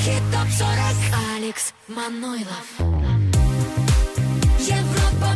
Еврохит 0.00 0.22
ТОП-40 0.32 1.36
Алекс 1.36 1.74
Манойлов 1.88 2.64
Европа 4.58 5.34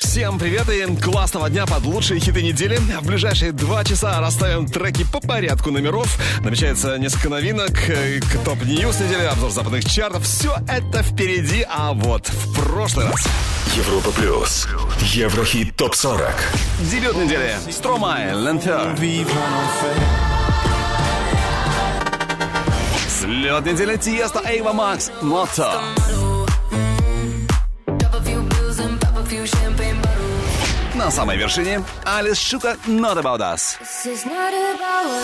Всем 0.00 0.38
привет 0.40 0.68
и 0.68 0.96
классного 0.96 1.48
дня 1.48 1.64
под 1.64 1.84
лучшие 1.84 2.18
хиты 2.18 2.42
недели. 2.42 2.76
В 2.76 3.06
ближайшие 3.06 3.52
два 3.52 3.84
часа 3.84 4.20
расставим 4.20 4.66
треки 4.66 5.04
по 5.04 5.20
порядку 5.20 5.70
номеров. 5.70 6.18
Намечается 6.40 6.98
несколько 6.98 7.28
новинок, 7.28 7.88
э, 7.88 8.20
top 8.44 8.67
news 8.67 8.98
недели, 8.98 9.26
обзор 9.26 9.52
западных 9.52 9.84
чартов. 9.84 10.24
Все 10.24 10.56
это 10.68 11.04
впереди, 11.04 11.64
а 11.68 11.92
вот 11.92 12.28
в 12.28 12.54
прошлый 12.54 13.06
раз. 13.06 13.28
Европа 13.76 14.10
плюс. 14.10 14.66
Еврохит 15.00 15.76
топ 15.76 15.94
40. 15.94 16.34
Дебют 16.90 17.16
недели. 17.16 17.54
Stromae, 17.70 18.32
L'enfer. 18.34 18.96
Взлет 23.24 23.64
недели 23.64 23.96
Тиеста, 23.96 24.42
Эйва 24.44 24.74
Макс, 24.74 25.10
Мото. 25.22 25.80
На 30.94 31.10
самой 31.10 31.38
вершине 31.38 31.82
Алис 32.04 32.38
Шука 32.38 32.76
Not 32.86 33.22
About 33.22 33.40
Us. 33.40 33.78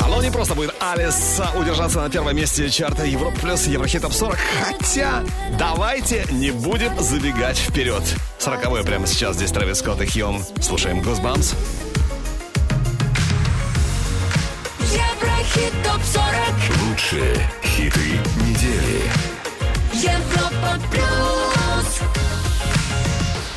Оно 0.02 0.22
не 0.22 0.30
просто 0.30 0.54
будет 0.54 0.74
Алис 0.80 1.42
удержаться 1.54 2.00
на 2.00 2.08
первом 2.08 2.34
месте 2.34 2.70
чарта 2.70 3.04
Европа 3.04 3.38
плюс 3.38 3.66
Еврохит 3.66 4.00
Топ 4.00 4.14
40. 4.14 4.38
Хотя 4.64 5.22
давайте 5.58 6.24
не 6.30 6.52
будем 6.52 6.98
забегать 6.98 7.58
вперед. 7.58 8.02
Сороковой 8.38 8.82
прямо 8.82 9.06
сейчас 9.06 9.36
здесь 9.36 9.52
Трэвис 9.52 9.80
Скотт 9.80 10.00
и 10.00 10.06
Хьюм. 10.06 10.42
Слушаем 10.62 11.02
Goosebumps. 15.59 15.59
Еврохит 15.59 15.73
ТОП-40 15.83 16.87
Лучшие 16.87 17.49
хиты 17.63 18.19
недели. 18.45 19.01
Европа 19.93 20.79
плюс 20.91 22.01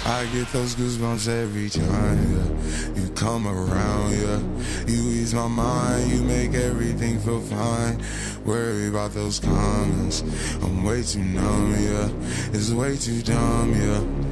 I 0.07 0.27
get 0.33 0.51
those 0.53 0.75
goosebumps 0.75 1.29
every 1.29 1.69
time, 1.69 2.19
yeah. 2.33 3.01
You 3.01 3.09
come 3.11 3.47
around, 3.47 4.13
yeah. 4.13 4.41
You 4.87 5.11
ease 5.11 5.35
my 5.35 5.47
mind, 5.47 6.11
you 6.11 6.23
make 6.23 6.55
everything 6.55 7.21
feel 7.21 7.41
fine. 7.41 8.01
Worry 8.47 8.89
about 8.89 9.13
those 9.13 9.39
comments. 9.39 10.23
I'm 10.63 10.83
way 10.83 11.03
too 11.03 11.23
numb, 11.23 11.75
yeah. 11.79 12.09
It's 12.55 12.71
way 12.71 12.97
too 12.97 13.21
dumb, 13.23 13.75
yeah. 13.75 14.32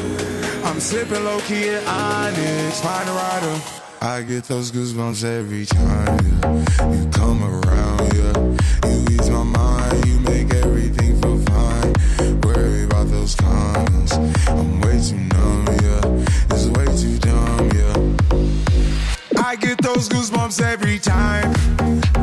I'm 0.71 0.79
sipping 0.79 1.25
low 1.25 1.37
key 1.41 1.67
at 1.67 1.85
Onyx, 1.85 2.79
find 2.79 3.09
a 3.09 3.11
rider. 3.11 3.61
I 4.01 4.21
get 4.21 4.45
those 4.45 4.71
goosebumps 4.71 5.21
every 5.25 5.65
time, 5.65 6.17
yeah. 6.25 6.93
You 6.93 7.09
come 7.09 7.43
around, 7.43 8.13
yeah. 8.13 8.89
You 8.89 9.05
ease 9.11 9.29
my 9.29 9.43
mind, 9.43 10.05
you 10.05 10.19
make 10.21 10.53
everything 10.53 11.21
feel 11.21 11.39
fine. 11.39 12.39
Worry 12.43 12.85
about 12.85 13.07
those 13.09 13.35
comments. 13.35 14.13
I'm 14.47 14.79
way 14.79 14.97
too 15.01 15.17
numb, 15.17 15.67
yeah. 15.83 16.55
It's 16.55 16.67
way 16.67 16.85
too 16.95 17.17
dumb, 17.19 17.69
yeah. 17.75 19.43
I 19.43 19.57
get 19.57 19.77
those 19.81 20.07
goosebumps 20.07 20.61
every 20.61 20.99
time. 20.99 21.53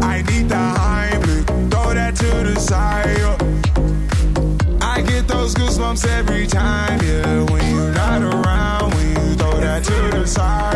I 0.03 0.23
need 0.23 0.49
the 0.49 0.55
Heimlich, 0.55 1.71
throw 1.71 1.93
that 1.93 2.17
to 2.17 2.25
the 2.25 2.59
side. 2.59 3.19
yeah. 3.19 3.37
I 4.81 5.03
get 5.03 5.29
those 5.29 5.55
goosebumps 5.55 6.07
every 6.09 6.47
time, 6.47 6.99
yeah. 7.05 7.43
When 7.53 7.68
around, 8.23 8.95
when 8.95 9.09
you 9.09 9.35
throw 9.35 9.61
that 9.61 9.85
to 9.85 10.19
the 10.19 10.27
side. 10.27 10.69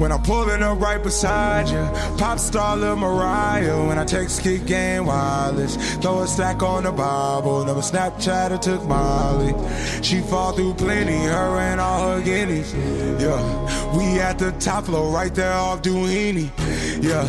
When 0.00 0.12
I'm 0.12 0.22
pulling 0.22 0.62
up 0.62 0.80
right 0.80 1.02
beside 1.02 1.68
you, 1.68 2.16
pop 2.16 2.38
star 2.38 2.74
Lil 2.74 2.96
Mariah. 2.96 3.86
When 3.86 3.98
I 3.98 4.06
text 4.06 4.42
kick 4.42 4.64
game 4.64 5.04
wireless, 5.04 5.76
throw 5.96 6.22
a 6.22 6.26
stack 6.26 6.62
on 6.62 6.84
the 6.84 6.90
Bible. 6.90 7.66
Never 7.66 7.82
Snapchat 7.82 8.50
or 8.50 8.56
took 8.56 8.82
Molly. 8.84 9.52
She 10.02 10.22
fall 10.22 10.52
through 10.52 10.72
plenty, 10.74 11.18
her 11.18 11.58
and 11.58 11.82
all 11.82 12.16
her 12.16 12.22
guineas. 12.22 12.72
Yeah, 13.22 13.94
we 13.94 14.18
at 14.20 14.38
the 14.38 14.52
top 14.52 14.84
floor, 14.86 15.12
right 15.12 15.34
there 15.34 15.52
off 15.52 15.82
Duini. 15.82 16.50
Yeah. 17.02 17.28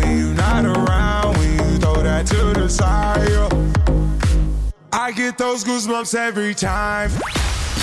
yeah. 2.79 3.49
I 4.93 5.11
get 5.11 5.37
those 5.37 5.63
goosebumps 5.63 6.15
every 6.15 6.53
time. 6.53 7.11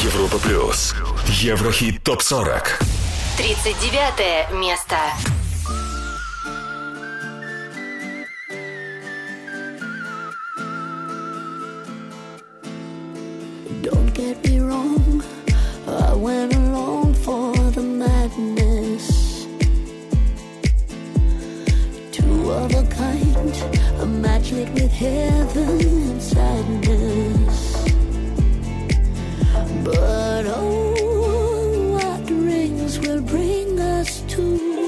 Европа 0.03 0.39
плюс. 0.39 0.95
Еврохит 1.27 2.03
топ 2.03 2.23
40. 2.23 2.63
39 3.37 4.53
место. 4.53 4.97
Don't 13.83 14.13
get 14.13 14.45
me 14.45 14.61
wrong, 14.61 15.23
I 15.87 16.15
went 16.15 16.55
along 16.55 17.15
for 17.15 17.53
the 17.73 17.83
madness. 17.83 19.47
Two 22.13 22.51
kind, 22.51 22.88
a 24.53 24.65
with 24.73 24.93
heaven 24.93 25.81
and 25.81 26.23
sadness. 26.23 27.85
But 29.85 30.47
oh, 30.47 31.99
what 31.99 32.31
rings 32.31 32.99
will 32.99 33.21
bring 33.21 33.79
us 33.79 34.23
to? 34.29 34.88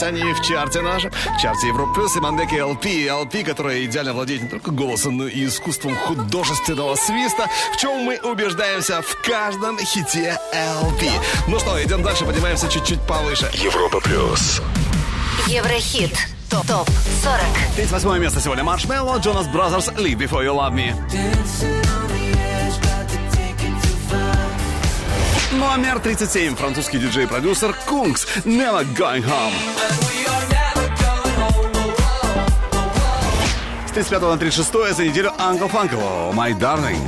Удержались 0.00 0.02
они 0.02 0.32
в 0.32 0.42
чарте 0.42 0.80
нашем. 0.80 1.10
В 1.10 1.40
чарте 1.40 1.68
Европа 1.68 1.94
Плюс 1.94 2.16
Иманбек 2.16 2.20
и 2.20 2.54
LP. 2.54 3.06
LP, 3.06 3.44
которая 3.44 3.84
идеально 3.84 4.12
владеет 4.12 4.42
не 4.42 4.48
только 4.48 4.70
голосом, 4.70 5.16
но 5.16 5.26
и 5.26 5.46
искусством 5.46 5.96
художественного 5.96 6.94
свиста, 6.96 7.46
в 7.72 7.76
чем 7.76 8.04
мы 8.04 8.18
убеждаемся 8.18 9.02
в 9.02 9.22
каждом 9.22 9.78
хите 9.78 10.38
LP. 10.52 11.10
Ну 11.48 11.58
что, 11.58 11.82
идем 11.82 12.02
дальше, 12.02 12.24
поднимаемся 12.24 12.68
чуть-чуть 12.68 13.00
повыше. 13.06 13.50
Европа 13.54 14.00
плюс. 14.00 14.60
Еврохит. 15.46 16.12
Топ 16.50 16.66
40. 16.66 16.86
38 17.76 18.18
место 18.18 18.40
сегодня 18.40 18.64
Marshmello, 18.64 19.18
Jonas 19.18 19.46
Brothers, 19.46 19.88
Leave 19.88 20.16
Before 20.16 20.44
You 20.44 20.56
Love 20.56 20.74
Me. 20.74 21.79
Номер 25.60 25.98
37. 26.00 26.56
Французский 26.56 26.98
диджей-продюсер 26.98 27.74
Кунгс, 27.86 28.26
Never 28.46 28.82
Going 28.96 29.22
Home. 29.22 29.52
С 33.86 33.90
35 33.92 34.22
на 34.22 34.38
36 34.38 34.96
за 34.96 35.04
неделю 35.04 35.32
Uncle 35.38 35.70
Funko, 35.70 36.32
My 36.32 36.58
Darling. 36.58 37.06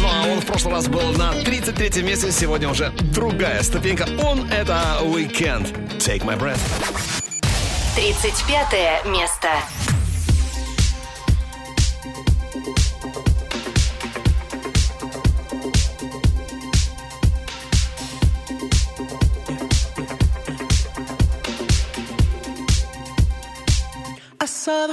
Ну, 0.00 0.08
а 0.08 0.26
он 0.26 0.40
в 0.40 0.46
прошлый 0.46 0.72
раз 0.72 0.88
был 0.88 1.12
на 1.12 1.32
33 1.32 2.02
месте, 2.02 2.32
сегодня 2.32 2.70
уже 2.70 2.88
другая 3.14 3.62
ступенька. 3.62 4.08
Он— 4.24 4.50
это 4.50 5.00
Weekend. 5.02 5.98
Take 5.98 6.24
My 6.24 6.38
Breath. 6.38 6.60
35 7.94 9.04
место. 9.04 9.48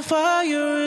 Fire 0.10 0.79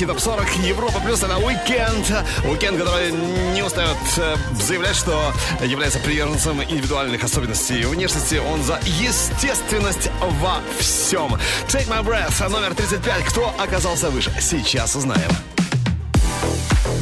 Еврохит 0.00 0.08
Топ 0.08 0.20
40, 0.20 0.56
Европа 0.58 1.00
плюс 1.00 1.22
это 1.24 1.38
Weeknd. 1.38 2.12
Weeknd, 2.44 2.78
который 2.78 3.10
не 3.52 3.62
устает 3.62 3.96
э, 4.18 4.36
заявлять, 4.54 4.94
что 4.94 5.32
является 5.60 5.98
приверженцем 5.98 6.62
индивидуальных 6.62 7.24
особенностей 7.24 7.84
внешности. 7.84 8.36
Он 8.36 8.62
за 8.62 8.78
естественность 8.84 10.08
во 10.40 10.60
всем. 10.78 11.34
Take 11.66 11.88
My 11.88 12.04
Breath, 12.04 12.48
номер 12.48 12.74
35. 12.76 13.24
Кто 13.24 13.52
оказался 13.58 14.10
выше? 14.10 14.32
Сейчас 14.40 14.94
узнаем. 14.94 15.30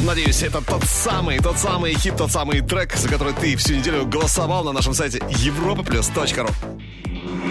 Надеюсь, 0.03 0.43
это 0.43 0.62
тот 0.62 0.85
самый, 0.85 1.38
тот 1.38 1.59
самый 1.59 1.93
хит, 1.95 2.17
тот 2.17 2.33
самый 2.33 2.62
трек, 2.62 2.97
за 2.97 3.11
который 3.11 3.35
ты 3.35 3.57
всю 3.57 3.75
неделю 3.75 4.07
голосовал 4.07 4.65
на 4.65 4.73
нашем 4.73 4.95
сайте 4.95 5.19
europaplus.ru. 5.19 6.50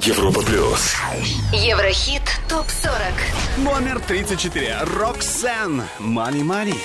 Европа 0.01 0.41
плюс. 0.41 0.95
Еврохит. 1.53 2.21
Топ 2.49 2.65
40. 2.69 2.99
Номер 3.57 3.99
34. 3.99 4.79
Роксен. 5.35 5.83
Money 5.99 6.43
Money. 6.43 6.75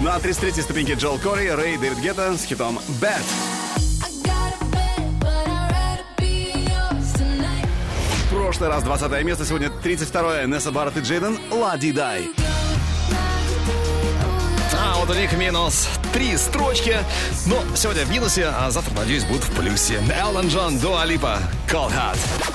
На 0.00 0.18
33-й 0.18 0.62
ступеньке 0.62 0.94
Джол 0.94 1.18
Кори, 1.18 1.48
Рэй 1.48 1.78
Дэвид 1.78 1.98
Гетта 1.98 2.36
с 2.36 2.44
хитом 2.44 2.78
Bad. 3.00 3.22
Прошлый 8.30 8.68
раз 8.68 8.82
20 8.82 9.24
место, 9.24 9.46
сегодня 9.46 9.68
32-е. 9.68 10.46
Несса 10.46 10.70
Барретт 10.70 10.98
и 10.98 11.00
Джейден 11.00 11.38
Лади 11.50 11.92
Дай. 11.92 12.28
А 14.78 14.98
вот 14.98 15.08
у 15.08 15.14
них 15.14 15.32
минус 15.34 15.88
три 16.12 16.36
строчки. 16.36 16.98
Но 17.46 17.62
сегодня 17.74 18.04
в 18.04 18.10
минусе, 18.10 18.46
а 18.46 18.70
завтра, 18.70 18.94
надеюсь, 18.94 19.24
будут 19.24 19.44
в 19.44 19.56
плюсе. 19.56 20.02
Эллен 20.12 20.48
Джон, 20.48 20.78
Дуа 20.78 21.04
Липа, 21.06 21.38
Cold 21.66 21.92
Heart. 21.92 22.49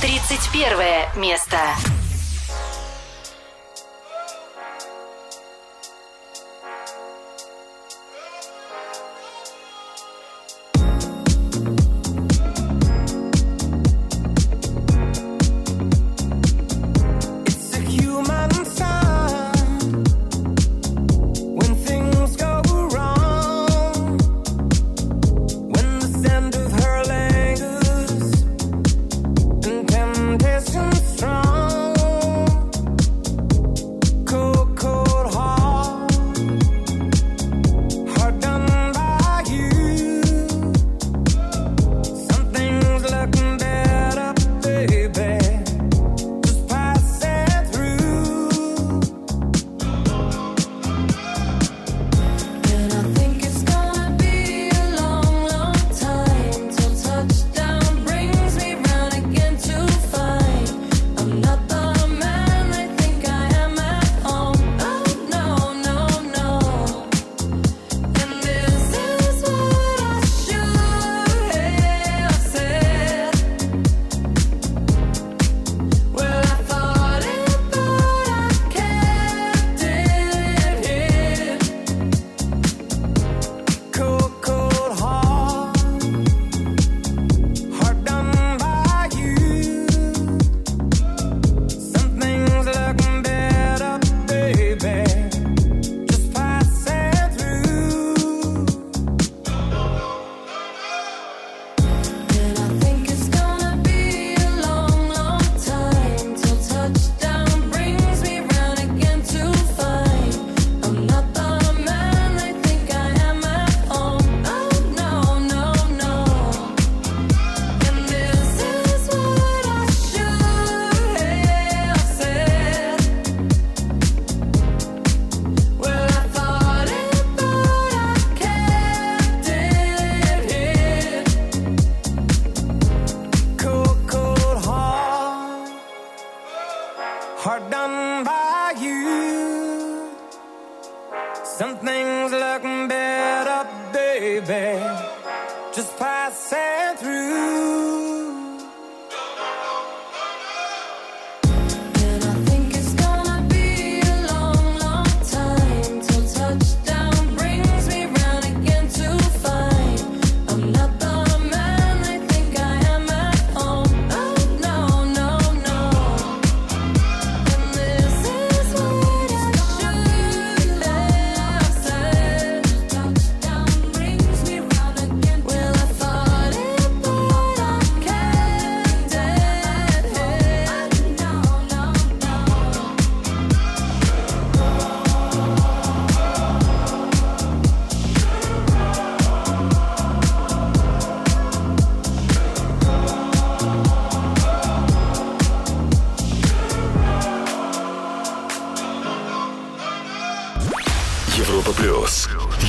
31 0.00 1.16
место. 1.16 1.58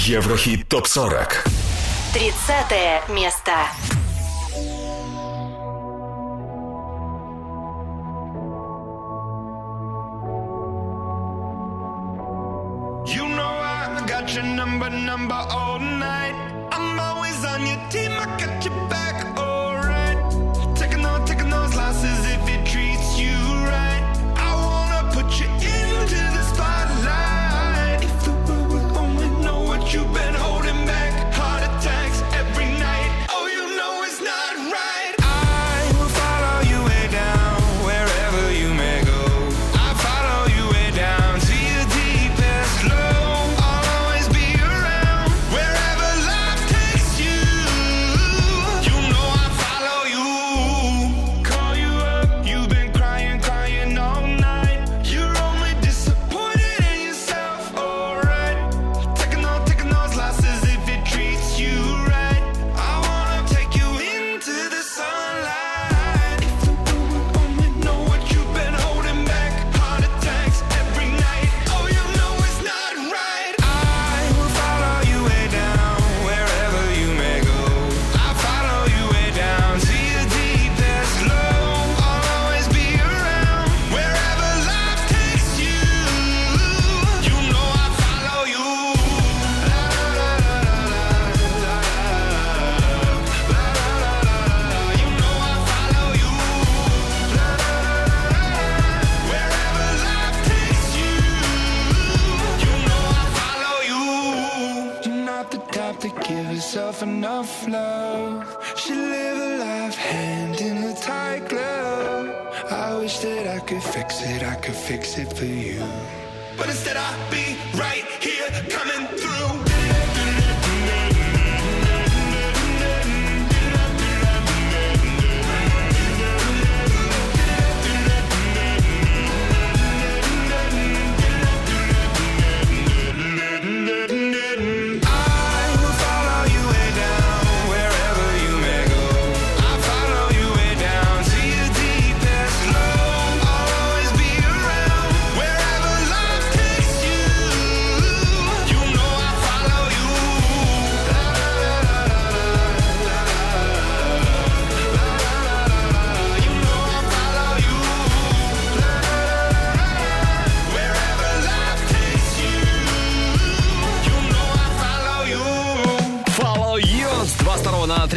Еврохит 0.10 0.68
ТОП-40. 0.68 1.34
30 2.14 3.10
место. 3.10 3.52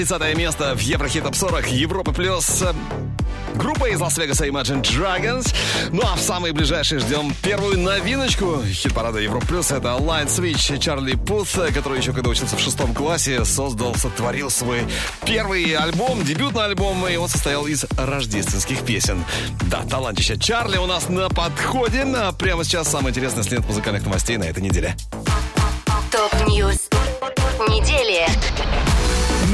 30 0.05 0.37
место 0.37 0.75
в 0.75 0.81
Еврохит 0.81 1.23
Топ 1.23 1.37
40 1.37 1.69
Европы 1.69 2.13
плюс. 2.13 2.65
Группа 3.55 3.89
из 3.89 4.01
Лас-Вегаса 4.01 4.49
Imagine 4.49 4.83
Dragons. 4.83 5.55
Ну 5.93 6.03
а 6.03 6.17
в 6.17 6.21
самые 6.21 6.53
ближайшие 6.53 6.99
ждем 6.99 7.33
первую 7.41 7.79
новиночку 7.79 8.61
хит-парада 8.65 9.21
Европа 9.21 9.47
Плюс. 9.47 9.71
Это 9.71 9.91
Light 9.91 10.27
Switch 10.27 10.77
Чарли 10.81 11.15
Пут, 11.15 11.47
который 11.73 11.99
еще 11.99 12.13
когда 12.13 12.31
учился 12.31 12.57
в 12.57 12.61
шестом 12.61 12.95
классе, 12.95 13.45
создал, 13.45 13.95
сотворил 13.95 14.51
свой 14.51 14.85
первый 15.25 15.73
альбом, 15.75 16.25
дебютный 16.25 16.65
альбом, 16.65 17.07
и 17.07 17.15
он 17.15 17.29
состоял 17.29 17.65
из 17.69 17.85
рождественских 17.97 18.81
песен. 18.81 19.25
Да, 19.71 19.83
талантище 19.89 20.37
Чарли 20.37 20.79
у 20.79 20.87
нас 20.87 21.09
на 21.09 21.29
подходе. 21.29 22.03
А 22.17 22.33
прямо 22.33 22.65
сейчас 22.65 22.89
самое 22.89 23.11
интересное 23.11 23.45
след 23.45 23.65
музыкальных 23.65 24.03
новостей 24.03 24.37
на 24.37 24.45
этой 24.45 24.65
неделе. 24.65 24.97
Top 26.11 26.44
News 26.44 26.89
недели. 27.69 28.27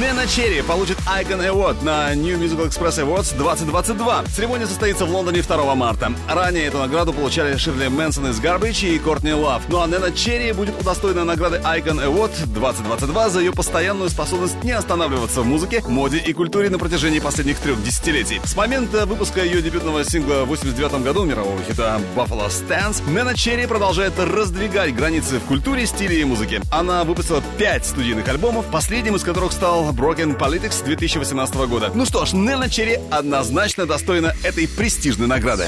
Нена 0.00 0.28
Черри 0.28 0.62
получит 0.62 0.96
Icon 1.08 1.44
Award 1.44 1.82
на 1.82 2.14
New 2.14 2.38
Musical 2.38 2.68
Express 2.68 3.04
Awards 3.04 3.36
2022. 3.36 4.26
Церемония 4.32 4.66
состоится 4.66 5.04
в 5.04 5.10
Лондоне 5.10 5.42
2 5.42 5.74
марта. 5.74 6.12
Ранее 6.28 6.66
эту 6.66 6.78
награду 6.78 7.12
получали 7.12 7.56
Ширли 7.56 7.88
Мэнсон 7.88 8.28
из 8.28 8.38
Garbage 8.38 8.94
и 8.94 8.96
Кортни 9.00 9.32
Лав. 9.32 9.62
Ну 9.68 9.82
а 9.82 9.88
Нена 9.88 10.12
Черри 10.12 10.52
будет 10.52 10.80
удостоена 10.80 11.24
награды 11.24 11.56
Icon 11.56 11.98
Award 12.06 12.30
2022 12.46 13.28
за 13.28 13.40
ее 13.40 13.50
постоянную 13.50 14.08
способность 14.08 14.62
не 14.62 14.70
останавливаться 14.70 15.42
в 15.42 15.46
музыке, 15.46 15.82
моде 15.88 16.18
и 16.18 16.32
культуре 16.32 16.70
на 16.70 16.78
протяжении 16.78 17.18
последних 17.18 17.58
трех 17.58 17.82
десятилетий. 17.82 18.40
С 18.44 18.54
момента 18.54 19.04
выпуска 19.04 19.42
ее 19.42 19.62
дебютного 19.62 20.04
сингла 20.04 20.44
в 20.44 20.48
89 20.48 21.02
году 21.02 21.24
мирового 21.24 21.60
хита 21.64 22.00
Buffalo 22.14 22.46
Stance, 22.46 23.02
Нена 23.10 23.34
Черри 23.34 23.66
продолжает 23.66 24.12
раздвигать 24.16 24.94
границы 24.94 25.40
в 25.40 25.44
культуре, 25.46 25.86
стиле 25.86 26.20
и 26.20 26.24
музыке. 26.24 26.62
Она 26.70 27.02
выпустила 27.02 27.42
пять 27.58 27.84
студийных 27.84 28.28
альбомов, 28.28 28.66
последним 28.66 29.16
из 29.16 29.24
которых 29.24 29.50
стал 29.50 29.87
Broken 29.90 30.38
Politics 30.38 30.84
2018 30.84 31.54
года. 31.68 31.90
Ну 31.94 32.04
что 32.04 32.24
ж, 32.24 32.32
Нена 32.32 32.68
Черри 32.68 32.98
однозначно 33.10 33.86
достойна 33.86 34.34
этой 34.42 34.68
престижной 34.68 35.26
награды. 35.26 35.66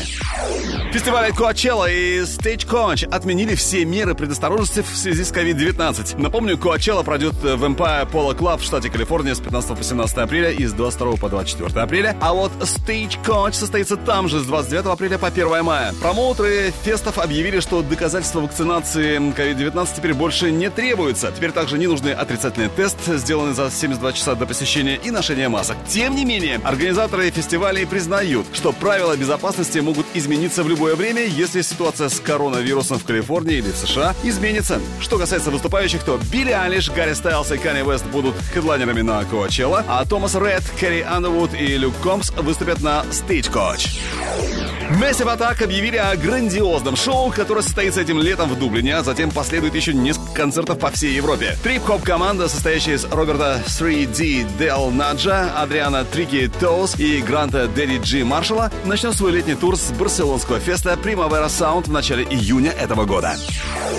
Фестивали 0.93 1.33
Coachella 1.33 1.89
и 1.89 2.21
Stagecoach 2.23 3.09
отменили 3.09 3.55
все 3.55 3.85
меры 3.85 4.17
предосторожности 4.17 4.83
в 4.83 4.97
связи 4.97 5.23
с 5.23 5.31
COVID-19. 5.31 6.21
Напомню, 6.21 6.57
Coachella 6.57 7.05
пройдет 7.05 7.35
в 7.35 7.65
Empire 7.65 8.11
Polo 8.11 8.37
Club 8.37 8.59
в 8.59 8.65
штате 8.65 8.91
Калифорния 8.91 9.37
с 9.37 9.41
15 9.41 9.77
по 9.77 9.85
17 9.85 10.19
апреля 10.19 10.51
и 10.51 10.67
с 10.67 10.73
22 10.73 11.17
по 11.17 11.29
24 11.29 11.81
апреля. 11.81 12.17
А 12.21 12.35
вот 12.35 12.51
Stagecoach 12.61 13.53
состоится 13.53 13.97
там 13.97 14.29
же 14.29 14.41
с 14.41 14.47
29 14.47 14.87
апреля 14.87 15.19
по 15.19 15.29
1 15.29 15.63
мая. 15.65 15.95
Промоутеры 16.03 16.73
фестов 16.83 17.19
объявили, 17.19 17.61
что 17.61 17.83
доказательства 17.83 18.41
вакцинации 18.41 19.19
COVID-19 19.19 19.89
теперь 19.95 20.15
больше 20.15 20.51
не 20.51 20.71
требуются. 20.71 21.31
Теперь 21.31 21.53
также 21.53 21.79
не 21.79 21.87
нужны 21.87 22.11
отрицательный 22.11 22.69
тест, 22.69 22.97
сделанный 23.07 23.55
за 23.55 23.71
72 23.71 24.10
часа 24.13 24.35
до 24.35 24.47
посещения 24.47 24.97
и 25.03 25.11
ношения 25.11 25.49
масок. 25.49 25.77
Тем 25.89 26.15
не 26.15 26.25
менее, 26.25 26.61
организаторы 26.65 27.31
фестивалей 27.31 27.87
признают, 27.87 28.47
что 28.53 28.73
правила 28.73 29.17
безопасности 29.17 29.79
могут 29.79 30.07
измениться 30.15 30.63
в 30.63 30.69
любое 30.69 30.95
время, 30.95 31.25
если 31.25 31.63
ситуация 31.63 32.09
с 32.09 32.21
коронавирусом 32.21 32.99
в 32.99 33.05
Калифорнии 33.05 33.57
или 33.57 33.71
в 33.71 33.77
США 33.77 34.15
изменится. 34.23 34.81
Что 35.01 35.19
касается 35.19 35.51
выступающих, 35.51 36.03
то 36.03 36.19
Билли 36.31 36.53
Айлиш, 36.53 36.91
Гарри 36.91 37.15
Стайлс 37.15 37.51
и 37.53 37.59
Канни 37.59 37.89
Вест 37.89 38.07
будут 38.07 38.35
хедлайнерами 38.53 39.03
на 39.03 39.25
Коачелла, 39.25 39.85
а 39.89 40.05
Томас 40.05 40.35
Ред, 40.35 40.63
Керри 40.79 41.03
Андервуд 41.03 41.55
и 41.55 41.77
Люк 41.77 41.95
Комс 42.03 42.31
выступят 42.31 42.81
на 42.83 43.05
Stagecoach. 43.11 43.89
Massive 44.91 45.39
Attack 45.39 45.63
объявили 45.63 45.97
о 45.97 46.17
грандиозном 46.17 46.97
шоу, 46.97 47.31
которое 47.31 47.63
состоится 47.63 48.01
этим 48.01 48.19
летом 48.19 48.49
в 48.49 48.59
Дублине, 48.59 48.97
а 48.97 49.05
затем 49.05 49.31
последует 49.31 49.77
еще 49.77 49.95
несколько 49.95 50.33
концертов 50.33 50.81
по 50.81 50.91
всей 50.91 51.15
Европе. 51.15 51.57
Трип-хоп 51.63 52.03
команда, 52.03 52.49
состоящая 52.49 52.95
из 52.95 53.05
Роберта 53.05 53.63
3 53.79 54.00
Ди 54.07 54.47
Дел 54.59 54.91
Наджа, 54.91 55.51
Адриана 55.57 56.05
Трики 56.05 56.51
Тоус 56.61 56.99
и 56.99 57.21
Гранта 57.21 57.69
Дерри 57.69 57.99
Джи 57.99 58.25
Маршалла 58.25 58.71
начнет 58.85 59.15
свой 59.15 59.33
летний 59.33 59.55
тур 59.55 59.77
с 59.77 59.91
барселонского 59.93 60.61
феста 60.61 60.99
Primavera 61.03 61.47
Sound 61.47 61.85
в 61.85 61.93
начале 61.93 62.25
июня 62.25 62.71
этого 62.73 63.05
года. 63.05 63.37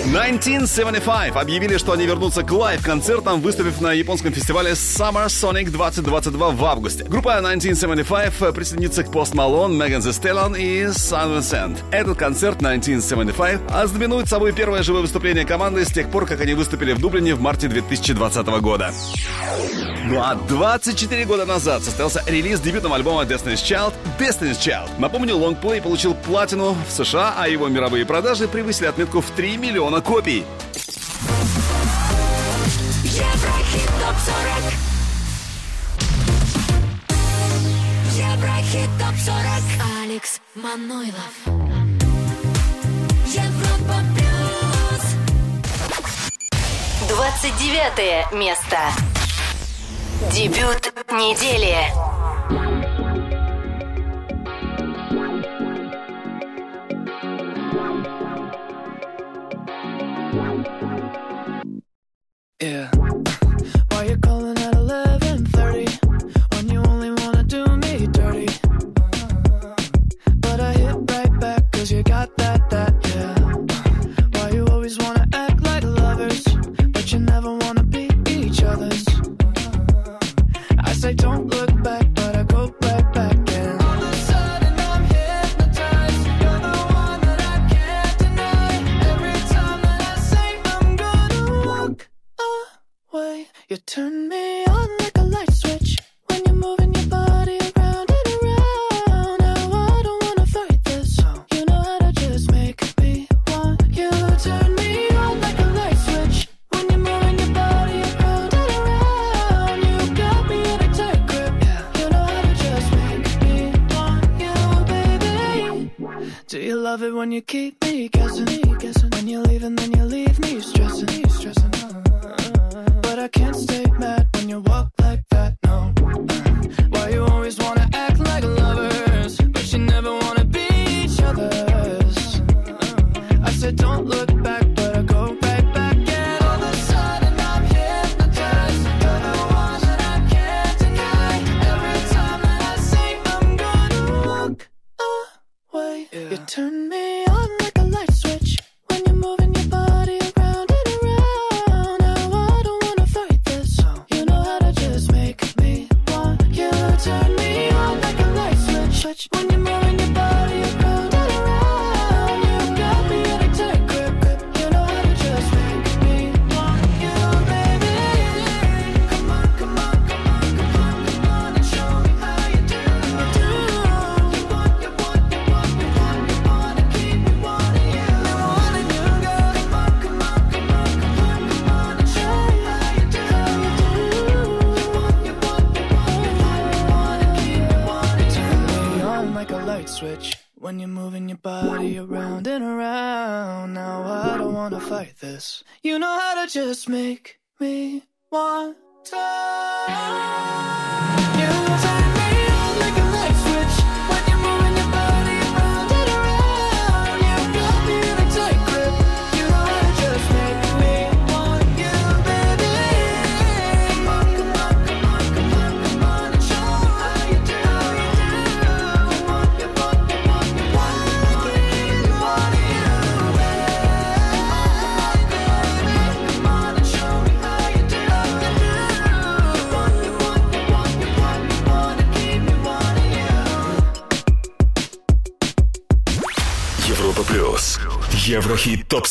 1975 0.06 1.36
объявили, 1.36 1.76
что 1.76 1.92
они 1.92 2.06
вернутся 2.06 2.42
к 2.42 2.50
лайв-концертам, 2.50 3.40
выступив 3.40 3.80
на 3.80 3.92
японском 3.92 4.32
фестивале 4.32 4.72
Summer 4.72 5.26
Sonic 5.26 5.70
2022 5.70 6.50
в 6.50 6.64
августе. 6.64 7.04
Группа 7.04 7.36
1975 7.36 8.54
присоединится 8.54 9.04
к 9.04 9.08
Post 9.08 9.34
Malone, 9.34 9.76
Megan 9.76 10.00
Thee 10.00 10.10
Stallion 10.10 10.58
и 10.58 10.84
Sun 10.86 11.38
Vincent. 11.38 11.78
Этот 11.92 12.18
концерт 12.18 12.56
1975 12.56 13.60
ознаменует 13.70 14.28
собой 14.28 14.52
первое 14.52 14.82
живое 14.82 15.02
выступление 15.02 15.44
команды 15.44 15.84
с 15.84 15.88
тех 15.88 16.10
пор, 16.10 16.26
как 16.26 16.40
они 16.40 16.54
выступили 16.54 16.92
в 16.92 17.00
Дублине 17.00 17.34
в 17.34 17.40
марте 17.40 17.68
2020 17.68 18.46
года. 18.60 18.92
Ну 20.04 20.20
а 20.20 20.34
24 20.34 21.24
года 21.24 21.46
назад 21.46 21.82
состоялся 21.82 22.22
релиз 22.26 22.60
дебютного 22.60 22.96
альбома 22.96 23.22
Destiny's 23.22 23.62
Child 23.62 23.94
Destiny's 24.18 24.58
Child. 24.58 24.90
Напомню, 24.98 25.36
лонгплей 25.36 25.80
получил 25.80 26.14
платину 26.14 26.76
в 26.88 26.90
США, 26.90 27.34
а 27.36 27.48
его 27.48 27.68
мировые 27.68 28.04
продажи 28.04 28.48
превысили 28.48 28.86
отметку 28.86 29.20
в 29.20 29.30
3 29.30 29.56
миллиона 29.56 30.00
копий. 30.00 30.44
Еврохит 33.04 33.90
топ 34.00 34.16
40 34.24 34.72
Еврохит 38.16 38.90
топ 38.98 39.14
40 39.18 39.36
Алекс 40.02 40.40
Манойлов 40.54 41.34
Европа 43.26 44.02
плюс 44.14 45.02
29 47.08 48.32
место. 48.32 48.78
Дебют 50.30 50.92
недели. 51.10 52.81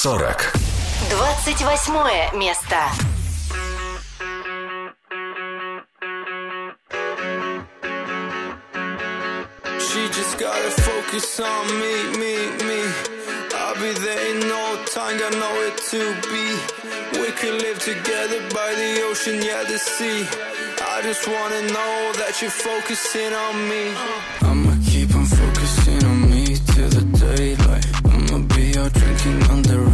40. 0.01 0.25
28 1.09 2.33
место. 2.33 2.75
She 9.79 10.07
just 10.07 10.39
gotta 10.39 10.71
focus 10.71 11.39
on 11.39 11.67
me, 11.79 12.17
me, 12.17 12.35
me. 12.65 12.81
I'll 13.53 13.75
be 13.75 13.93
there 13.99 14.31
in 14.31 14.39
no 14.39 14.83
time, 14.87 15.19
I 15.21 15.29
know 15.39 15.55
it 15.67 15.77
to 15.91 16.01
be. 16.31 16.45
We 17.21 17.31
could 17.33 17.61
live 17.61 17.77
together 17.77 18.39
by 18.55 18.73
the 18.73 19.03
ocean, 19.07 19.39
yeah, 19.43 19.63
the 19.65 19.77
sea. 19.77 20.25
I 20.81 21.01
just 21.03 21.27
wanna 21.27 21.61
know 21.61 22.11
that 22.19 22.41
you're 22.41 22.49
focusing 22.49 23.33
on 23.33 23.69
me. 23.69 23.93
I'ma 24.41 24.73
keep 24.83 25.15
on 25.15 25.25
focusing 25.25 26.03
on 26.05 26.29
me 26.31 26.45
till 26.73 26.89
the 26.89 27.05
daylight. 27.25 27.85
I'ma 28.05 28.37
be 28.55 28.77
out 28.77 28.93
drinking 28.93 29.43
on 29.51 29.61
the 29.61 29.90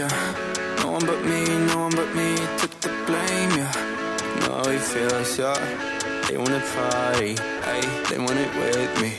stranger. 0.00 0.82
No 0.82 0.92
one 0.92 1.06
but 1.06 1.22
me, 1.24 1.44
no 1.66 1.78
one 1.78 1.94
but 1.94 2.14
me 2.14 2.36
took 2.58 2.70
the 2.80 2.88
blame, 3.06 3.50
yeah. 3.58 3.72
Know 4.40 4.62
how 4.62 4.70
he 4.70 4.78
feels, 4.78 5.38
yeah. 5.38 5.58
They 6.28 6.36
wanna 6.36 6.62
party, 6.74 7.36
ay, 7.64 7.82
they 8.08 8.18
want 8.18 8.38
it 8.38 8.52
with 8.54 9.02
me. 9.02 9.12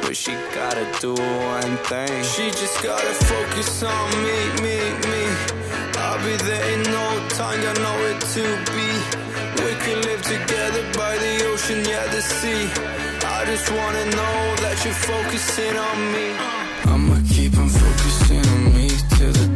But 0.00 0.16
she 0.16 0.32
gotta 0.54 0.86
do 1.00 1.14
one 1.14 1.76
thing. 1.88 2.22
She 2.22 2.50
just 2.50 2.82
gotta 2.82 3.14
focus 3.30 3.82
on 3.82 4.10
me, 4.24 4.38
me, 4.62 4.78
me. 5.10 5.22
I'll 5.98 6.18
be 6.24 6.36
there 6.48 6.66
in 6.74 6.82
no 6.82 7.06
time, 7.30 7.60
got 7.62 7.78
nowhere 7.80 8.18
to 8.34 8.44
be. 8.74 8.88
We 9.60 9.72
could 9.82 10.04
live 10.04 10.22
together 10.22 10.84
by 10.92 11.16
the 11.18 11.34
ocean, 11.52 11.84
yeah, 11.84 12.06
the 12.14 12.22
sea. 12.22 12.64
I 13.24 13.44
just 13.46 13.68
wanna 13.70 14.04
know 14.18 14.38
that 14.62 14.76
you're 14.84 15.00
focusing 15.12 15.76
on 15.76 15.98
me. 16.14 16.26
I'ma 16.92 17.16
keep 17.34 17.56
on 17.58 17.68
focusing 17.68 18.46
on 18.54 18.74
me 18.74 18.88
till 19.16 19.32
the 19.32 19.55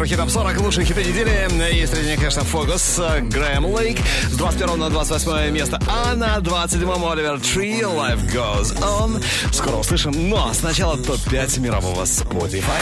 Еврохит 0.00 0.16
Топ 0.16 0.30
40, 0.30 0.60
лучшие 0.60 0.86
хиты 0.86 1.04
недели. 1.04 1.74
И 1.74 1.86
среди 1.86 2.08
них, 2.08 2.16
конечно, 2.16 2.42
Фокус, 2.42 2.98
Грэм 3.20 3.66
Лейк 3.66 3.98
с 4.30 4.34
21 4.34 4.78
на 4.78 4.88
28 4.88 5.50
место. 5.50 5.78
А 5.86 6.14
на 6.14 6.38
27-м 6.38 7.04
Оливер 7.04 7.38
Три, 7.38 7.82
Life 7.82 8.32
Goes 8.32 8.74
On. 8.80 9.22
Скоро 9.52 9.76
услышим, 9.76 10.30
но 10.30 10.54
сначала 10.54 10.96
топ-5 10.96 11.60
мирового 11.60 12.04
Spotify. 12.04 12.80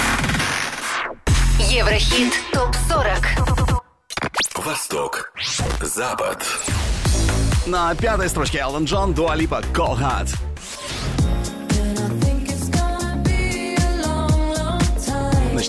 Еврохит 1.58 2.34
ТОП-40. 2.52 3.82
Восток. 4.64 5.32
Запад. 5.82 6.46
На 7.66 7.92
пятой 7.96 8.28
строчке 8.28 8.58
Эллен 8.58 8.84
Джон, 8.84 9.12
Дуа 9.12 9.34
Липа, 9.34 9.60
Cold 9.72 9.98
Heart. 9.98 10.47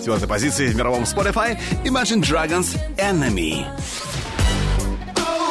Четвертой 0.00 0.28
позиции 0.28 0.66
в 0.66 0.76
мировом 0.76 1.02
Spotify 1.02 1.58
Imagine 1.84 2.22
Dragons 2.22 2.78
Enemy. 2.96 3.66
Oh. 5.16 5.50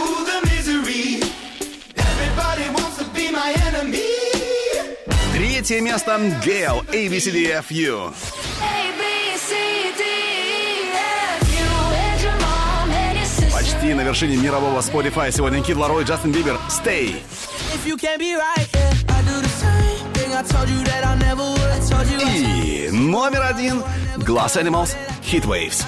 Третье 5.34 5.82
место 5.82 6.12
Gale, 6.44 6.84
ABCDFU. 6.92 8.14
Почти 13.54 13.94
на 13.94 14.02
вершине 14.02 14.38
мирового 14.38 14.80
Spotify 14.80 15.32
сегодня 15.32 15.62
Кид 15.62 15.78
Ларой, 15.78 16.06
Джастин 16.06 16.32
Бибер, 16.32 16.58
Stay. 16.70 17.16
И 22.26 22.90
номер 22.92 23.44
один 23.44 23.84
Glass 24.30 24.58
Animals, 24.58 24.96
Heat 25.24 25.44
Waves. 25.48 25.84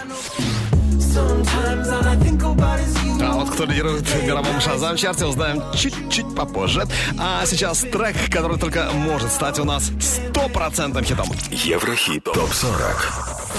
Sometimes 0.97 1.87
all 1.89 2.03
I 2.03 2.15
think 2.15 2.41
about 2.41 2.79
is 2.79 2.91
you. 3.05 3.23
А 3.23 3.33
вот 3.33 3.51
кто 3.51 3.65
лидирует 3.65 4.01
в 4.01 4.23
мировом 4.23 4.59
Шазам 4.59 4.97
чарте, 4.97 5.25
узнаем 5.27 5.61
чуть-чуть 5.75 6.33
попозже. 6.35 6.87
А 7.19 7.45
сейчас 7.45 7.81
трек, 7.81 8.15
который 8.31 8.57
только 8.57 8.89
может 8.93 9.31
стать 9.31 9.59
у 9.59 9.63
нас 9.63 9.91
стопроцентным 9.99 11.03
хитом. 11.03 11.27
Еврохит. 11.51 12.23
Топ-40. 12.23 12.95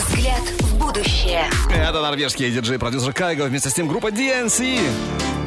Взгляд 0.08 0.42
в 0.58 0.78
будущее. 0.78 1.44
Это 1.72 2.02
норвежский 2.02 2.50
диджей-продюсер 2.50 3.12
Кайго, 3.12 3.44
вместе 3.44 3.70
с 3.70 3.76
ним 3.76 3.86
группа 3.86 4.08
DNC. 4.08 4.80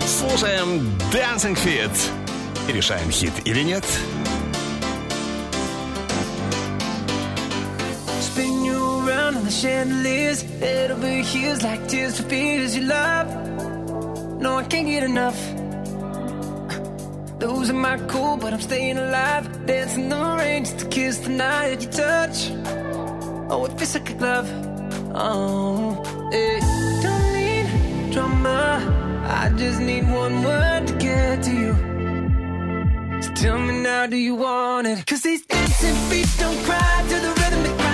Слушаем 0.08 0.98
Dancing 1.12 1.60
Fit. 1.62 1.91
И 2.69 2.71
решаем, 2.71 3.12
хит 3.12 3.34
или 3.43 3.63
нет. 3.63 3.84
Spin 3.84 4.14
the 9.45 9.51
chandeliers. 9.51 10.43
It'll 10.62 10.97
be 10.97 11.21
heels 11.21 11.62
like 11.63 11.88
tears 11.88 12.19
for 12.19 12.27
fears 12.27 12.75
you 12.75 12.84
love. 12.84 13.27
No, 14.41 14.58
I 14.58 14.63
can't 14.63 14.88
get 14.88 15.03
enough. 15.03 15.39
Losing 17.39 17.79
my 17.79 17.97
cool, 18.08 18.38
but 18.38 18.53
I'm 18.53 18.62
staying 18.62 18.97
alive. 18.97 19.65
Dancing 19.67 20.10
the 20.10 20.36
rain 20.39 20.65
just 20.65 20.79
to 20.79 20.88
kiss 20.88 21.19
the 21.19 21.29
night 21.29 21.81
you 21.84 21.89
touch. 21.89 22.49
Oh, 23.51 23.65
it 23.65 23.77
feels 23.77 23.93
like 23.93 24.10
a 24.10 24.13
glove. 24.15 24.49
Oh, 25.13 26.01
it 26.34 26.62
don't 27.03 27.27
need 27.38 28.13
drama. 28.13 29.23
I 29.41 29.49
just 29.55 29.79
need 29.79 30.05
one 30.10 30.43
word 30.43 30.88
to 30.88 30.93
get 30.95 31.43
to 31.43 31.51
you. 31.51 31.73
So 33.21 33.31
tell 33.34 33.60
me 33.60 33.79
now, 33.81 34.08
do 34.08 34.17
you 34.17 34.36
want 34.36 34.88
it? 34.88 35.05
Cause 35.05 35.21
these 35.21 35.45
dancing 35.45 35.95
feet 36.10 36.29
don't 36.39 36.58
cry 36.65 37.05
to 37.10 37.19
the 37.19 37.31
rhythm 37.39 37.85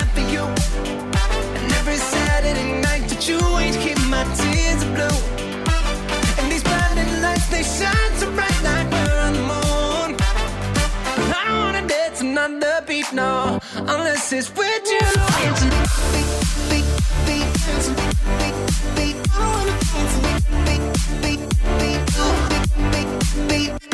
every 1.92 2.06
Saturday 2.06 2.80
night 2.80 3.06
that 3.08 3.28
you 3.28 3.38
ain't 3.58 3.76
keep 3.76 3.98
my 4.08 4.24
tears 4.40 4.82
blue. 4.94 5.18
And 6.38 6.50
these 6.50 6.62
blinding 6.62 7.20
lights, 7.20 7.48
they 7.48 7.62
shine 7.62 8.12
so 8.16 8.30
bright 8.32 8.60
like 8.62 8.90
we're 8.90 9.18
on 9.26 9.32
the 9.34 9.44
moon. 9.52 10.16
I 11.36 11.44
don't 11.46 11.58
wanna 11.58 11.86
dance 11.86 12.20
another 12.22 12.82
beat, 12.86 13.12
no, 13.12 13.60
unless 13.76 14.32
it's 14.32 14.50
with 14.56 14.86
you. 14.86 15.00
I 23.84 23.91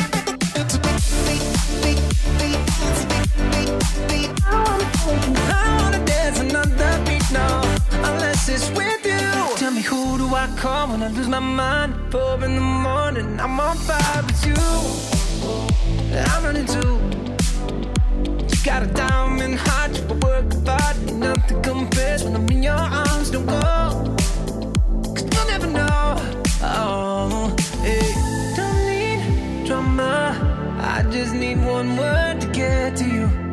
unless 8.49 8.69
with 8.71 9.05
you. 9.05 9.57
Tell 9.57 9.71
me 9.71 9.81
who 9.81 10.17
do 10.17 10.33
I 10.33 10.47
call 10.57 10.87
when 10.89 11.03
I 11.03 11.07
lose 11.09 11.27
my 11.27 11.39
mind? 11.39 11.93
Four 12.11 12.43
in 12.43 12.55
the 12.55 12.61
morning, 12.61 13.39
I'm 13.39 13.59
on 13.59 13.77
fire 13.77 14.23
with 14.23 14.45
you. 14.45 14.55
I'm 16.17 16.43
running 16.43 16.65
too. 16.65 16.99
You 18.49 18.65
got 18.65 18.83
a 18.83 18.87
diamond 18.87 19.55
heart, 19.59 19.97
you 19.97 20.15
work 20.27 20.53
hard, 20.65 21.13
nothing 21.13 21.61
compares 21.61 22.23
when 22.23 22.35
I'm 22.35 22.49
in 22.49 22.63
your 22.63 22.73
arms. 22.73 23.29
Don't 23.31 23.45
go, 23.45 24.15
cause 25.15 25.27
you'll 25.31 25.47
never 25.47 25.67
know. 25.67 26.15
Oh, 26.61 27.55
hey, 27.81 28.13
don't 28.55 28.79
need 28.89 29.67
drama. 29.67 30.35
I 30.81 31.03
just 31.11 31.33
need 31.33 31.57
one 31.63 31.97
word 31.97 32.41
to 32.41 32.47
get 32.47 32.95
to 32.97 33.05
you. 33.05 33.48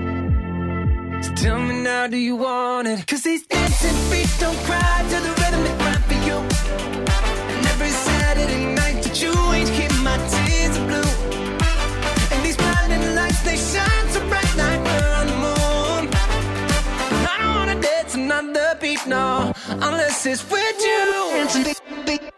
Tell 1.46 1.60
me 1.60 1.80
now, 1.80 2.08
do 2.08 2.16
you 2.16 2.34
want 2.34 2.88
it? 2.88 3.06
Cause 3.06 3.22
these 3.22 3.46
dancing 3.46 3.94
feet 4.10 4.28
don't 4.40 4.58
cry 4.66 4.96
to 5.10 5.16
the 5.26 5.32
rhythm 5.40 5.62
they 5.62 5.76
cry 5.78 5.94
for 6.08 6.18
you. 6.26 6.38
And 7.54 7.66
every 7.72 7.90
Saturday 7.90 8.74
night 8.74 9.04
that 9.04 9.22
you 9.22 9.32
ain't 9.54 9.70
keep 9.78 9.92
my 10.02 10.16
tears 10.26 10.76
are 10.76 10.86
blue. 10.90 11.12
And 12.32 12.44
these 12.44 12.56
blinding 12.56 13.14
lights, 13.14 13.42
they 13.42 13.56
shine 13.56 14.06
so 14.10 14.18
bright 14.26 14.52
like 14.56 14.80
we're 14.88 15.12
on 15.20 15.26
the 15.32 15.38
moon. 15.46 16.02
I 17.30 17.36
don't 17.38 17.54
wanna 17.54 17.80
dance 17.80 18.16
another 18.16 18.76
beat, 18.80 19.06
no, 19.06 19.52
unless 19.68 20.26
it's 20.26 20.42
with 20.50 20.80
you. 20.80 22.26
I 22.26 22.35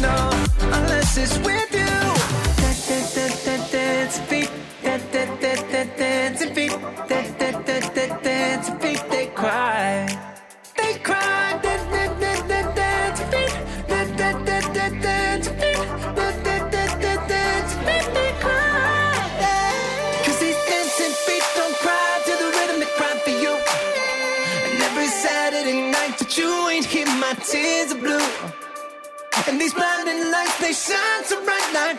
no, 0.00 0.30
unless 0.60 1.16
it's 1.16 1.38
with 1.38 1.74
you. 1.74 2.07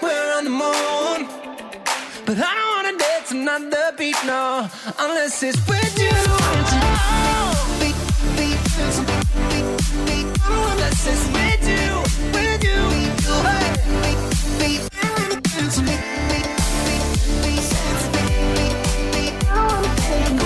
like 0.01 0.11
we're 0.11 0.37
on 0.37 0.43
the 0.43 0.49
moon. 0.49 1.27
But 2.25 2.37
I 2.37 2.55
don't 2.55 2.71
wanna 2.75 2.97
dance 2.97 3.31
another 3.31 3.91
beat, 3.97 4.15
no, 4.25 4.67
unless 4.99 5.43
it's 5.43 5.57
with 5.67 5.99
you. 5.99 6.09
Oh, 6.11 6.55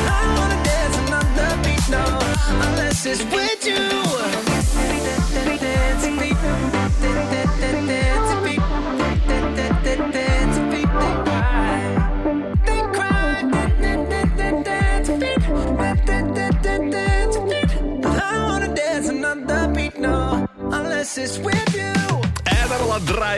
I 0.06 0.22
don't 0.22 0.38
wanna 0.40 0.64
dance 0.64 0.98
another 0.98 1.64
beat, 1.64 1.90
no, 1.90 2.04
unless 2.68 3.06
it's 3.06 3.24
with 3.26 3.66
you. 3.66 3.93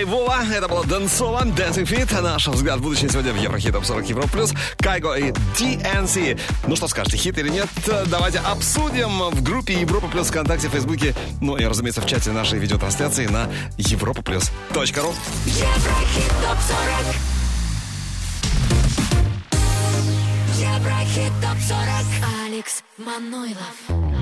Было 0.03 0.25
драйвово, 0.25 0.43
это 0.51 0.67
было 0.67 0.86
дэнсово, 0.86 1.43
Dancing 1.45 1.86
Fit. 1.86 2.21
Наш 2.21 2.47
взгляд 2.47 2.79
в 2.79 2.81
будущее 2.84 3.10
сегодня 3.10 3.31
в 3.31 3.38
Еврохит 3.38 3.71
Топ 3.73 3.86
40 3.86 4.10
Евро 4.10 4.27
Плюс, 4.27 4.51
Кайго 4.77 5.13
и 5.13 5.31
DNC. 5.58 6.39
Ну 6.67 6.75
что 6.75 6.88
скажете, 6.88 7.17
хит 7.17 7.38
или 7.38 7.49
нет? 7.49 7.67
Давайте 8.08 8.39
обсудим 8.39 9.29
в 9.29 9.43
группе 9.43 9.73
Европа 9.73 10.08
Плюс 10.08 10.27
ВКонтакте, 10.27 10.67
Фейсбуке, 10.67 11.15
ну 11.39 11.55
и, 11.55 11.65
разумеется, 11.65 12.01
в 12.01 12.08
чате 12.08 12.31
нашей 12.31 12.60
видеотрансляции 12.60 13.27
на 13.27 13.49
европа 13.77 14.21
плюс 14.21 14.51
точка 14.73 15.01
ру. 15.01 15.13
Еврохит 15.45 16.31
топ 16.41 16.58
40 16.60 17.15
Еврохит 20.60 21.34
топ 21.41 21.58
40 21.67 21.79
Алекс 22.45 22.84
Манойлов 22.97 24.14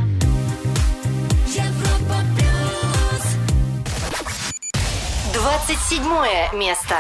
27 5.34 6.54
место. 6.54 6.96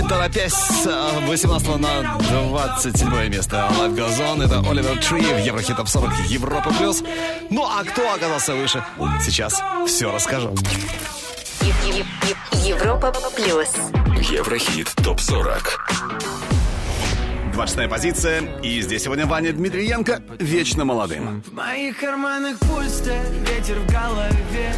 Не 0.00 0.08
торопясь, 0.08 0.52
с 0.54 0.86
э, 0.86 1.26
18 1.26 1.76
на 1.78 2.18
27 2.30 3.28
место. 3.28 3.68
Live 3.78 3.94
Goes 3.96 4.18
On, 4.20 4.42
это 4.42 4.60
Оливер 4.70 4.96
Три 4.98 5.20
в 5.20 5.38
Еврохит 5.44 5.76
Топ 5.76 5.88
40 5.88 6.12
Европа 6.26 6.72
Плюс. 6.78 7.02
Ну 7.50 7.64
а 7.64 7.84
кто 7.84 8.12
оказался 8.14 8.54
выше? 8.54 8.82
Сейчас 9.22 9.62
все 9.86 10.10
расскажу. 10.12 10.54
Ев- 11.62 11.84
Ев- 11.84 12.06
Ев- 12.52 12.64
Европа 12.64 13.12
плюс. 13.36 13.68
Еврохит 14.30 14.90
топ 15.04 15.20
40. 15.20 16.39
26 17.60 17.90
позиция. 17.90 18.42
И 18.62 18.80
здесь 18.80 19.02
сегодня 19.02 19.26
Ваня 19.26 19.52
Дмитриенко 19.52 20.22
вечно 20.38 20.86
молодым. 20.86 21.42
В 21.42 21.52
моих 21.52 21.98
карманах 21.98 22.58
пусто, 22.60 23.14
ветер 23.46 23.78
в 23.80 23.92
голове. 23.92 24.72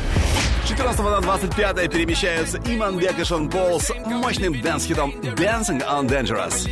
14 0.66 0.99
на 1.01 1.21
25 1.21 1.92
перемещаются 1.92 2.59
Иманбек 2.59 3.16
и 3.21 3.25
Шон 3.25 3.49
Пол 3.49 3.81
с 3.81 3.95
мощным 4.07 4.61
dance-хитом 4.61 5.12
Dancing 5.37 5.81
on 5.88 6.09
Dangerous. 6.09 6.66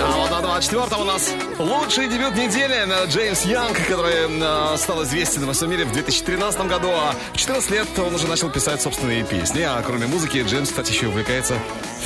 А 0.00 0.16
вот 0.16 0.30
на 0.30 0.40
24 0.40 1.02
у 1.02 1.04
нас 1.04 1.30
лучший 1.58 2.08
дебют 2.08 2.36
недели 2.36 2.84
на 2.84 3.04
Джеймс 3.04 3.42
Янг, 3.42 3.76
который 3.88 4.28
э, 4.28 4.76
стал 4.76 5.02
известен 5.02 5.44
во 5.44 5.52
всем 5.52 5.70
мире 5.70 5.84
в 5.84 5.92
2013 5.92 6.60
году. 6.66 6.90
А 6.92 7.14
в 7.32 7.36
14 7.36 7.70
лет 7.70 7.88
он 7.98 8.14
уже 8.14 8.28
начал 8.28 8.48
писать 8.48 8.80
собственные 8.80 9.24
песни. 9.24 9.62
А 9.62 9.82
кроме 9.82 10.06
музыки, 10.06 10.44
Джеймс, 10.46 10.68
кстати, 10.68 10.92
еще 10.92 11.08
увлекается 11.08 11.58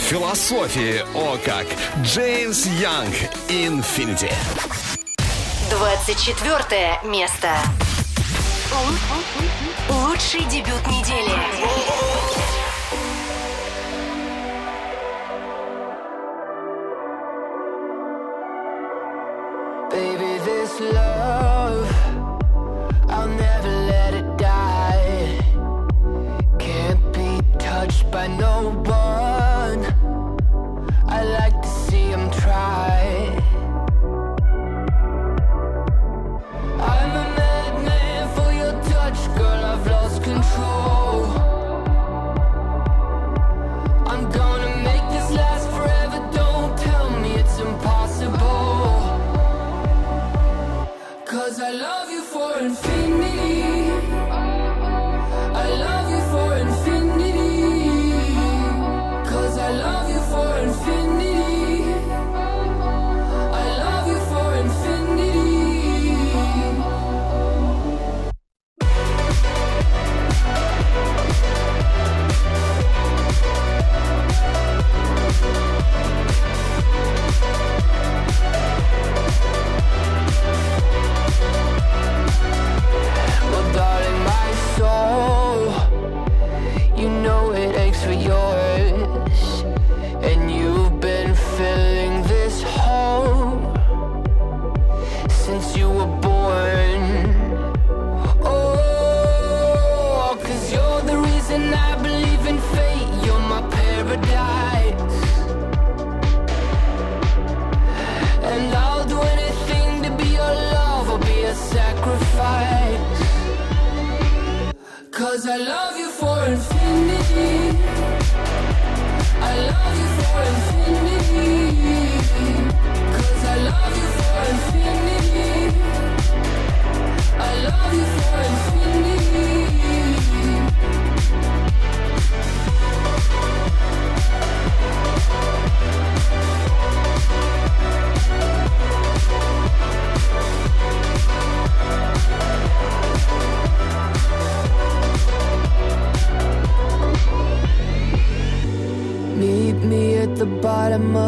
философией. 0.09 1.05
О 1.15 1.37
как! 1.45 1.67
Джеймс 2.03 2.65
Янг 2.67 3.15
Infinity. 3.49 4.33
24 5.71 7.01
место. 7.05 7.49
Лучший 9.91 10.45
дебют 10.45 10.87
недели. 10.87 11.33
Love, 20.91 21.91
I'll 23.09 23.29
never 23.29 23.69
let 23.69 24.15
it 24.15 24.37
die. 24.37 25.39
Can't 26.59 27.13
be 27.13 27.41
touched 27.59 28.11
by 28.11 28.27
no 28.27 28.71
one. 28.85 29.02
couldn't 52.63 52.92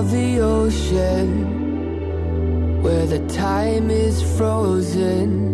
of 0.04 0.10
the 0.10 0.40
ocean 0.40 1.28
where 2.82 3.06
the 3.06 3.20
time 3.28 3.90
is 3.90 4.22
frozen 4.36 5.53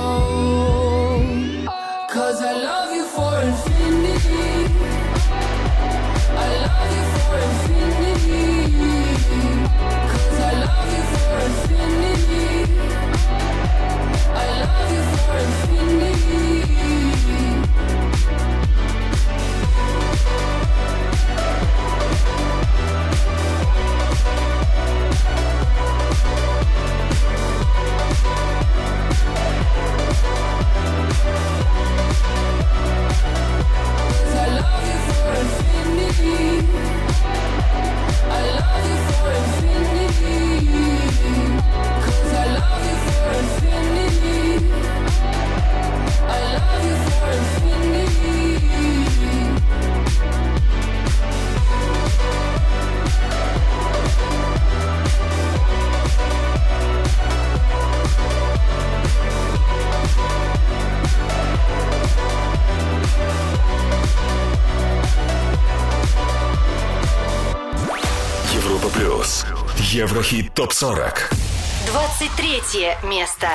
I 15.33 15.35
love 38.57 38.85
you 38.87 38.97
for 39.11 39.31
infinity. 39.31 40.60
Европа 68.53 68.89
плюс. 68.89 69.45
Еврохит 69.77 70.53
топ 70.53 70.73
40. 70.73 71.29
23 71.87 72.61
место. 73.03 73.47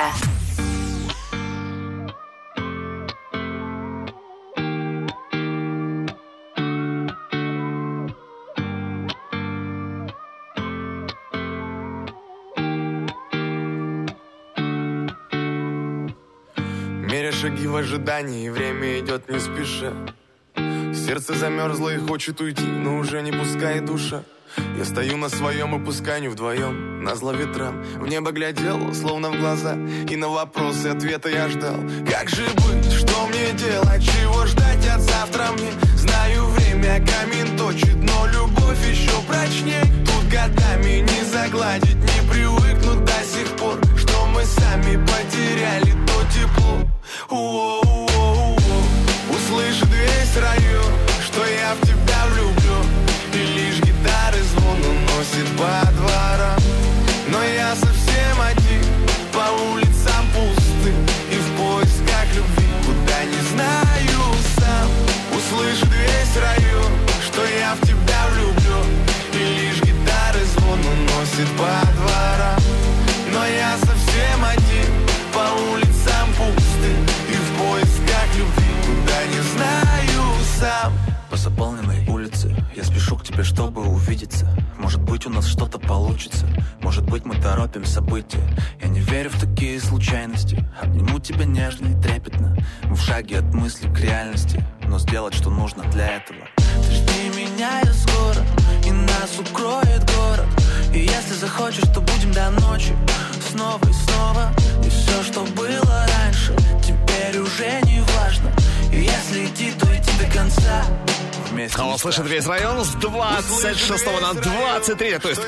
Ожидании, 18.07 18.49
время 18.49 18.99
идет 18.99 19.29
не 19.29 19.39
спеша. 19.39 19.91
Сердце 20.93 21.33
замерзло 21.35 21.89
и 21.89 21.97
хочет 21.97 22.39
уйти, 22.39 22.65
но 22.65 22.99
уже 22.99 23.21
не 23.21 23.31
пускай 23.31 23.81
душа. 23.81 24.23
Я 24.77 24.85
стою 24.85 25.17
на 25.17 25.29
своем 25.29 25.75
и 25.75 25.85
пускай 25.85 26.25
вдвоем, 26.27 27.03
на 27.03 27.15
зло 27.15 27.33
ветрам. 27.33 27.83
В 27.99 28.07
небо 28.07 28.31
глядел, 28.31 28.93
словно 28.93 29.29
в 29.29 29.39
глаза, 29.39 29.75
и 30.09 30.15
на 30.15 30.29
вопросы 30.29 30.87
ответа 30.87 31.29
я 31.29 31.49
ждал. 31.49 31.75
Как 32.09 32.29
же 32.29 32.45
быть, 32.55 32.91
что 32.93 33.27
мне 33.27 33.51
делать, 33.57 34.03
чего 34.03 34.45
ждать 34.45 34.87
от 34.87 35.01
завтра 35.01 35.47
мне? 35.51 35.71
Знаю, 35.97 36.45
время 36.45 37.05
камень 37.05 37.57
точит, 37.57 37.95
но 37.95 38.25
любовь 38.27 38.89
еще 38.89 39.21
прочней. 39.27 39.83
Тут 40.05 40.31
годами 40.31 41.01
не 41.01 41.25
загладить, 41.25 41.95
не 41.95 42.29
привыкнуть 42.31 43.03
до 43.03 43.23
сих 43.23 43.47
пор, 43.57 43.77
мы 44.37 44.45
сами 44.45 45.03
потеряли 45.03 45.93
то 46.05 46.17
тепло. 46.31 46.77
Уо-уо-уо. 47.29 48.57
Услышит 49.31 49.89
весь 49.89 50.35
район, 50.37 50.93
что 51.25 51.43
я 51.43 51.73
в 51.73 51.81
тебя 51.81 52.21
влюблен 52.29 52.85
И 53.33 53.37
лишь 53.37 53.79
гитары 53.79 54.41
звон 54.51 54.79
уносит 54.91 55.47
по 55.57 55.91
дворам. 55.97 56.59
Но 57.29 57.41
я 57.43 57.73
совсем 57.75 58.35
один, 58.51 58.85
по 59.33 59.45
улицам 59.71 60.23
пусты. 60.33 60.93
И 61.31 61.37
в 61.37 61.57
поисках 61.57 62.27
любви, 62.35 62.67
куда 62.85 63.23
не 63.25 63.41
знаю 63.53 64.21
сам. 64.59 64.87
Услышит 65.35 65.89
весь 65.89 66.37
район, 66.37 66.91
что 67.25 67.43
я 67.43 67.73
в 67.73 67.87
тебя 67.87 68.21
влюблен 68.33 68.87
И 69.33 69.59
лишь 69.59 69.81
гитары 69.81 70.43
звон 70.53 70.79
уносит 70.79 71.49
по 71.57 71.63
дворам 71.63 71.96
тебе, 83.37 83.43
чтобы 83.43 83.83
увидеться. 83.83 84.47
Может 84.79 85.01
быть 85.01 85.27
у 85.27 85.29
нас 85.29 85.45
что-то 85.45 85.77
получится. 85.77 86.47
Может 86.81 87.05
быть 87.05 87.23
мы 87.25 87.35
торопим 87.35 87.85
события. 87.85 88.41
Я 88.81 88.87
не 88.87 88.99
верю 88.99 89.29
в 89.29 89.39
такие 89.39 89.79
случайности. 89.79 90.67
Обниму 90.81 91.19
тебя 91.19 91.45
нежно 91.45 91.87
и 91.87 92.01
трепетно. 92.01 92.57
Мы 92.83 92.95
в 92.95 93.01
шаге 93.01 93.39
от 93.39 93.53
мысли 93.53 93.87
к 93.93 93.99
реальности. 93.99 94.63
Но 94.87 94.97
сделать, 94.97 95.35
что 95.35 95.51
нужно 95.51 95.83
для 95.91 96.17
этого. 96.17 96.39
Ты 96.57 96.91
жди 96.91 97.39
меня, 97.39 97.81
я 97.83 97.93
скоро. 97.93 98.43
И 98.85 98.91
нас 98.91 99.37
укроет 99.39 100.03
город. 100.17 100.47
И 100.93 100.99
если 100.99 101.33
захочешь, 101.33 101.87
то 101.93 102.01
будем 102.01 102.31
до 102.31 102.49
ночи. 102.49 102.95
Снова 103.51 103.81
и 103.87 103.93
снова. 103.93 104.51
И 104.83 104.89
все, 104.89 105.23
что 105.23 105.43
было 105.55 106.07
раньше 106.17 106.55
Теперь 106.81 107.39
уже 107.39 107.81
не 107.83 108.01
важно. 108.17 108.51
И 108.91 109.01
если 109.01 109.45
идти, 109.45 109.71
то 109.77 109.85
идти 109.95 110.11
до 110.17 110.33
конца 110.33 110.83
Вместе 111.51 111.81
не 111.81 111.97
слышит 111.97 112.25
весь 112.27 112.45
район 112.45 112.83
с 112.83 112.89
26 112.95 114.05
на 114.21 114.33
23. 114.33 115.19
То 115.19 115.29
есть 115.29 115.41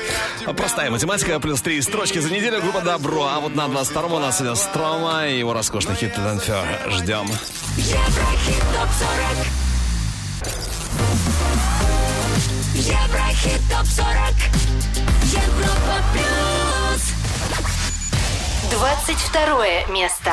простая 0.56 0.90
математика, 0.90 1.38
плюс 1.40 1.60
три 1.62 1.80
строчки 1.82 2.18
за 2.18 2.30
неделю, 2.30 2.60
группа 2.60 2.80
Добро. 2.80 3.26
А 3.26 3.40
вот 3.40 3.54
на 3.54 3.68
22 3.68 4.02
у 4.02 4.18
нас 4.18 4.38
сегодня 4.38 4.56
Строма 4.56 5.26
и 5.26 5.38
его 5.38 5.52
роскошный 5.52 5.94
хит 5.94 6.14
Тенфер. 6.14 6.64
Ждем. 6.90 7.28
Еврохит 7.76 8.62
ТОП-40 8.74 9.70
Еврохит 12.74 13.60
ТОП-40 13.70 14.34
Европа 15.24 16.02
Плюс 16.12 17.02
22 18.70 19.86
место. 19.92 20.32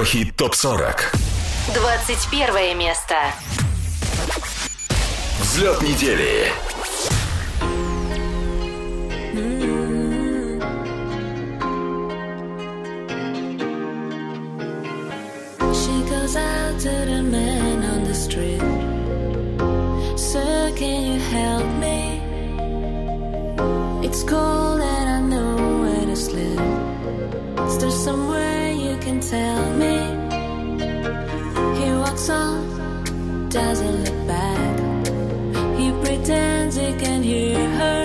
Еврохит 0.00 0.34
топ 0.34 0.54
40. 0.54 1.12
21 1.74 2.78
место. 2.78 3.16
Взлет 5.40 5.82
недели. 5.82 6.50
She 15.74 16.02
goes 16.08 16.34
out 16.34 16.80
to 16.80 16.88
the 16.88 17.22
man 17.22 17.84
on 17.84 18.04
the 18.04 18.14
street. 18.14 18.62
Sir, 20.16 20.72
can 20.76 21.12
you 21.12 21.20
help 21.20 21.66
me? 21.78 22.22
It's 24.02 24.22
cold 24.22 24.80
and 24.80 25.10
I 25.10 25.20
know 25.20 25.82
where 25.82 26.06
to 26.06 26.16
sleep. 26.16 26.58
Is 27.68 27.76
there 27.78 27.90
somewhere 27.90 28.72
you 28.72 28.96
can 28.96 29.20
tell 29.20 29.72
me? 29.74 29.89
Doesn't 33.50 34.04
look 34.04 34.26
back. 34.28 34.78
He 35.76 35.90
pretends 36.04 36.76
he 36.76 36.92
can 36.94 37.22
hear 37.22 37.68
her. 37.80 38.04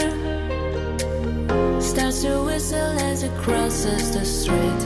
Starts 1.79 2.23
to 2.23 2.43
whistle 2.43 2.99
as 3.09 3.21
he 3.21 3.29
crosses 3.43 4.11
the 4.11 4.25
street. 4.25 4.81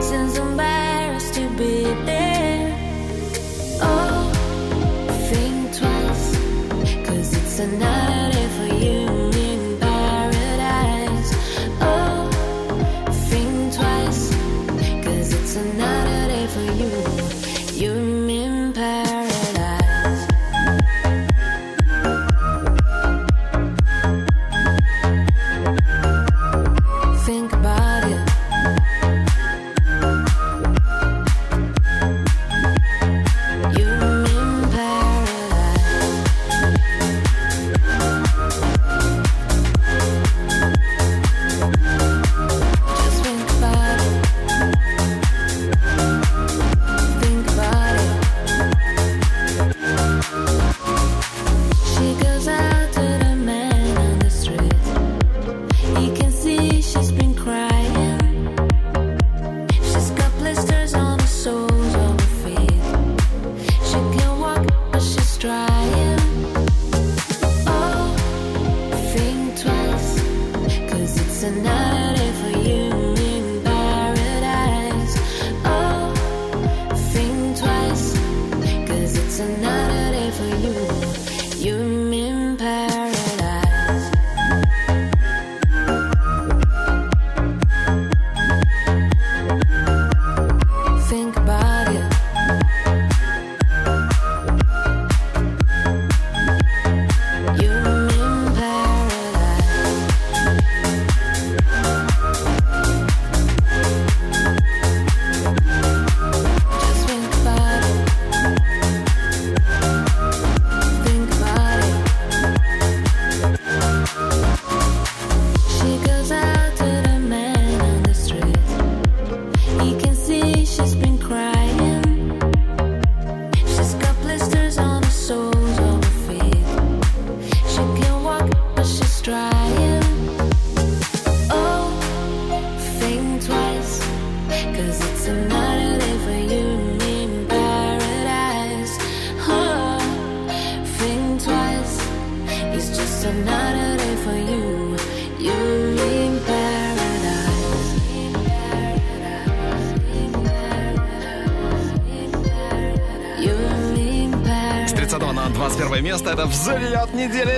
Seems 0.00 0.38
embarrassed 0.38 1.34
to 1.34 1.48
be 1.56 1.82
there. 2.06 2.78
Oh, 3.82 4.30
think 5.30 5.74
twice, 5.76 6.36
cause 7.04 7.34
it's 7.34 7.58
another 7.58 8.32
day 8.32 8.41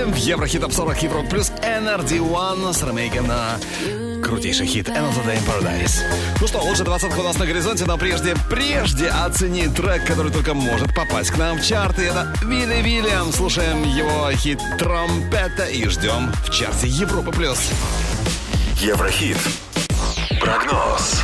недели 0.05 0.11
в 0.11 0.15
Еврохит 0.15 0.61
Топ 0.61 0.73
40 0.73 1.03
Европа 1.03 1.29
плюс 1.29 1.51
NRD 1.61 2.19
One 2.19 2.73
с 2.73 2.83
ремейком 2.83 3.27
на 3.27 3.57
крутейший 4.23 4.65
хит 4.65 4.87
Another 4.89 5.25
Day 5.25 5.37
in 5.37 5.45
Paradise. 5.45 5.99
Ну 6.41 6.47
что, 6.47 6.59
лучше 6.59 6.83
20 6.83 7.17
у 7.17 7.23
нас 7.23 7.37
на 7.37 7.45
горизонте, 7.45 7.85
но 7.85 7.97
прежде, 7.97 8.35
прежде 8.49 9.07
оцени 9.07 9.67
трек, 9.67 10.05
который 10.05 10.31
только 10.31 10.53
может 10.53 10.93
попасть 10.95 11.31
к 11.31 11.37
нам 11.37 11.57
в 11.57 11.65
чарты. 11.65 12.03
Это 12.03 12.33
Вилли 12.43 12.81
Вильям. 12.81 13.31
Слушаем 13.31 13.83
его 13.83 14.31
хит 14.31 14.59
Тромпета 14.79 15.65
и 15.65 15.87
ждем 15.87 16.31
в 16.45 16.51
чарте 16.51 16.87
Европа 16.87 17.31
плюс. 17.31 17.59
Еврохит. 18.81 19.37
Прогноз. 20.39 21.23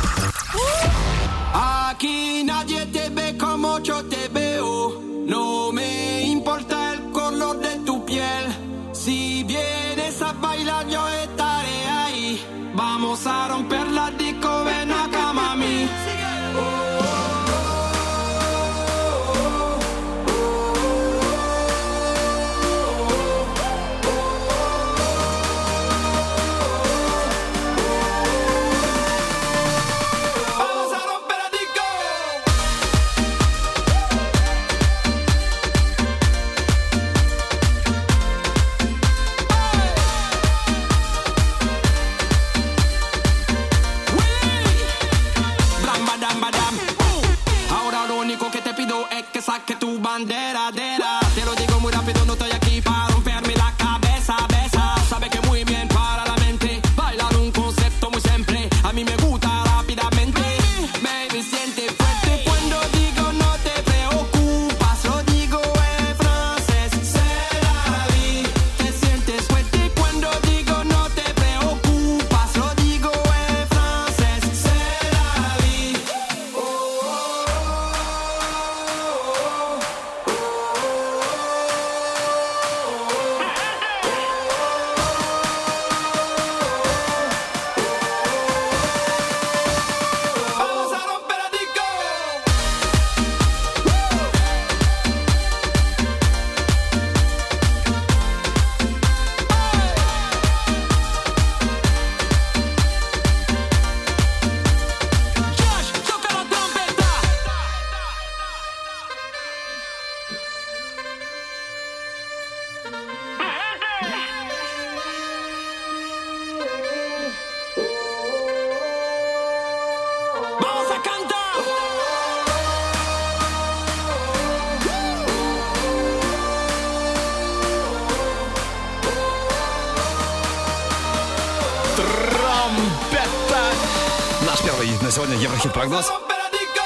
Наш 134.46 134.60
первый 134.62 134.88
на 135.00 135.10
сегодня 135.10 135.36
Еврохит 135.36 135.72
прогноз. 135.72 136.10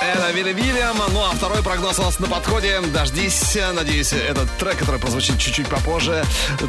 Это 0.00 0.30
Вилли 0.30 0.52
Вильям. 0.52 0.96
Ну 1.12 1.24
а 1.24 1.30
второй 1.34 1.62
прогноз 1.62 1.98
у 1.98 2.02
нас 2.02 2.18
на 2.18 2.26
подходе. 2.26 2.80
Дождись. 2.92 3.56
Надеюсь, 3.72 4.12
этот 4.12 4.50
трек, 4.58 4.78
который 4.78 5.00
прозвучит 5.00 5.38
чуть-чуть 5.38 5.68
попозже, 5.68 6.24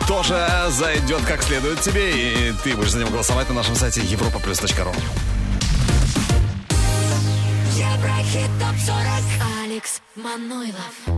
тоже 0.07 0.47
зайдет 0.69 1.21
как 1.25 1.43
следует 1.43 1.81
тебе. 1.81 2.11
И 2.11 2.53
ты 2.63 2.75
будешь 2.75 2.91
за 2.91 2.99
него 2.99 3.11
голосовать 3.11 3.49
на 3.49 3.55
нашем 3.55 3.75
сайте 3.75 4.01
europaplus.ru. 4.01 4.95
Еврохит 7.75 8.49
ТОП-40 8.59 9.65
Алекс 9.65 10.01
Манойлов 10.15 11.16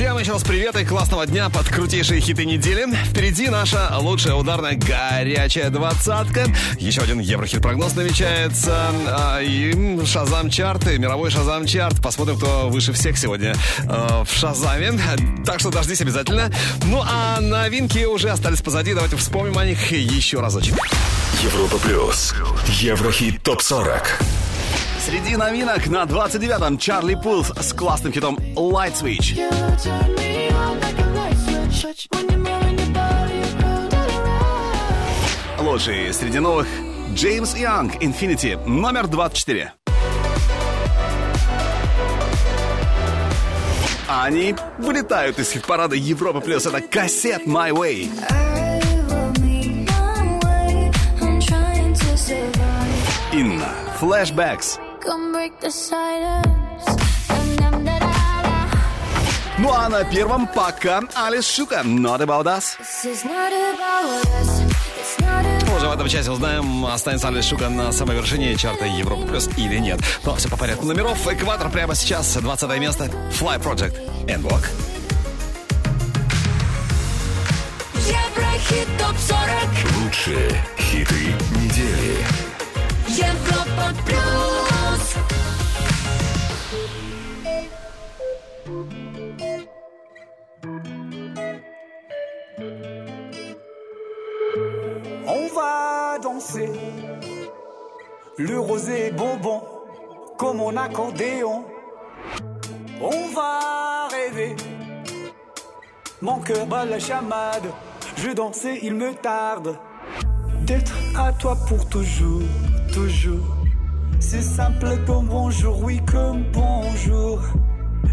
Всем 0.00 0.16
еще 0.16 0.32
раз 0.32 0.42
привет 0.44 0.74
и 0.76 0.86
классного 0.86 1.26
дня 1.26 1.50
под 1.50 1.68
крутейшие 1.68 2.22
хиты 2.22 2.46
недели. 2.46 2.86
Впереди 3.04 3.50
наша 3.50 3.98
лучшая 3.98 4.32
ударная 4.32 4.74
горячая 4.74 5.68
двадцатка. 5.68 6.46
Еще 6.78 7.02
один 7.02 7.18
Еврохит 7.18 7.60
прогноз 7.60 7.94
намечается. 7.94 8.92
А, 9.06 9.42
И 9.42 10.02
Шазам 10.06 10.48
чарты, 10.48 10.98
мировой 10.98 11.28
Шазам 11.28 11.66
чарт. 11.66 12.00
Посмотрим, 12.02 12.38
кто 12.38 12.70
выше 12.70 12.94
всех 12.94 13.18
сегодня 13.18 13.54
э, 13.80 14.24
в 14.24 14.32
Шазаме. 14.32 14.98
Так 15.44 15.60
что 15.60 15.68
дождись 15.70 16.00
обязательно. 16.00 16.50
Ну 16.84 17.02
а 17.04 17.38
новинки 17.42 18.06
уже 18.06 18.30
остались 18.30 18.62
позади. 18.62 18.94
Давайте 18.94 19.16
вспомним 19.16 19.58
о 19.58 19.66
них 19.66 19.92
еще 19.92 20.40
разочек. 20.40 20.76
Европа 21.42 21.76
плюс. 21.76 22.34
Еврохит 22.80 23.42
топ 23.42 23.60
40. 23.60 24.18
Среди 25.10 25.34
новинок 25.34 25.88
на 25.88 26.04
29-м 26.04 26.78
Чарли 26.78 27.16
Пулс 27.16 27.48
с 27.48 27.72
классным 27.72 28.12
хитом 28.12 28.36
Light 28.54 28.94
Switch. 28.94 29.36
Лучший 35.58 36.14
среди 36.14 36.38
новых 36.38 36.68
Джеймс 37.12 37.56
Янг 37.56 37.96
Infinity 37.96 38.56
номер 38.68 39.08
24. 39.08 39.72
Они 44.06 44.54
вылетают 44.78 45.40
из 45.40 45.50
хит-парада 45.50 45.96
Европа 45.96 46.40
плюс. 46.40 46.66
Это 46.66 46.80
кассет 46.80 47.48
My 47.48 47.72
Way. 47.72 48.08
Инна. 53.32 53.68
Flashbacks. 54.00 54.78
Come 55.02 55.32
break 55.32 55.52
the 55.60 55.70
silence. 55.70 56.84
Dum-dum-da-da-da. 57.28 58.68
Ну 59.58 59.72
а 59.72 59.88
на 59.88 60.04
первом 60.04 60.46
пока 60.46 61.00
Алис 61.14 61.46
Шука. 61.48 61.82
Not 61.84 62.20
about 62.20 62.44
us. 62.44 62.76
About 62.78 63.80
Уже 65.76 65.88
в 65.88 65.92
этом 65.92 66.08
часе 66.08 66.30
узнаем, 66.30 66.84
останется 66.84 67.28
Алис 67.28 67.46
Шука 67.46 67.70
на 67.70 67.92
самой 67.92 68.16
вершине 68.16 68.54
чарта 68.56 68.84
Европа 68.84 69.26
Плюс 69.26 69.48
или 69.56 69.78
нет. 69.78 70.00
Но 70.24 70.34
все 70.34 70.50
по 70.50 70.58
порядку 70.58 70.84
номеров. 70.84 71.26
Экватор 71.26 71.70
прямо 71.70 71.94
сейчас, 71.94 72.34
20 72.36 72.78
место. 72.78 73.04
Fly 73.30 73.58
Project 73.62 73.96
and 74.26 74.42
Walk. 74.42 74.68
Еврохит 77.96 78.88
ТОП-40 78.98 80.04
Лучшие 80.04 80.64
хиты 80.78 81.34
недели. 81.56 82.18
Европа 83.08 83.94
плюс 84.06 84.59
va 95.60 96.18
danser. 96.22 96.70
Le 98.38 98.58
rosé 98.58 99.06
est 99.06 99.10
bonbon, 99.10 99.60
comme 100.38 100.58
mon 100.58 100.76
accordéon. 100.76 101.64
On 103.00 103.22
va 103.36 104.08
rêver. 104.16 104.56
Mon 106.22 106.38
cœur 106.40 106.66
bat 106.66 106.84
la 106.84 106.98
chamade. 106.98 107.68
Je 108.16 108.30
danse 108.30 108.64
et 108.64 108.78
il 108.82 108.94
me 108.94 109.12
tarde. 109.14 109.78
D'être 110.66 110.96
à 111.18 111.32
toi 111.32 111.56
pour 111.68 111.88
toujours, 111.88 112.48
toujours. 112.92 113.48
C'est 114.18 114.42
simple 114.42 114.90
comme 115.06 115.26
bonjour, 115.26 115.82
oui, 115.82 116.00
comme 116.10 116.44
bonjour. 116.52 117.40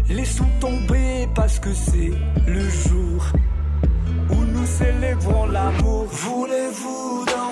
Laissons 0.08 0.50
tomber 0.60 1.28
parce 1.34 1.58
que 1.58 1.72
c'est 1.72 2.12
le 2.46 2.64
jour 2.84 3.20
célébrons 4.76 5.46
l'amour. 5.46 6.06
Voulez-vous 6.10 7.24
dans 7.26 7.47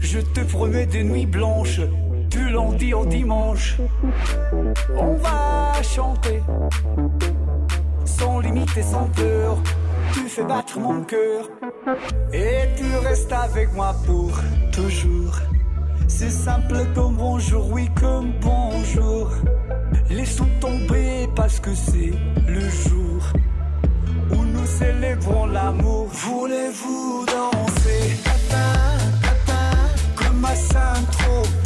Je 0.00 0.18
te 0.18 0.40
promets 0.40 0.86
des 0.86 1.04
nuits 1.04 1.26
blanches, 1.26 1.80
du 2.30 2.50
lundi 2.50 2.92
au 2.92 3.06
dimanche. 3.06 3.76
On 4.96 5.14
va 5.14 5.82
chanter, 5.82 6.42
sans 8.04 8.40
limite 8.40 8.76
et 8.76 8.82
sans 8.82 9.06
peur. 9.14 9.58
Tu 10.12 10.20
fais 10.28 10.44
battre 10.44 10.78
mon 10.78 11.02
cœur, 11.02 11.48
et 12.32 12.68
tu 12.76 12.84
restes 13.06 13.32
avec 13.32 13.72
moi 13.72 13.94
pour 14.06 14.32
toujours. 14.72 15.38
C'est 16.08 16.30
simple 16.30 16.76
comme 16.94 17.16
bonjour, 17.16 17.72
oui, 17.72 17.88
comme 17.98 18.32
bonjour. 18.40 19.30
Laissons 20.10 20.48
tomber 20.60 21.26
parce 21.34 21.58
que 21.58 21.74
c'est 21.74 22.12
le 22.46 22.60
jour 22.60 23.22
où 24.30 24.44
nous 24.44 24.66
célébrons 24.66 25.46
l'amour. 25.46 26.08
Voulez-vous 26.10 27.24
dans 27.26 27.51
I'm 30.54 31.06
trop 31.06 31.46
oh. 31.46 31.61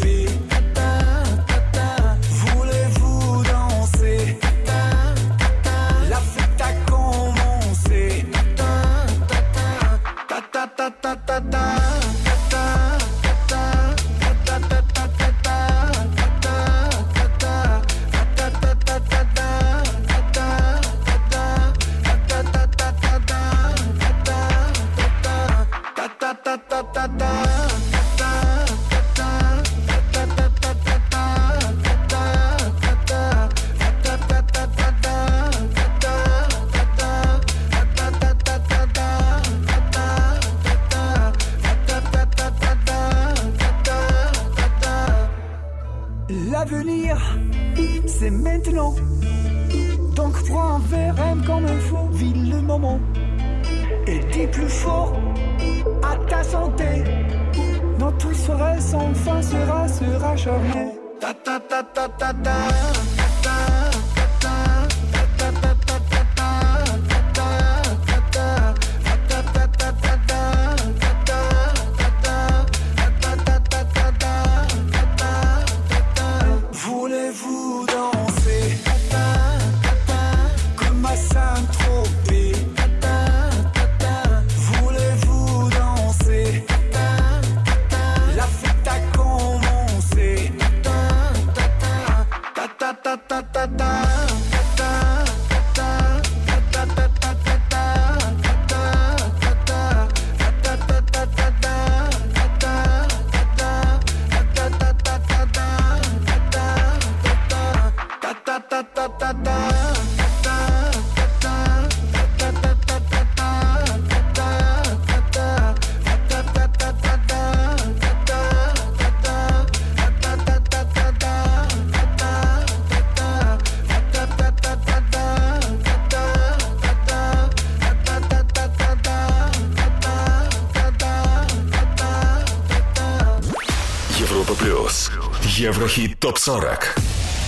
ТОП-40. 136.26 136.98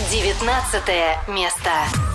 19 0.08 1.26
место. 1.26 2.07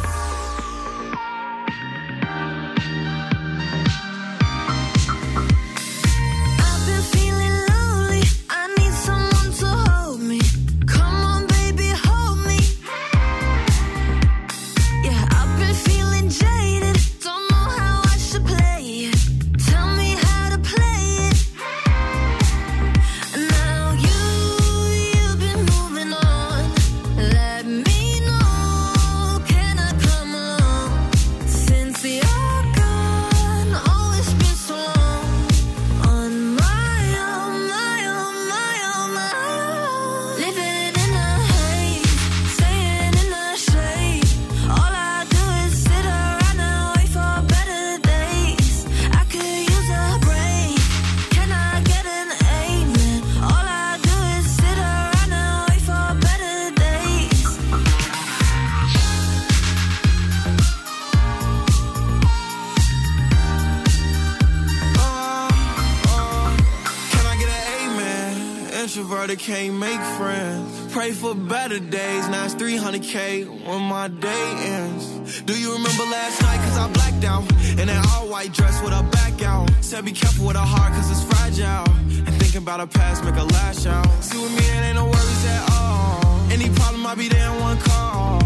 that 69.33 69.39
can't 69.39 69.73
make 69.79 69.99
friends. 70.17 70.93
Pray 70.93 71.11
for 71.11 71.33
better 71.33 71.79
days, 71.79 72.27
now 72.29 72.45
it's 72.45 72.53
300k 72.53 73.65
when 73.67 73.81
my 73.81 74.07
day 74.07 74.45
ends. 74.57 75.41
Do 75.41 75.57
you 75.59 75.73
remember 75.73 76.03
last 76.03 76.41
night? 76.41 76.57
Cause 76.57 76.77
I 76.77 76.87
blacked 76.91 77.23
out. 77.23 77.43
In 77.79 77.89
an 77.89 78.01
all 78.11 78.29
white 78.29 78.53
dress 78.53 78.79
with 78.83 78.93
a 78.93 79.01
back 79.11 79.41
out. 79.41 79.71
Said 79.81 80.05
be 80.05 80.11
careful 80.11 80.45
with 80.45 80.55
a 80.55 80.59
heart 80.73 80.93
cause 80.93 81.09
it's 81.09 81.23
fragile. 81.23 81.89
And 82.25 82.33
thinking 82.41 82.61
about 82.61 82.79
her 82.79 82.87
past 82.87 83.23
make 83.23 83.35
a 83.35 83.43
lash 83.43 83.85
out. 83.87 84.07
See 84.23 84.37
with 84.37 84.51
me, 84.51 84.65
it 84.77 84.83
ain't 84.87 84.95
no 84.95 85.05
worries 85.05 85.45
at 85.45 85.63
all. 85.71 86.51
Any 86.51 86.69
problem, 86.69 87.05
I'll 87.07 87.15
be 87.15 87.27
there 87.27 87.49
in 87.49 87.59
one 87.59 87.79
call. 87.79 88.39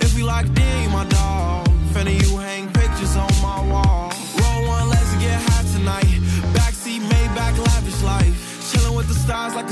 If 0.00 0.16
we 0.16 0.22
locked 0.22 0.58
in, 0.58 0.90
my 0.90 1.04
dog. 1.04 1.68
Fanny, 1.92 2.16
you 2.16 2.38
hang 2.38 2.72
pictures 2.72 3.14
on 3.16 3.30
my 3.42 3.60
wall. 3.70 3.89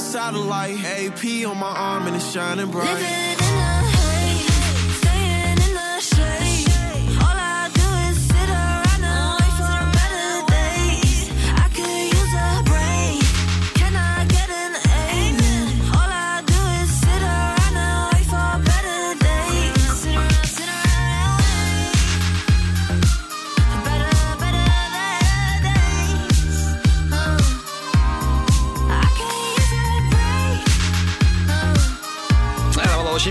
satellite. 0.08 0.82
AP 0.84 1.46
on 1.46 1.58
my 1.58 1.68
arm 1.68 2.06
and 2.06 2.16
it's 2.16 2.30
shining 2.32 2.70
bright. 2.70 3.37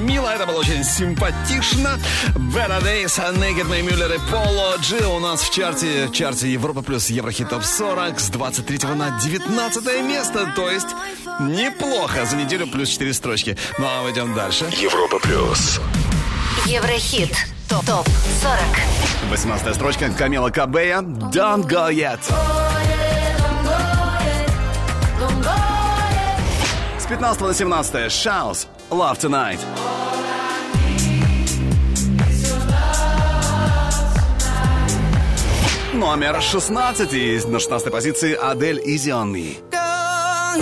мило, 0.08 0.30
это 0.30 0.46
было 0.46 0.60
очень 0.60 0.84
симпатично. 0.84 2.00
Better 2.36 2.82
Days, 2.82 3.18
Naked 3.38 3.70
May 3.70 3.82
Мюллер 3.82 4.14
и 4.14 4.20
Поло 4.32 4.76
Джи 4.80 5.06
у 5.06 5.20
нас 5.20 5.42
в 5.42 5.54
чарте, 5.54 6.08
в 6.08 6.14
чарте 6.14 6.52
Европа 6.52 6.82
плюс 6.82 7.10
Еврохит 7.10 7.50
Топ 7.50 7.64
40 7.64 8.20
с 8.20 8.30
23 8.30 8.80
на 8.96 9.20
19 9.20 10.04
место, 10.04 10.52
то 10.56 10.72
есть 10.72 10.88
неплохо, 11.40 12.26
за 12.26 12.38
неделю 12.38 12.68
плюс 12.68 12.90
4 12.90 13.14
строчки. 13.14 13.58
Ну 13.78 13.86
а 13.86 14.04
мы 14.04 14.12
идем 14.12 14.34
дальше. 14.34 14.66
Европа 14.78 15.20
плюс. 15.20 15.80
Еврохит. 16.66 17.36
Топ, 17.70 17.86
топ 17.86 18.08
40. 18.42 19.30
18 19.30 19.76
строчка 19.76 20.10
Камила 20.10 20.50
Кабея. 20.50 21.00
Don't 21.00 21.68
go 21.68 21.92
yet. 21.92 22.20
С 26.98 27.06
15 27.08 27.42
на 27.42 27.54
17 27.54 28.12
Шаус. 28.12 28.68
Love 28.90 29.20
Tonight. 29.20 29.60
номер 35.98 36.42
16. 36.42 37.48
На 37.48 37.60
16 37.60 37.92
позиции 37.92 38.36
Адель 38.36 38.80
Изи 38.86 39.10
On 39.10 39.36
А 39.74 40.56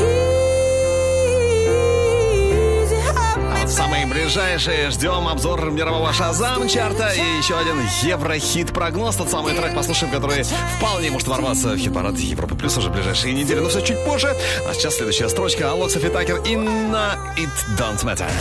в 3.66 3.70
самые 3.70 4.06
ближайшие 4.06 4.92
ждем 4.92 5.28
обзор 5.28 5.72
мирового 5.72 6.14
Шазам 6.14 6.70
чарта 6.70 7.10
и 7.10 7.38
еще 7.38 7.58
один 7.58 7.82
Еврохит 8.04 8.74
прогноз. 8.74 9.18
Тот 9.18 9.30
самый 9.30 9.54
трек 9.54 9.76
послушаем, 9.76 10.14
который 10.14 10.44
вполне 10.78 11.12
может 11.12 11.28
ворваться 11.28 11.74
в 11.74 11.78
хит-парад 11.78 12.18
Европы 12.18 12.56
Плюс 12.56 12.78
уже 12.78 12.90
в 12.90 12.94
ближайшие 12.94 13.34
недели, 13.34 13.60
но 13.60 13.68
все 13.68 13.82
чуть 13.82 14.04
позже. 14.06 14.36
А 14.68 14.74
сейчас 14.74 14.96
следующая 14.96 15.28
строчка. 15.28 15.72
Алокса 15.72 16.00
Фитакер 16.00 16.42
и 16.46 16.56
на 16.56 17.18
It 17.38 17.50
Don't 17.78 18.04
Matter. 18.04 18.32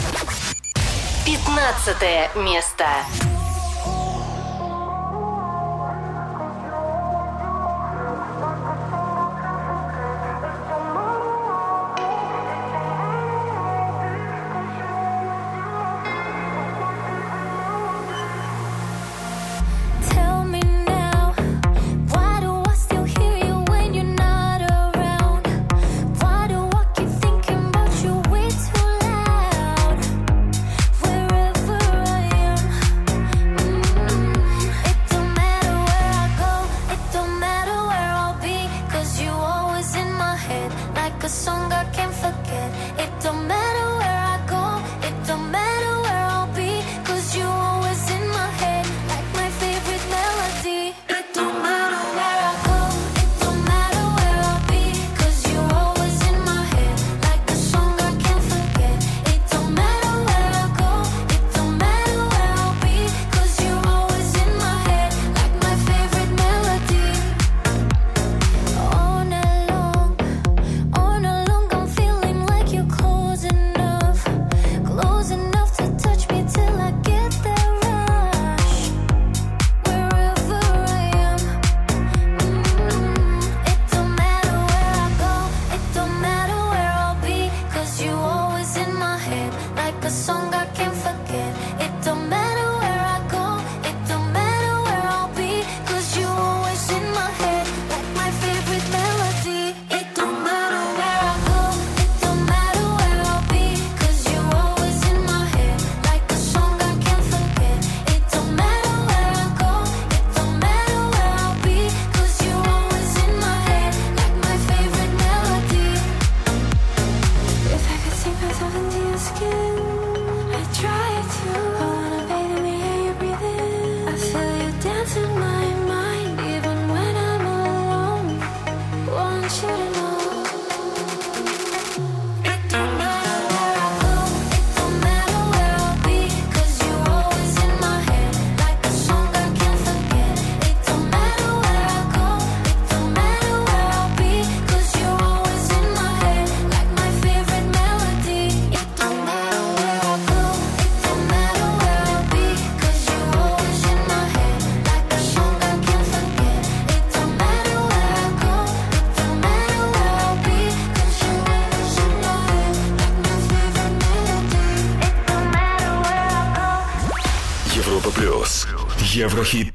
15 1.26 2.36
место. 2.36 2.86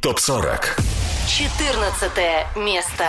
ТОП-40. 0.09 0.57
14 1.27 2.63
место. 2.63 3.05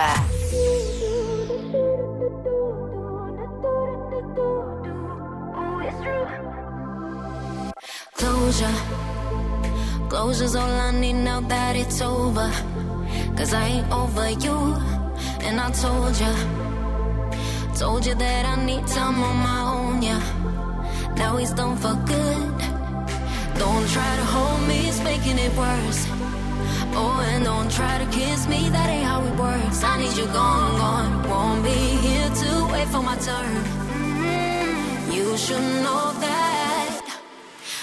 Closure. 8.13 8.67
Closure's 10.09 10.55
all 10.55 10.69
I 10.69 10.91
need 10.91 11.13
now 11.13 11.39
that 11.41 11.75
it's 11.75 12.01
over. 12.01 12.51
Cause 13.35 13.53
I 13.55 13.65
ain't 13.65 13.91
over 13.91 14.29
you. 14.29 14.77
And 15.41 15.59
I 15.59 15.71
told 15.71 16.15
you. 16.19 16.35
Told 17.79 18.05
you 18.05 18.13
that 18.13 18.45
I 18.45 18.63
need 18.63 18.85
time 18.85 19.23
on 19.23 19.37
my 19.37 19.61
own, 19.73 20.03
yeah. 20.03 20.21
Now 21.15 21.37
he's 21.37 21.51
done 21.51 21.77
for 21.77 21.95
good. 22.05 22.57
Don't 23.57 23.87
try 23.89 24.15
to 24.17 24.25
hold 24.35 24.67
me, 24.67 24.87
it's 24.87 25.01
making 25.03 25.39
it 25.39 25.51
worse. 25.57 26.40
Oh, 26.93 27.25
and 27.25 27.45
don't 27.45 27.71
try 27.71 27.97
to 27.97 28.05
kiss 28.11 28.47
me, 28.47 28.69
that 28.69 28.89
ain't 28.89 29.05
how 29.05 29.23
it 29.23 29.35
works. 29.39 29.83
I 29.83 29.97
need 29.99 30.15
you 30.17 30.25
gone, 30.27 30.77
gone. 30.77 31.29
Won't 31.29 31.63
be 31.63 31.69
here 31.69 32.29
to 32.29 32.67
wait 32.71 32.87
for 32.89 33.01
my 33.01 33.15
turn. 33.17 33.63
Mm, 33.95 35.13
you 35.13 35.37
should 35.37 35.61
know 35.83 36.11
that 36.19 37.01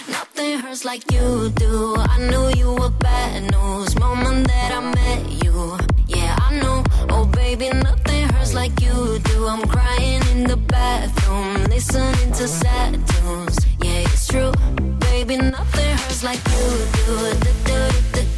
nothing 0.09 0.59
hurts 0.59 0.85
like 0.85 1.11
you 1.11 1.51
do. 1.57 1.97
I 1.97 2.19
knew 2.29 2.49
you 2.61 2.75
were 2.75 2.91
bad 2.91 3.51
news, 3.51 3.99
moment 3.99 4.47
that 4.49 4.73
I 4.73 4.81
met 4.81 5.43
you. 5.43 5.79
Yeah, 6.07 6.37
I 6.41 6.59
know. 6.61 6.85
Oh, 7.09 7.25
baby, 7.25 7.71
nothing 7.71 8.29
hurts 8.29 8.53
like 8.55 8.79
you 8.81 9.19
do. 9.21 9.47
I'm 9.47 9.67
crying 9.67 10.23
in 10.33 10.45
the 10.45 10.57
bathroom, 10.57 11.65
listening 11.65 12.33
to 12.33 12.47
sad 12.47 12.93
tunes. 13.09 13.59
Yeah, 13.83 14.05
it's 14.07 14.27
true. 14.27 14.53
Baby, 15.01 15.37
nothing 15.39 15.97
hurts 15.97 16.23
like 16.23 16.43
you 16.53 16.67
do. 16.93 17.41
do 17.65 18.38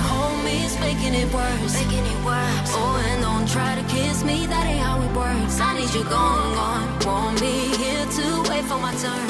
making 0.81 1.13
it 1.13 1.29
worse. 1.33 1.73
Making 1.73 2.05
it 2.13 2.19
worse. 2.25 2.71
Oh, 2.81 3.03
and 3.07 3.21
don't 3.21 3.47
try 3.47 3.75
to 3.79 3.83
kiss 3.95 4.23
me, 4.23 4.45
that 4.47 4.65
ain't 4.65 4.83
how 4.85 4.97
it 5.01 5.13
works. 5.15 5.59
I 5.59 5.69
need 5.77 5.91
you 5.93 6.03
gone, 6.03 6.53
gone. 6.59 6.87
Won't 7.05 7.39
be 7.39 7.55
here 7.81 8.05
to 8.17 8.25
wait 8.49 8.65
for 8.69 8.79
my 8.85 8.93
turn. 9.03 9.27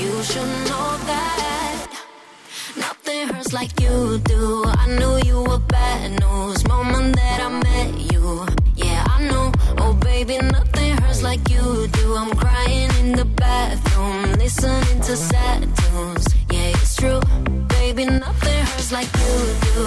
You 0.00 0.12
should 0.30 0.52
know 0.70 0.88
that 1.10 1.88
nothing 2.76 3.28
hurts 3.28 3.52
like 3.52 3.72
you 3.80 4.18
do. 4.24 4.64
I 4.82 4.86
knew 4.98 5.14
you 5.28 5.42
were 5.48 5.62
bad 5.76 6.20
news 6.20 6.66
moment 6.66 7.16
that 7.16 7.40
I 7.40 7.50
met 7.68 8.12
you. 8.12 8.46
Yeah, 8.76 9.04
I 9.14 9.28
know. 9.30 9.52
Oh, 9.78 9.94
baby, 9.94 10.38
nothing 10.38 10.96
hurts 10.98 11.22
like 11.22 11.48
you 11.50 11.88
do. 11.98 12.14
I'm 12.16 12.32
crying 12.42 12.90
in 13.00 13.12
the 13.12 13.24
bathroom, 13.24 14.32
listening 14.34 15.00
to 15.02 15.16
sad 15.16 15.60
tunes. 15.76 16.39
True. 17.00 17.20
Baby, 17.68 18.04
nothing 18.04 18.64
hurts 18.66 18.92
like 18.92 19.08
you 19.16 19.54
do. 19.72 19.84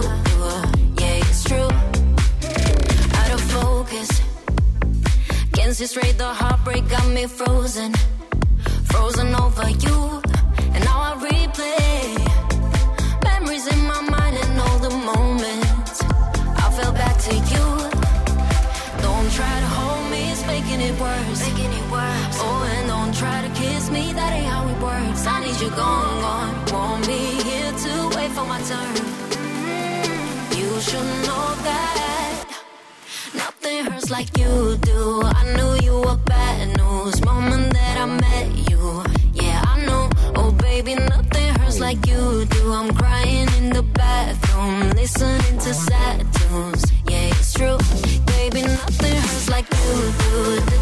Yeah, 1.01 1.23
it's 1.23 1.43
true. 1.45 1.71
Out 3.19 3.31
of 3.31 3.41
focus. 3.55 4.09
Can't 5.53 5.73
see 5.73 5.85
straight, 5.85 6.17
the 6.17 6.27
heartbreak 6.27 6.89
got 6.89 7.07
me 7.07 7.25
frozen. 7.25 7.93
Frozen 8.91 9.33
over 9.33 9.69
you. 9.69 10.21
And 10.73 10.83
now 10.83 10.99
I 11.09 11.11
replay 11.23 12.30
that 24.31 24.37
ain't 24.37 24.47
how 24.47 24.67
it 24.67 24.79
works. 24.81 25.25
I 25.27 25.43
need 25.43 25.59
you 25.59 25.69
gone, 25.71 26.21
gone. 26.21 26.53
Won't 26.71 27.07
be 27.07 27.21
here 27.47 27.71
to 27.85 27.93
wait 28.15 28.31
for 28.31 28.45
my 28.45 28.61
turn. 28.69 28.95
Mm, 29.35 30.57
you 30.57 30.69
should 30.81 31.09
know 31.27 31.45
that 31.67 32.45
nothing 33.35 33.85
hurts 33.85 34.09
like 34.09 34.37
you 34.37 34.77
do. 34.77 35.21
I 35.23 35.43
knew 35.55 35.71
you 35.87 35.95
were 36.05 36.17
bad 36.25 36.77
news 36.77 37.23
moment 37.25 37.73
that 37.73 37.97
I 37.97 38.05
met 38.05 38.47
you. 38.69 39.03
Yeah, 39.33 39.61
I 39.65 39.85
know. 39.85 40.09
Oh, 40.35 40.51
baby, 40.51 40.95
nothing 40.95 41.49
hurts 41.55 41.79
like 41.79 42.05
you 42.07 42.45
do. 42.45 42.73
I'm 42.73 42.93
crying 42.93 43.49
in 43.57 43.69
the 43.69 43.83
bathroom, 43.83 44.91
listening 44.91 45.57
to 45.65 45.73
sad 45.73 46.25
tunes. 46.33 46.83
Yeah, 47.09 47.33
it's 47.35 47.53
true. 47.53 47.77
Baby, 48.25 48.61
nothing 48.63 49.15
hurts 49.15 49.49
like 49.49 49.67
you 49.73 50.13
do. 50.23 50.80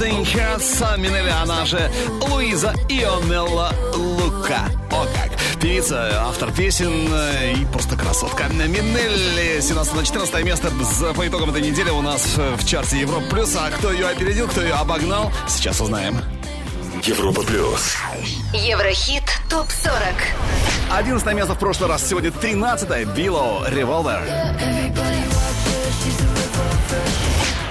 Минелли 0.00 0.16
Nothing 0.16 0.24
Hurts. 0.24 1.30
А 1.30 1.42
она 1.42 1.64
же 1.64 1.90
Луиза 2.28 2.74
Ионелла 2.88 3.72
Лука. 3.94 4.68
О 4.90 5.06
как! 5.06 5.30
Певица, 5.60 6.22
автор 6.22 6.52
песен 6.52 7.08
и 7.54 7.64
просто 7.66 7.96
красотка. 7.96 8.44
Минелли 8.48 9.60
17 9.60 9.94
на 9.94 10.04
14 10.04 10.44
место 10.44 10.70
по 11.14 11.26
итогам 11.26 11.50
этой 11.50 11.62
недели 11.62 11.90
у 11.90 12.02
нас 12.02 12.36
в 12.36 12.66
чарте 12.66 13.00
Европа 13.00 13.26
Плюс. 13.30 13.56
А 13.56 13.70
кто 13.70 13.92
ее 13.92 14.08
опередил, 14.08 14.48
кто 14.48 14.62
ее 14.62 14.74
обогнал, 14.74 15.32
сейчас 15.48 15.80
узнаем. 15.80 16.20
Европа 17.02 17.42
плюс. 17.42 17.94
Еврохит 18.52 19.22
ТОП-40. 19.48 20.14
11 20.90 21.34
место 21.34 21.54
в 21.54 21.58
прошлый 21.58 21.88
раз, 21.88 22.08
сегодня 22.08 22.32
13 22.32 23.06
Било 23.08 23.68
Револвер. 23.68 24.22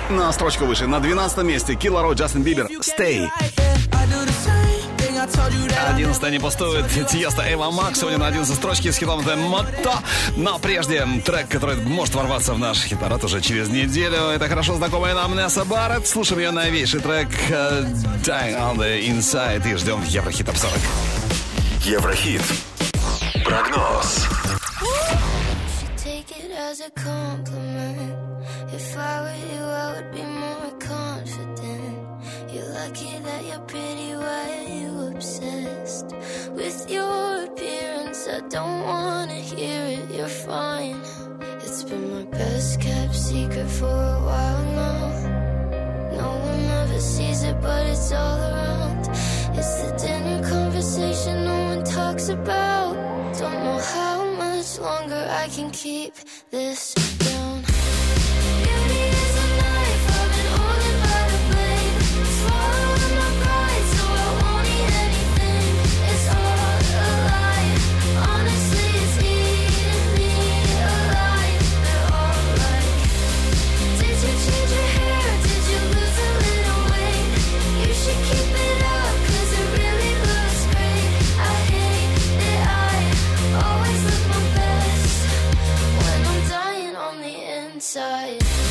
На 0.09 0.31
строчку 0.31 0.65
выше, 0.65 0.85
на 0.85 0.99
12 0.99 1.43
месте 1.43 1.75
Килларо 1.75 2.13
Джастин 2.13 2.43
Бибер. 2.43 2.67
Stay. 2.81 3.27
11 5.87 6.31
не 6.31 6.39
пустует. 6.39 6.85
Тиеста 7.09 7.43
Эва 7.51 7.71
Макс. 7.71 7.99
Сегодня 7.99 8.19
на 8.19 8.27
11 8.27 8.55
строчке 8.55 8.91
с 8.91 8.97
хитом 8.97 9.21
The 9.21 9.35
Motto 9.35 9.97
Но 10.35 10.59
прежде 10.59 11.05
трек, 11.25 11.47
который 11.49 11.77
может 11.77 12.13
ворваться 12.13 12.53
в 12.53 12.59
наш 12.59 12.83
хит-парад 12.83 13.23
уже 13.23 13.41
через 13.41 13.69
неделю. 13.69 14.29
Это 14.29 14.47
хорошо 14.47 14.75
знакомая 14.75 15.15
нам 15.15 15.35
Несса 15.35 15.65
Барретт. 15.65 16.05
Слушаем 16.07 16.41
ее 16.41 16.51
новейший 16.51 16.99
трек 16.99 17.29
э, 17.49 17.85
Dying 18.23 18.59
on 18.59 18.77
the 18.77 19.07
Inside 19.07 19.71
И 19.71 19.75
ждем 19.75 20.03
Еврохит 20.03 20.45
Топ 20.45 20.57
40 20.57 20.73
Еврохит. 21.83 22.43
Прогноз. 23.43 24.27
Take 25.97 26.29
it 26.29 26.51
as 26.51 26.81
a 26.81 26.89
compliment. 26.91 28.14
If 28.75 28.97
I 28.97 29.21
were 29.21 29.55
you, 29.55 29.63
I 29.63 29.93
would 29.95 30.11
be 30.11 30.21
more 30.21 30.71
confident. 30.79 31.97
You're 32.51 32.67
lucky 32.73 33.17
that 33.19 33.45
you're 33.45 33.65
pretty, 33.71 34.13
why 34.15 34.45
are 34.57 34.69
you 34.81 35.15
obsessed 35.15 36.07
with 36.51 36.91
your 36.91 37.45
appearance? 37.45 38.27
I 38.27 38.41
don't 38.49 38.81
wanna 38.85 39.35
hear 39.35 39.81
it, 39.97 40.13
you're 40.13 40.27
fine. 40.27 40.99
It's 41.63 41.83
been 41.83 42.05
my 42.15 42.23
best 42.23 42.81
kept 42.81 43.15
secret 43.15 43.69
for 43.69 43.97
a 44.17 44.19
while 44.27 44.63
now. 44.83 46.17
No 46.21 46.29
one 46.51 46.65
ever 46.81 46.99
sees 46.99 47.43
it, 47.43 47.55
but 47.61 47.85
it's 47.85 48.11
all 48.11 48.39
around. 48.39 49.07
It's 49.57 49.83
the 49.83 49.91
dinner 50.05 50.49
conversation 50.49 51.45
no 51.45 51.57
one 51.75 51.83
talks 51.85 52.27
about. 52.27 52.93
Don't 53.39 53.63
know 53.63 53.79
how 53.95 54.25
much 54.33 54.79
longer 54.79 55.27
I 55.29 55.47
can 55.47 55.71
keep 55.71 56.13
this 56.51 56.93
down. 56.93 57.74
Beauty 58.65 59.14
side. 87.95 88.64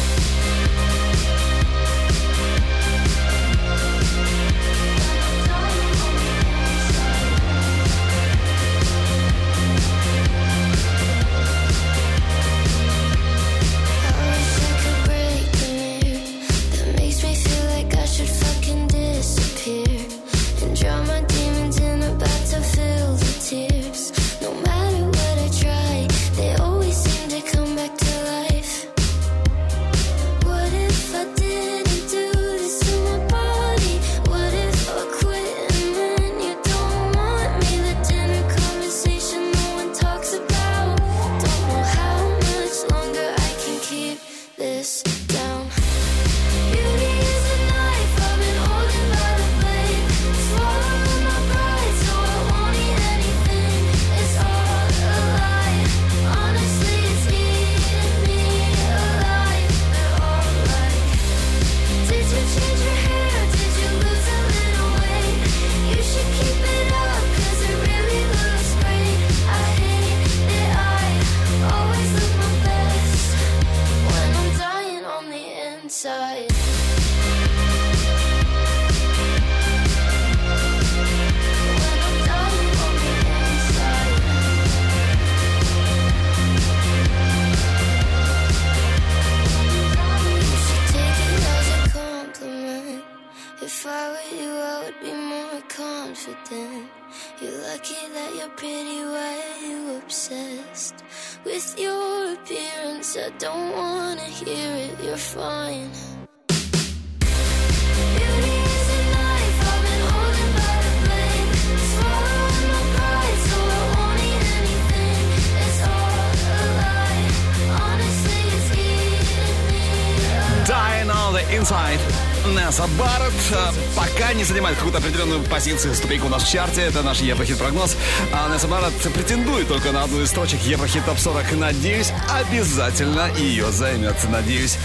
позиции 125.64 125.94
ступеньку 125.94 126.26
у 126.26 126.28
нас 126.28 126.42
в 126.42 126.50
чарте. 126.50 126.82
Это 126.82 127.02
наш 127.02 127.20
Еврохит-прогноз. 127.20 127.96
А 128.34 128.48
на 128.50 128.58
Самара 128.58 128.90
претендует 129.14 129.66
только 129.66 129.92
на 129.92 130.02
одну 130.02 130.20
из 130.20 130.28
строчек 130.28 130.60
Еврохит 130.60 131.06
Топ 131.06 131.18
40. 131.18 131.52
Надеюсь, 131.52 132.12
обязательно 132.28 133.32
ее 133.38 133.72
займет. 133.72 134.14
Надеюсь, 134.28 134.76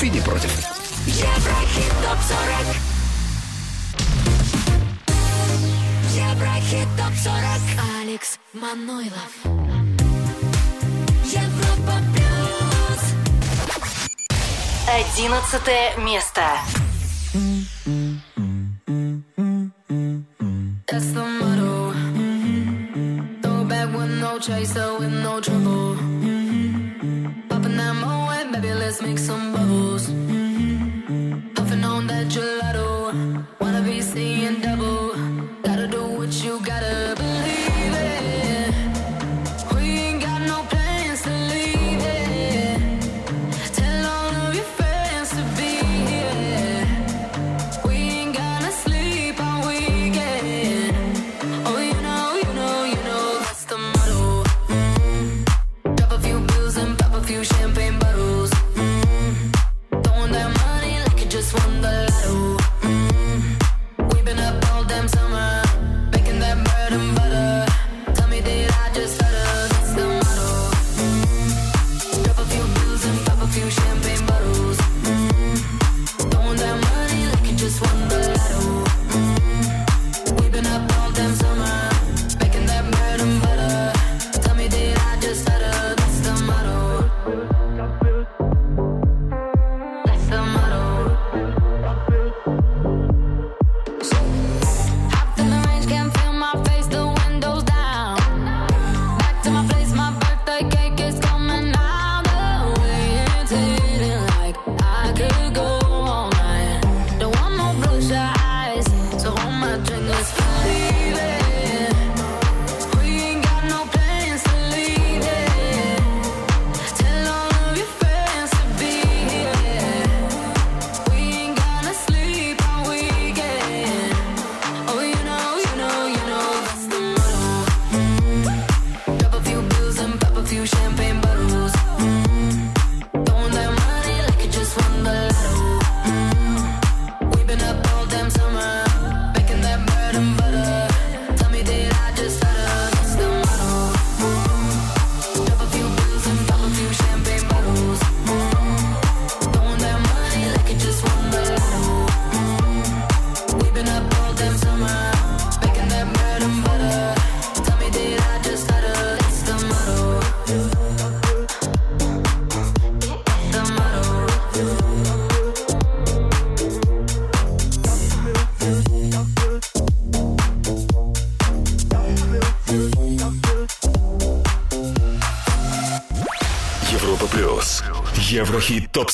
ты 0.00 0.08
не 0.08 0.20
против. 0.20 0.50
Еврохит 1.06 1.92
Топ 2.02 2.18
40. 2.26 2.76
Еврохит 6.14 6.88
топ 6.96 7.14
40 7.22 7.36
Алекс 8.00 8.38
Манойлов 8.54 9.30
Одиннадцатое 14.86 15.96
место 15.98 16.42
chaser 24.46 24.98
with 24.98 25.10
no 25.10 25.40
trouble. 25.40 25.94
Mm-hmm. 25.96 27.48
Popping 27.48 27.76
that 27.78 27.94
moe, 27.94 28.52
baby, 28.52 28.74
let's 28.74 29.00
make 29.00 29.18
some 29.18 29.52
bubbles. 29.52 30.06
Mm-hmm. 30.06 30.43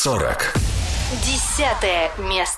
ТОП-40. 0.03 0.43
Десятое 1.27 2.11
место. 2.17 2.50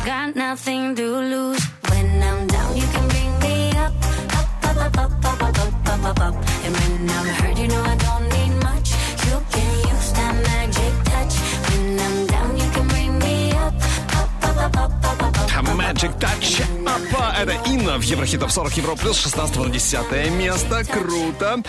I 0.00 0.06
got 0.06 0.36
nothing 0.36 0.94
to 0.94 1.02
lose. 1.02 1.64
When 1.90 2.22
I'm 2.22 2.46
down, 2.46 2.76
you 2.76 2.86
can 2.86 3.08
bring 3.08 3.32
me 3.40 3.70
up, 3.76 3.92
up, 4.38 4.76
up, 4.76 4.96
up, 4.96 5.24
up, 5.24 5.24
up, 5.24 5.42
up, 5.42 5.58
up, 5.58 5.88
up, 5.88 6.04
up, 6.04 6.20
up. 6.20 6.34
And 6.64 6.74
when 6.76 7.10
I'm 7.10 7.26
hurt, 7.26 7.58
you 7.58 7.68
know 7.68 7.82
I 7.82 7.96
don't 7.96 8.28
need 8.28 8.54
much. 8.62 8.92
You 9.26 9.36
can 9.50 9.70
use 9.90 10.12
that 10.12 10.34
magic 10.48 10.92
touch. 11.04 11.34
When 11.68 12.00
I'm 12.00 12.26
down, 12.26 12.56
you 12.56 12.70
can 12.70 12.86
bring 12.88 13.18
me 13.18 13.52
up, 13.52 13.74
up, 14.14 14.44
up, 14.44 14.58
up, 14.58 14.76
up, 14.76 15.04
up, 15.04 15.22
up, 15.22 15.58
up. 15.58 15.76
Magic 15.76 16.12
Touch 16.18 16.62
Апа. 16.86 17.34
Это 17.36 17.52
Инна 17.66 17.98
в 17.98 18.02
Еврохит 18.02 18.40
Топ 18.40 18.50
40 18.50 18.76
Евро 18.76 18.94
Плюс 18.94 19.18
16 19.18 19.56
на 19.56 19.68
10 19.68 20.30
место. 20.32 20.84
Круто. 20.84 21.62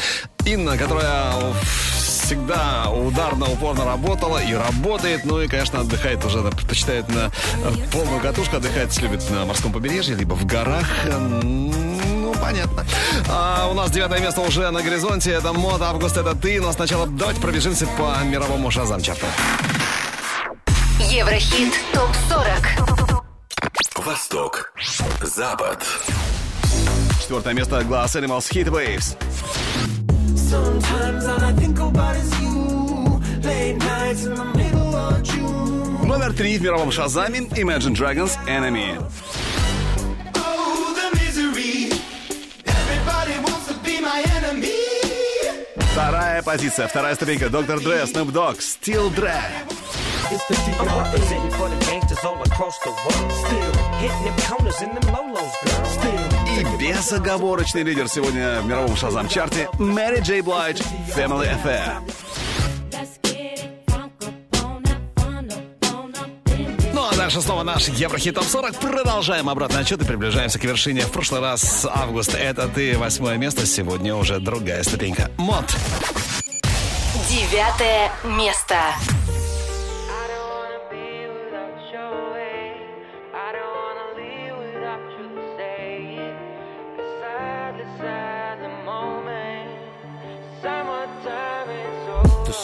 Инна, 0.46 0.78
которая 0.78 1.54
всегда 2.30 2.92
ударно, 2.92 3.48
упорно 3.50 3.86
работала 3.86 4.38
и 4.38 4.54
работает. 4.54 5.26
Ну 5.26 5.42
и, 5.42 5.48
конечно, 5.48 5.80
отдыхает 5.80 6.24
уже, 6.24 6.42
она 6.42 6.52
предпочитает 6.52 7.10
на 7.10 7.32
полную 7.92 8.22
катушку. 8.22 8.58
Отдыхать 8.58 8.96
любит 9.02 9.28
на 9.32 9.46
морском 9.46 9.74
побережье, 9.74 10.16
либо 10.16 10.36
в 10.36 10.46
горах. 10.46 10.86
Ну, 11.08 12.36
понятно. 12.40 12.86
А 13.28 13.68
у 13.72 13.74
нас 13.74 13.90
девятое 13.90 14.20
место 14.20 14.42
уже 14.42 14.70
на 14.70 14.84
горизонте. 14.84 15.32
Это 15.32 15.54
мод, 15.54 15.82
август, 15.82 16.18
это 16.18 16.36
ты. 16.36 16.62
Но 16.62 16.72
сначала 16.72 17.08
давайте 17.08 17.42
пробежимся 17.42 17.88
по 17.98 18.16
мировому 18.24 18.70
шазам 18.70 19.02
чарту. 19.02 19.26
Еврохит 21.00 21.74
ТОП-40. 21.94 23.24
Восток. 24.06 24.72
Запад. 25.24 25.84
Четвертое 27.22 27.56
место 27.56 27.80
Glass 27.80 28.14
Animals 28.16 28.52
Heat 28.52 28.68
Waves. 28.68 29.99
Номер 36.04 36.34
три 36.34 36.58
в 36.58 36.64
мировом 36.64 36.92
Шазаме 36.92 37.40
Imagine 37.40 37.96
Dragons 37.96 38.32
Enemy. 38.48 39.00
Вторая 45.92 46.42
позиция, 46.42 46.88
вторая 46.88 47.14
ступенька. 47.14 47.50
Доктор 47.50 47.80
Дре, 47.80 48.04
Snoop 48.06 48.32
Dogg, 48.32 48.58
Still 48.58 49.14
Dre. 49.16 49.40
Still 50.30 50.56
hitting 54.00 54.24
them 54.24 54.38
corners 54.48 54.82
in 54.82 54.96
them 54.96 55.14
lolos, 55.14 55.54
girl. 55.64 55.89
И 56.60 56.64
безоговорочный 56.78 57.84
лидер 57.84 58.10
сегодня 58.10 58.60
в 58.60 58.66
мировом 58.66 58.94
шазам 58.98 59.30
чарте 59.30 59.70
Мэри 59.80 60.20
Джей 60.20 60.42
Блайдж 60.42 60.82
Family 61.16 61.50
Affair. 61.56 62.02
Ну 66.94 67.08
а 67.10 67.16
дальше 67.16 67.40
снова 67.40 67.64
наш 67.64 67.88
Еврохит 67.88 68.36
Топ 68.36 68.44
40. 68.44 68.76
Продолжаем 68.76 69.48
обратный 69.48 69.80
отчет 69.80 70.02
и 70.02 70.06
приближаемся 70.06 70.60
к 70.60 70.64
вершине. 70.66 71.04
В 71.04 71.12
прошлый 71.12 71.40
раз 71.40 71.88
август 71.90 72.36
это 72.36 72.68
ты, 72.68 72.98
восьмое 72.98 73.38
место. 73.38 73.66
Сегодня 73.66 74.14
уже 74.14 74.42
другая 74.42 74.84
ступенька. 74.84 75.32
Мод. 75.38 75.64
Девятое 77.30 78.12
место. 78.26 78.76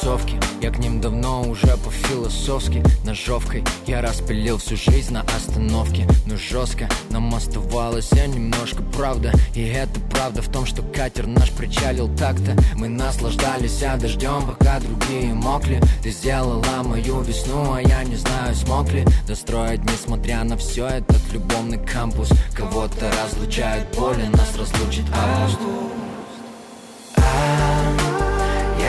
Тусовки, 0.02 0.40
я 0.62 0.72
к 0.72 0.80
ним 0.80 1.00
давно 1.00 1.42
уже 1.42 1.68
по-философски. 1.78 2.84
Ножовкой 3.04 3.64
я 3.88 4.02
распилил 4.02 4.58
всю 4.58 4.76
жизнь 4.76 5.14
на 5.14 5.22
остановке. 5.22 6.08
Ну 6.26 6.38
жестко, 6.38 6.90
нам 7.10 7.34
оставалось 7.34 8.12
я 8.12 8.28
немножко 8.28 8.84
правда. 8.84 9.32
И 9.54 9.64
это 9.64 10.00
правда 10.12 10.42
в 10.42 10.50
том, 10.50 10.66
что 10.66 10.82
катер 10.82 11.28
наш 11.28 11.52
причалил 11.52 12.10
так-то. 12.16 12.56
Мы 12.76 12.90
наслаждались 12.90 13.84
а 13.84 13.98
дождем, 13.98 14.46
пока 14.48 14.80
другие 14.80 15.34
мокли. 15.34 15.82
Ты 16.04 16.12
сделала 16.12 16.84
мою 16.84 17.22
весну, 17.22 17.74
а 17.74 17.82
я 17.82 18.04
не 18.04 18.16
знаю, 18.16 18.56
смог 18.56 18.92
ли. 18.92 19.06
Достроить, 19.28 19.84
несмотря 19.84 20.44
на 20.44 20.58
все, 20.58 20.88
этот 20.88 21.22
любовный 21.32 21.78
кампус. 21.78 22.30
Кого-то 22.54 23.12
разлучает 23.24 23.88
боли, 23.96 24.26
нас 24.26 24.56
разлучит. 24.58 25.06
Август 25.14 25.95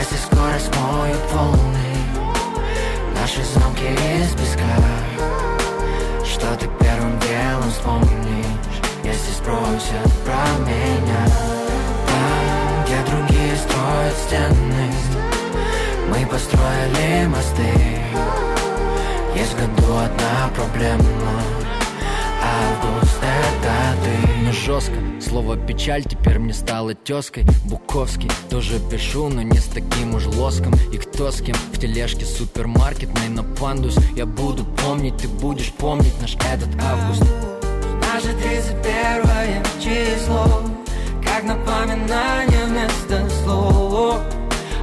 Если 0.09 0.23
скорость 0.23 0.71
моют 0.77 1.31
волны. 1.33 1.91
Наши 3.13 3.43
замки 3.43 3.83
из 3.83 4.31
песка. 4.31 4.63
Что 6.23 6.55
ты 6.55 6.69
первым 6.79 7.19
делом 7.19 7.69
вспомнишь 7.69 8.45
Если 9.03 9.31
спросят 9.33 10.11
про 10.23 10.65
меня? 10.65 11.25
Там, 12.07 12.85
где 12.85 13.11
другие 13.11 13.55
строят 13.57 14.17
стены. 14.25 14.93
Мы 16.09 16.25
построили 16.25 17.25
мосты. 17.27 17.73
Есть 19.35 19.53
в 19.53 19.59
году 19.59 19.97
одна 19.97 20.49
проблема. 20.55 21.03
Август 22.41 23.06
это 23.37 23.95
ты. 24.03 24.43
Но 24.43 24.51
жестко, 24.51 24.95
слово 25.21 25.57
печаль 25.57 26.03
теперь 26.03 26.39
мне 26.39 26.53
стало 26.53 26.93
тезкой 26.93 27.45
Буковский, 27.65 28.29
тоже 28.49 28.79
пишу, 28.91 29.29
но 29.29 29.41
не 29.41 29.57
с 29.57 29.65
таким 29.65 30.15
уж 30.15 30.25
лоском. 30.25 30.73
И 30.91 30.97
кто 30.97 31.31
с 31.31 31.41
кем 31.41 31.55
в 31.73 31.79
тележке 31.79 32.25
супермаркетной 32.25 33.29
на 33.29 33.43
пандус? 33.43 33.97
Я 34.15 34.25
буду 34.25 34.65
помнить, 34.65 35.17
ты 35.17 35.27
будешь 35.27 35.71
помнить 35.73 36.19
наш 36.21 36.35
этот 36.35 36.69
август. 36.81 37.23
Наше 38.01 38.33
31 38.41 39.63
число 39.79 40.63
Как 41.23 41.43
напоминание 41.43 42.65
вместо 42.65 43.29
слов. 43.43 44.21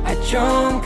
О 0.06 0.14
чем 0.30 0.82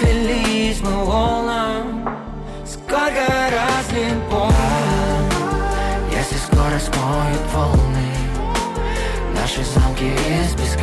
Наши 9.59 9.70
замки 9.70 10.05
из 10.05 10.52
песка. 10.52 10.82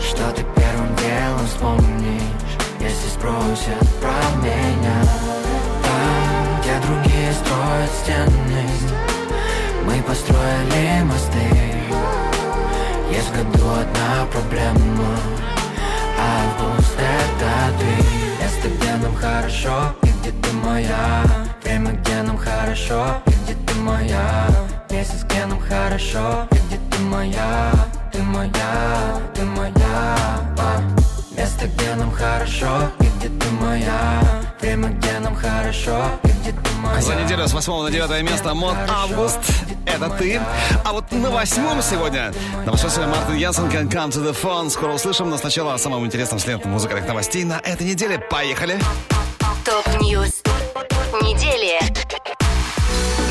Что 0.00 0.32
ты 0.32 0.42
первым 0.56 0.96
делом 0.96 1.46
вспомнишь 1.46 2.22
Если 2.80 3.08
спросят 3.08 3.88
про 4.00 4.42
меня? 4.42 5.00
Там, 5.84 6.60
где 6.60 6.74
другие 6.84 7.32
строят 7.32 7.90
стены. 8.02 8.66
Мы 9.84 10.02
построили 10.02 11.02
мосты. 11.04 11.38
Есть 13.12 13.28
в 13.28 13.36
году 13.36 13.64
одна 13.70 14.26
проблема. 14.32 15.16
Август 16.18 16.96
это 16.98 17.78
ты 17.78 18.42
Место, 18.42 18.68
где 18.76 18.96
нам 18.96 19.14
хорошо 19.14 19.94
И 20.02 20.08
где 20.20 20.30
ты 20.30 20.52
моя? 20.64 21.24
Время, 21.62 21.92
где 21.92 22.22
нам 22.22 22.38
хорошо 22.38 23.22
И 23.26 23.30
где 23.30 23.54
ты 23.54 23.74
моя? 23.80 24.48
Месяц, 24.90 25.22
где 25.24 25.44
нам 25.46 25.60
хорошо 25.60 26.48
И 26.50 26.63
ты 26.94 27.02
моя 27.02 27.72
Ты 28.12 28.22
моя, 28.22 29.20
ты 29.34 29.44
моя 29.44 30.16
а. 30.58 30.80
Место, 31.36 31.66
где 31.66 31.94
нам 31.94 32.12
хорошо 32.12 32.90
И 33.00 33.04
где 33.18 33.28
ты 33.28 33.50
моя 33.60 34.22
Время, 34.60 34.88
где 34.90 35.18
нам 35.18 35.34
хорошо 35.34 36.04
И 36.22 36.28
где 36.28 36.52
ты 36.52 36.70
моя 36.80 37.00
За 37.00 37.14
неделю 37.14 37.48
с 37.48 37.52
8 37.52 37.82
на 37.82 37.90
9 37.90 38.22
место 38.30 38.54
Мот 38.54 38.76
Август. 38.88 39.38
Это 39.86 40.10
ты. 40.10 40.40
А 40.84 40.92
вот 40.92 41.10
на 41.12 41.30
восьмом 41.30 41.80
сегодня, 41.80 42.32
на 42.64 42.72
восьмом 42.72 42.90
сегодня 42.90 43.14
Мартин 43.14 43.36
Янсен 43.36 43.64
Can 43.66 43.88
Come 43.88 44.10
to 44.10 44.24
the 44.24 44.34
Phone. 44.34 44.70
Скоро 44.70 44.92
услышим, 44.92 45.30
но 45.30 45.36
сначала 45.36 45.74
о 45.74 45.78
самом 45.78 46.04
интересном 46.04 46.40
среди 46.40 46.64
музыкальных 46.64 47.06
новостей 47.06 47.44
на 47.44 47.60
этой 47.60 47.86
неделе. 47.86 48.18
Поехали! 48.18 48.80
Top 49.64 49.97
News 49.97 50.42
недели. 51.22 52.03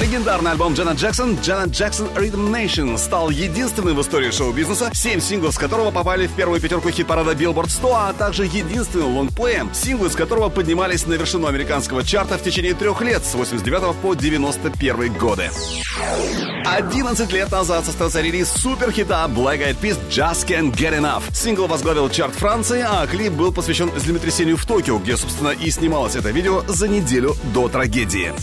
Легендарный 0.04 0.52
альбом 0.52 0.74
Джанет 0.74 0.98
Джексон 0.98 1.36
Janet 1.36 1.70
Jackson 1.70 2.14
Rhythm 2.14 2.52
Nation 2.52 2.98
стал 2.98 3.30
единственным 3.30 3.96
в 3.96 4.02
истории 4.02 4.32
шоу-бизнеса, 4.32 4.92
семь 4.94 5.22
синглов 5.22 5.54
с 5.54 5.58
которого 5.58 5.92
попали 5.92 6.28
в 6.28 6.34
первую 6.34 6.60
пятерку 6.60 6.90
хит-парада 6.90 7.32
Billboard 7.32 7.70
100, 7.70 7.96
а 7.96 8.12
также 8.12 8.44
единственным 8.44 9.16
лонгплеем, 9.16 9.74
синглы 9.74 10.10
с 10.10 10.16
которого 10.16 10.50
поднимались 10.50 11.08
на 11.08 11.14
вершину 11.14 11.48
американского 11.48 12.04
чарта 12.04 12.38
в 12.38 12.44
течение 12.44 12.74
трех 12.74 13.00
лет 13.02 13.24
с 13.24 13.34
89 13.34 13.96
по 14.02 14.14
91 14.14 15.14
годы. 15.14 15.50
11 16.66 17.32
лет 17.32 17.50
назад 17.50 17.86
состоялся 17.86 18.20
релиз 18.20 18.50
суперхита 18.50 19.26
Black 19.34 19.60
Eyed 19.60 19.78
Peas 19.80 19.98
Just 20.10 20.46
Can't 20.46 20.76
Get 20.76 21.00
Enough. 21.00 21.34
Сингл 21.34 21.68
возглавил 21.68 22.10
чарт 22.10 22.36
Франции, 22.36 22.86
а 22.86 23.08
клип 23.08 23.32
был 23.32 23.54
посвящен 23.54 23.90
землетрясению 23.98 24.58
в 24.58 24.66
Токио, 24.66 25.00
где, 25.00 25.16
собственно, 25.16 25.50
и 25.50 25.72
снималось 25.72 26.18
это 26.18 26.32
видео 26.32 26.62
за 26.68 26.90
неделю 26.90 27.38
до 27.54 27.70
трагедии. 27.70 28.34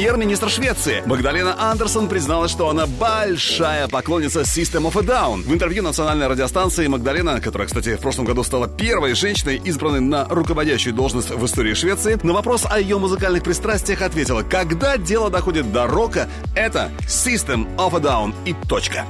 Премьер-министр 0.00 0.48
Швеции 0.48 1.02
Магдалена 1.04 1.70
Андерсон 1.70 2.08
призналась, 2.08 2.50
что 2.50 2.70
она 2.70 2.86
большая 2.86 3.86
поклонница 3.86 4.40
System 4.40 4.90
of 4.90 4.98
a 4.98 5.02
Down. 5.02 5.42
В 5.42 5.52
интервью 5.52 5.82
национальной 5.82 6.26
радиостанции 6.26 6.86
Магдалена, 6.86 7.38
которая, 7.42 7.68
кстати, 7.68 7.96
в 7.96 8.00
прошлом 8.00 8.24
году 8.24 8.42
стала 8.42 8.66
первой 8.66 9.14
женщиной, 9.14 9.60
избранной 9.62 10.00
на 10.00 10.24
руководящую 10.24 10.94
должность 10.94 11.28
в 11.28 11.44
истории 11.44 11.74
Швеции, 11.74 12.18
на 12.22 12.32
вопрос 12.32 12.64
о 12.64 12.80
ее 12.80 12.98
музыкальных 12.98 13.42
пристрастиях 13.42 14.00
ответила, 14.00 14.42
когда 14.42 14.96
дело 14.96 15.28
доходит 15.28 15.70
до 15.70 15.86
рока, 15.86 16.30
это 16.56 16.90
System 17.00 17.68
of 17.76 17.94
a 17.94 18.00
Down 18.00 18.34
и 18.46 18.54
точка. 18.66 19.04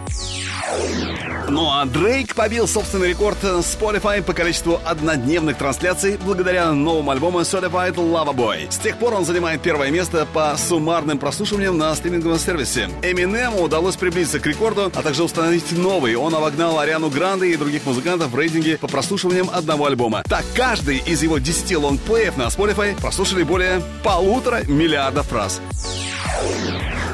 Ну 1.48 1.68
а 1.68 1.84
Дрейк 1.84 2.36
побил 2.36 2.68
собственный 2.68 3.08
рекорд 3.08 3.42
Spotify 3.42 4.22
по 4.22 4.32
количеству 4.32 4.80
однодневных 4.84 5.56
трансляций 5.56 6.16
благодаря 6.24 6.72
новому 6.72 7.10
альбому 7.10 7.40
Certified 7.40 7.94
Lover 7.94 8.34
Boy. 8.34 8.70
С 8.70 8.78
тех 8.78 8.96
пор 8.98 9.14
он 9.14 9.24
занимает 9.24 9.60
первое 9.60 9.90
место 9.90 10.28
по 10.32 10.54
суммарным 10.80 11.18
прослушиваниям 11.18 11.76
на 11.76 11.94
стриминговом 11.94 12.38
сервисе. 12.38 12.88
Эминему 13.02 13.60
удалось 13.60 13.96
приблизиться 13.96 14.40
к 14.40 14.46
рекорду, 14.46 14.90
а 14.94 15.02
также 15.02 15.22
установить 15.22 15.72
новый. 15.72 16.16
Он 16.16 16.34
обогнал 16.34 16.78
Ариану 16.78 17.10
Гранде 17.10 17.50
и 17.50 17.56
других 17.56 17.84
музыкантов 17.84 18.30
в 18.30 18.34
рейтинге 18.34 18.78
по 18.78 18.88
прослушиваниям 18.88 19.50
одного 19.52 19.84
альбома. 19.84 20.22
Так, 20.26 20.42
каждый 20.54 20.96
из 20.96 21.22
его 21.22 21.36
10 21.36 21.76
лонгплеев 21.76 22.38
на 22.38 22.44
Spotify 22.44 22.98
прослушали 22.98 23.42
более 23.42 23.82
полутора 24.02 24.62
миллиардов 24.66 25.30
раз. 25.34 25.60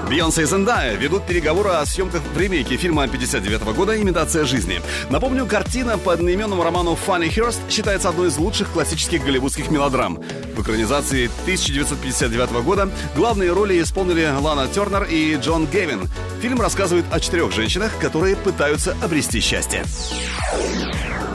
Бейонсе 0.09 0.43
и 0.43 0.45
Зендая 0.45 0.95
ведут 0.95 1.27
переговоры 1.27 1.71
о 1.71 1.85
съемках 1.85 2.23
в 2.23 2.39
ремейке 2.39 2.77
фильма 2.77 3.09
59 3.09 3.63
года 3.75 4.01
«Имитация 4.01 4.45
жизни». 4.45 4.81
Напомню, 5.11 5.47
картина 5.47 5.99
по 5.99 6.13
одноименному 6.13 6.63
роману 6.63 6.95
«Фанни 6.95 7.29
Хёрст» 7.29 7.59
считается 7.69 8.09
одной 8.09 8.29
из 8.29 8.39
лучших 8.39 8.71
классических 8.71 9.25
голливудских 9.25 9.69
мелодрам. 9.69 10.23
В 10.55 10.63
экранизации 10.63 11.27
1959 11.43 12.51
года 12.65 12.89
главные 13.17 13.53
роли 13.53 13.83
исполнили 13.83 14.31
Лана 14.41 14.69
Тернер 14.69 15.05
и 15.05 15.37
Джон 15.37 15.67
Гевин. 15.67 16.09
Фильм 16.41 16.61
рассказывает 16.61 17.07
о 17.11 17.19
четырех 17.19 17.53
женщинах, 17.53 17.91
которые 17.99 18.37
пытаются 18.37 18.97
обрести 19.03 19.41
счастье. 19.41 19.85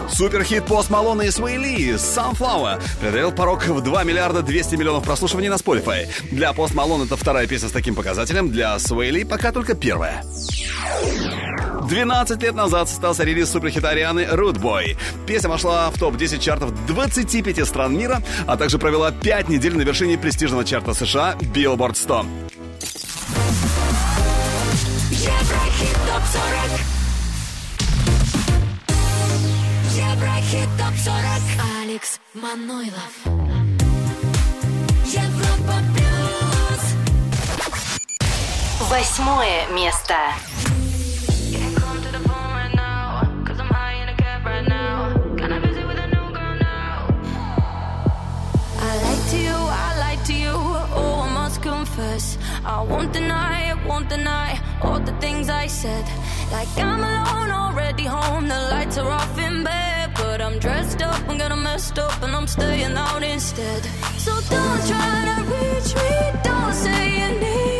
Суперхит 0.09 0.65
Пост 0.65 0.89
Малона 0.89 1.23
и 1.23 1.27
Ли 1.27 1.91
«Sunflower» 1.91 2.81
преодолел 2.99 3.31
порог 3.31 3.65
в 3.65 3.81
2 3.81 4.03
миллиарда 4.03 4.41
200 4.41 4.75
миллионов 4.75 5.03
прослушиваний 5.03 5.49
на 5.49 5.55
Spotify. 5.55 6.07
Для 6.31 6.53
Пост 6.53 6.73
Малон 6.73 7.03
это 7.03 7.15
вторая 7.17 7.47
песня 7.47 7.69
с 7.69 7.71
таким 7.71 7.95
показателем, 7.95 8.51
для 8.51 8.77
Ли 8.77 9.23
пока 9.23 9.51
только 9.51 9.73
первая. 9.73 10.23
12 11.87 12.41
лет 12.41 12.55
назад 12.55 12.87
состоялся 12.87 13.23
релиз 13.23 13.49
суперхита 13.49 13.89
Арианы 13.89 14.21
«Root 14.21 14.59
Boy». 14.59 14.97
Песня 15.27 15.49
вошла 15.49 15.89
в 15.89 15.99
топ-10 15.99 16.39
чартов 16.39 16.73
25 16.85 17.67
стран 17.67 17.97
мира, 17.97 18.21
а 18.47 18.55
также 18.55 18.79
провела 18.79 19.11
5 19.11 19.49
недель 19.49 19.75
на 19.75 19.81
вершине 19.81 20.17
престижного 20.17 20.63
чарта 20.63 20.93
США 20.93 21.35
Billboard 21.53 21.95
100. 21.95 22.25
Еврохит 25.11 25.97
ТОП-40 30.50 30.50
Еврохит 30.50 30.68
ТОП-40 30.78 31.42
Алекс 31.82 32.20
Манойлов 32.34 33.12
Европа 35.04 35.76
Плюс 35.94 36.82
Восьмое 38.90 39.66
место. 39.72 40.14
I 48.78 48.98
lied 49.02 49.30
to 49.30 49.36
you, 49.36 49.54
I 49.54 49.98
lied 49.98 50.24
to 50.26 50.32
you. 50.32 50.52
Oh, 50.94 51.22
I 51.24 51.30
must 51.32 51.62
confess. 51.62 52.38
I 52.64 52.82
won't 52.82 53.12
deny, 53.12 53.70
I 53.70 53.74
won't 53.86 54.08
deny 54.08 54.58
all 54.82 55.00
the 55.00 55.12
things 55.20 55.48
I 55.48 55.66
said. 55.66 56.04
Like 56.52 56.68
I'm 56.78 57.00
alone, 57.00 57.50
already 57.50 58.04
home. 58.04 58.48
The 58.48 58.60
lights 58.70 58.98
are 58.98 59.10
off 59.10 59.38
in 59.38 59.64
bed, 59.64 59.99
but 60.31 60.41
I'm 60.41 60.59
dressed 60.59 61.01
up, 61.01 61.19
I'm 61.27 61.37
gonna 61.37 61.57
messed 61.57 61.99
up, 61.99 62.23
and 62.23 62.33
I'm 62.33 62.47
staying 62.47 62.95
out 62.95 63.21
instead. 63.21 63.83
So 64.17 64.31
don't 64.49 64.81
try 64.89 65.17
to 65.29 65.37
reach 65.53 65.91
me, 66.01 66.11
don't 66.41 66.73
say 66.73 67.01
you 67.19 67.29
need 67.41 67.70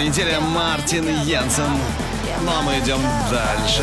этой 0.00 0.08
недели 0.08 0.36
Мартин 0.40 1.06
Йенсен. 1.24 1.70
Ну 2.42 2.50
а 2.50 2.62
мы 2.62 2.78
идем 2.78 3.00
дальше. 3.30 3.82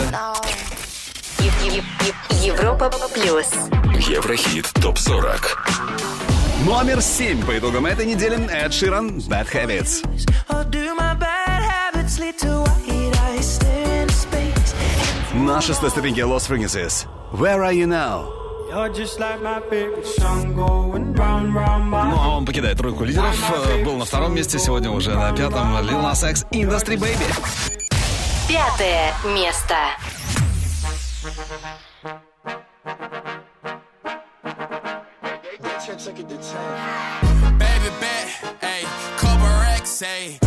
Европа 2.42 2.90
плюс. 3.14 3.48
Еврохит 4.08 4.66
ТОП-40. 4.82 5.42
Номер 6.66 7.02
7 7.02 7.46
по 7.46 7.58
итогам 7.58 7.86
этой 7.86 8.08
недели 8.08 8.36
Эд 8.52 8.74
Ширан 8.74 9.20
Bad 9.20 9.48
Habits. 9.52 10.04
На 15.34 15.62
шестой 15.62 15.92
ступеньке 15.92 16.22
Los 16.22 16.48
Frequencies. 16.50 17.06
Where 17.32 17.62
are 17.62 17.74
you 17.74 17.86
now? 17.86 18.37
You're 18.70 18.90
just 18.90 19.20
like 19.20 19.42
my 19.42 19.62
favorite 19.70 20.06
song 20.06 20.54
going 20.56 21.14
round, 21.14 21.54
round, 21.56 21.92
round. 21.92 22.12
Ну, 22.12 22.20
а 22.20 22.38
он 22.38 22.46
покидает 22.46 22.78
тройку 22.78 23.04
лидеров. 23.06 23.36
Э, 23.52 23.84
Был 23.84 23.96
на 23.98 24.06
втором 24.06 24.36
месте, 24.36 24.60
сегодня 24.60 24.92
уже 24.92 25.12
на 25.16 25.32
пятом. 25.36 25.76
Lil 25.78 26.02
Nas 26.04 26.30
X 26.30 26.46
Industry 26.52 26.98
Baby. 26.98 27.26
Пятое 28.48 29.14
место. 29.34 29.76
Baby 37.60 37.92
bet, 38.02 38.28
ayy, 38.64 38.86
couple 39.18 39.48
racks, 39.62 40.02
ayy, 40.02 40.40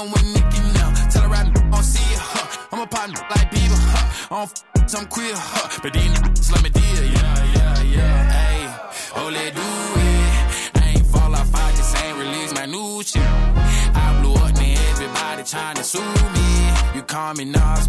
one 0.00 0.10
with 0.12 0.24
Nicki 0.34 0.60
now. 0.74 0.90
Tell 1.10 1.22
her 1.22 1.28
right 1.28 1.48
now, 1.52 1.80
see 1.80 2.00
huh? 2.16 2.68
I'm 2.72 2.80
a 2.80 2.86
partner 2.86 3.20
like 3.30 3.50
Bieber, 3.50 3.76
huh? 3.76 4.34
I 4.34 4.38
don't 4.38 4.84
f- 4.84 4.94
I'm 4.98 5.06
queer, 5.06 5.34
huh? 5.36 5.80
But 5.82 5.92
these 5.92 6.10
niggas 6.10 6.52
let 6.52 6.62
me 6.62 6.70
deal, 6.70 7.04
yeah, 7.04 7.54
yeah, 7.56 7.82
yeah. 7.82 8.30
Hey, 8.32 8.60
oh, 9.16 9.28
let 9.30 9.54
do 9.54 9.60
it. 9.60 10.82
I 10.82 10.88
ain't 10.96 11.06
fall 11.06 11.34
off, 11.34 11.54
I 11.54 11.70
just 11.72 11.96
ain't 12.02 12.16
release 12.18 12.52
my 12.54 12.66
new 12.66 13.02
shit. 13.02 13.22
I 13.22 14.18
blew 14.22 14.34
up, 14.34 14.56
and 14.56 14.78
everybody 14.90 15.42
trying 15.44 15.76
to 15.76 15.84
sue 15.84 16.00
me. 16.36 16.48
You 16.94 17.02
call 17.02 17.34
me 17.34 17.44
Nas, 17.44 17.88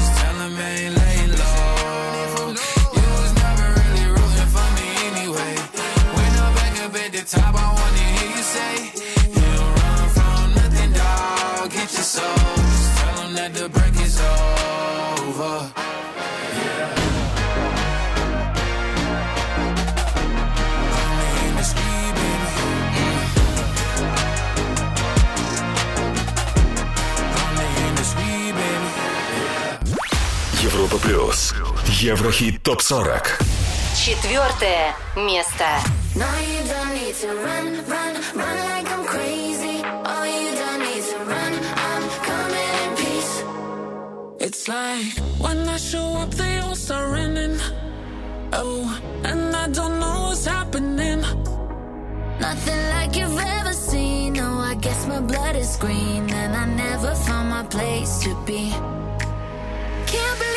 плюс. 31.02 31.54
Еврохит 32.00 32.62
ТОП-40. 32.62 33.26
Четвертое 33.96 34.94
место. 35.16 35.64
No, 36.14 36.26
you 36.40 36.62
don't 36.68 36.94
need 36.94 37.14
to 37.14 37.28
run, 37.28 37.84
run, 37.88 38.14
run 38.34 38.56
like 38.68 38.88
I'm 38.90 39.04
crazy. 39.04 39.82
Oh, 39.84 40.24
you 40.24 40.54
don't 40.54 40.80
need 40.80 41.02
to 41.02 41.18
run. 41.24 41.52
I'm 41.76 42.04
coming 42.28 42.70
in 42.82 42.96
peace. 42.96 43.44
It's 44.40 44.68
like 44.68 45.18
when 45.40 45.68
I 45.68 45.76
show 45.78 46.18
up, 46.22 46.30
they 46.30 46.58
all 46.58 46.74
start 46.74 47.10
running. 47.10 47.58
Oh, 48.52 49.00
and 49.24 49.56
I 49.56 49.68
don't 49.68 49.98
know 49.98 50.28
what's 50.28 50.46
happening. 50.46 51.22
Nothing 52.40 52.82
like 52.90 53.16
you've 53.16 53.38
ever 53.38 53.72
seen. 53.72 54.34
No, 54.34 54.58
I 54.58 54.74
guess 54.74 55.06
my 55.06 55.20
blood 55.20 55.56
is 55.56 55.76
green, 55.76 56.30
and 56.30 56.54
I 56.54 56.66
never 56.66 57.14
found 57.14 57.50
my 57.50 57.64
place 57.64 58.18
to 58.24 58.34
be. 58.44 58.72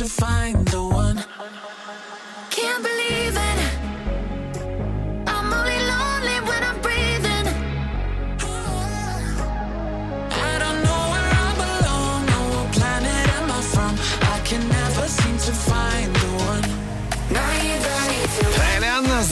To 0.00 0.08
find 0.08 0.66
the 0.68 0.89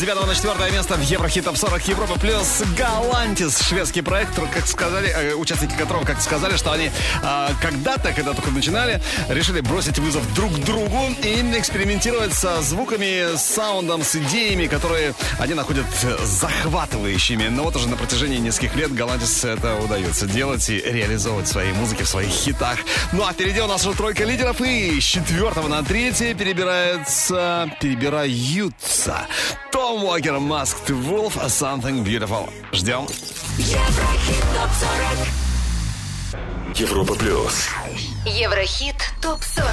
9 0.08 0.26
на 0.26 0.34
4 0.34 0.72
место 0.72 0.94
в 0.94 1.02
Еврохит 1.02 1.44
Топ 1.44 1.58
40 1.58 1.88
Европа 1.88 2.18
плюс 2.18 2.62
Галантис, 2.78 3.60
шведский 3.60 4.00
проект, 4.00 4.34
как 4.54 4.66
сказали, 4.66 5.10
э, 5.10 5.34
участники 5.34 5.74
которого, 5.74 6.02
как 6.06 6.22
сказали, 6.22 6.56
что 6.56 6.72
они 6.72 6.86
э, 6.86 7.48
когда-то, 7.60 8.14
когда 8.14 8.32
только 8.32 8.50
начинали, 8.50 9.02
решили 9.28 9.60
бросить 9.60 9.98
вызов 9.98 10.22
друг 10.34 10.50
другу 10.60 10.98
и 11.22 11.42
экспериментировать 11.58 12.32
со 12.32 12.62
звуками, 12.62 13.36
саундом, 13.36 14.02
с 14.02 14.16
идеями, 14.16 14.66
которые 14.66 15.12
они 15.38 15.52
находят 15.52 15.84
захватывающими. 16.24 17.48
Но 17.48 17.64
вот 17.64 17.76
уже 17.76 17.86
на 17.90 17.96
протяжении 17.96 18.38
нескольких 18.38 18.76
лет 18.76 18.94
Галантис 18.94 19.44
это 19.44 19.76
удается 19.76 20.24
делать 20.24 20.70
и 20.70 20.80
реализовывать 20.80 21.48
в 21.48 21.50
своей 21.50 21.74
музыке, 21.74 22.04
в 22.04 22.08
своих 22.08 22.30
хитах. 22.30 22.78
Ну 23.12 23.26
а 23.26 23.34
впереди 23.34 23.60
у 23.60 23.66
нас 23.66 23.84
уже 23.84 23.94
тройка 23.94 24.24
лидеров 24.24 24.62
и 24.62 24.98
с 24.98 25.04
четвертого 25.04 25.68
на 25.68 25.82
третье 25.82 26.32
перебираются, 26.32 27.70
перебираются 27.78 29.26
Том 29.70 29.97
Уокер, 30.02 30.38
Masked 30.38 30.90
Wolf, 30.90 31.36
Something 31.48 32.04
Beautiful. 32.04 32.48
Ждем. 32.72 33.06
Еврохит 33.58 34.44
топ 34.54 34.70
40. 34.70 35.28
Европа 36.78 37.14
плюс. 37.14 37.68
Еврохит 38.24 38.94
ТОП-40. 39.20 39.64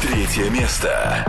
Третье 0.00 0.48
место. 0.50 1.24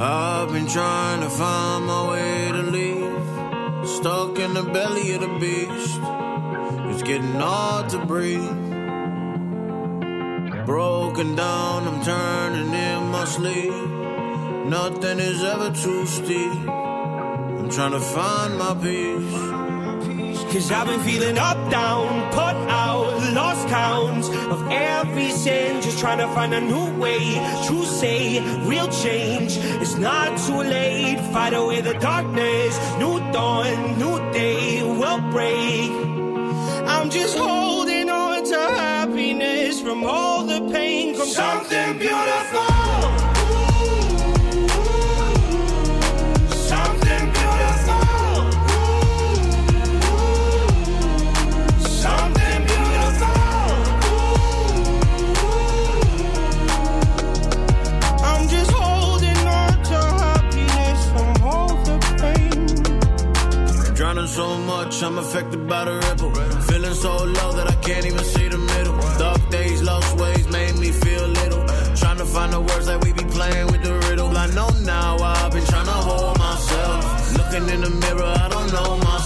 I've 0.00 0.52
been 0.52 0.66
trying 0.66 1.20
to 1.20 1.28
find 1.30 1.86
my 1.86 2.10
way 2.10 2.52
to. 2.52 2.57
Stuck 3.98 4.38
in 4.38 4.54
the 4.54 4.62
belly 4.62 5.10
of 5.14 5.22
the 5.22 5.38
beast. 5.40 5.98
It's 6.88 7.02
getting 7.02 7.34
hard 7.34 7.88
to 7.88 7.98
breathe. 8.06 8.48
Broken 10.64 11.34
down, 11.34 11.88
I'm 11.88 12.04
turning 12.04 12.72
in 12.72 13.08
my 13.08 13.24
sleep. 13.24 13.72
Nothing 14.68 15.18
is 15.18 15.42
ever 15.42 15.72
too 15.72 16.06
steep. 16.06 16.68
I'm 16.68 17.68
trying 17.70 17.90
to 17.90 17.98
find 17.98 18.56
my 18.56 18.74
peace. 18.74 19.57
Cause 20.52 20.72
I've 20.72 20.86
been 20.86 21.00
feeling 21.00 21.36
up, 21.36 21.58
down, 21.70 22.32
put 22.32 22.56
out, 22.72 23.34
lost 23.34 23.68
count 23.68 24.24
of 24.50 24.66
every 24.70 25.30
sin. 25.30 25.82
Just 25.82 25.98
trying 25.98 26.18
to 26.18 26.28
find 26.28 26.54
a 26.54 26.60
new 26.60 26.98
way 26.98 27.34
to 27.68 27.84
say 27.84 28.40
real 28.64 28.88
change. 28.88 29.58
It's 29.82 29.96
not 29.96 30.38
too 30.46 30.62
late, 30.62 31.20
fight 31.34 31.52
away 31.52 31.82
the 31.82 31.92
darkness. 31.94 32.78
New 32.98 33.20
dawn, 33.30 33.98
new 33.98 34.18
day 34.32 34.82
will 34.82 35.20
break. 35.30 35.90
I'm 36.88 37.10
just 37.10 37.36
holding 37.36 38.08
on 38.08 38.44
to 38.44 38.58
happiness 38.58 39.82
from 39.82 40.02
all 40.02 40.44
the 40.44 40.60
pain. 40.72 41.14
Come 41.14 41.26
something 41.26 41.98
beautiful. 41.98 42.67
Much, 64.88 65.02
I'm 65.02 65.18
affected 65.18 65.68
by 65.68 65.84
the 65.84 65.94
ripple. 66.06 66.32
Feeling 66.62 66.94
so 66.94 67.12
low 67.16 67.52
that 67.52 67.68
I 67.68 67.74
can't 67.86 68.06
even 68.06 68.24
see 68.24 68.48
the 68.48 68.58
middle. 68.58 68.96
Dark 69.18 69.50
days, 69.50 69.82
lost 69.82 70.16
ways 70.16 70.46
made 70.48 70.76
me 70.76 70.90
feel 70.90 71.26
little. 71.40 71.64
Trying 71.96 72.18
to 72.18 72.24
find 72.24 72.52
the 72.52 72.60
words 72.60 72.86
that 72.86 73.02
we 73.04 73.12
be 73.12 73.24
playing 73.24 73.66
with 73.66 73.82
the 73.82 73.94
riddle. 74.08 74.36
I 74.36 74.46
know 74.56 74.68
now 74.84 75.16
I've 75.18 75.52
been 75.52 75.64
trying 75.66 75.86
to 75.86 75.98
hold 76.08 76.38
myself. 76.38 77.36
Looking 77.38 77.68
in 77.74 77.80
the 77.82 77.90
mirror, 77.90 78.34
I 78.44 78.48
don't 78.48 78.72
know 78.72 78.96
myself. 78.96 79.17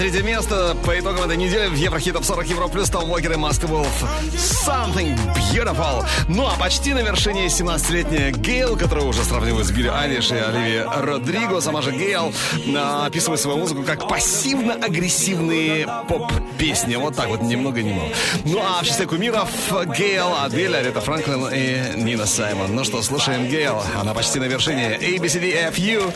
Третье 0.00 0.22
место 0.22 0.74
по 0.86 0.98
итогам 0.98 1.24
этой 1.24 1.36
недели 1.36 1.66
в 1.66 1.74
Еврохит 1.74 2.14
Топ 2.14 2.24
40 2.24 2.46
Евро 2.46 2.68
плюс 2.68 2.88
Том 2.88 3.10
Уокер 3.10 3.32
и 3.32 3.36
Маст 3.36 3.62
Wolf. 3.64 3.86
Something 4.32 5.14
Beautiful. 5.52 6.06
Ну 6.26 6.46
а 6.46 6.58
почти 6.58 6.94
на 6.94 7.00
вершине 7.00 7.48
17-летняя 7.48 8.30
Гейл, 8.30 8.78
которая 8.78 9.04
уже 9.04 9.22
сравнивают 9.22 9.66
с 9.66 9.70
Билли 9.70 9.88
Айлиш 9.88 10.30
и 10.30 10.36
Оливия 10.36 10.90
Родриго. 10.90 11.60
Сама 11.60 11.82
же 11.82 11.92
Гейл 11.92 12.32
а, 12.74 13.04
описывает 13.04 13.42
свою 13.42 13.58
музыку 13.58 13.82
как 13.82 14.08
пассивно-агрессивные 14.08 15.86
поп-песни. 16.08 16.96
Вот 16.96 17.14
так 17.14 17.28
вот, 17.28 17.42
ни 17.42 17.56
много 17.56 17.82
ни 17.82 17.92
мало. 17.92 18.08
Ну 18.46 18.58
а 18.58 18.82
в 18.82 18.86
числе 18.86 19.04
кумиров 19.04 19.50
Гейл, 19.98 20.34
Адель, 20.42 20.76
Арита 20.76 21.02
Франклин 21.02 21.46
и 21.52 22.00
Нина 22.02 22.24
Саймон. 22.24 22.74
Ну 22.74 22.84
что, 22.84 23.02
слушаем 23.02 23.48
Гейл. 23.48 23.82
Она 24.00 24.14
почти 24.14 24.40
на 24.40 24.44
вершине 24.44 24.96
ABCDFU. 24.96 26.10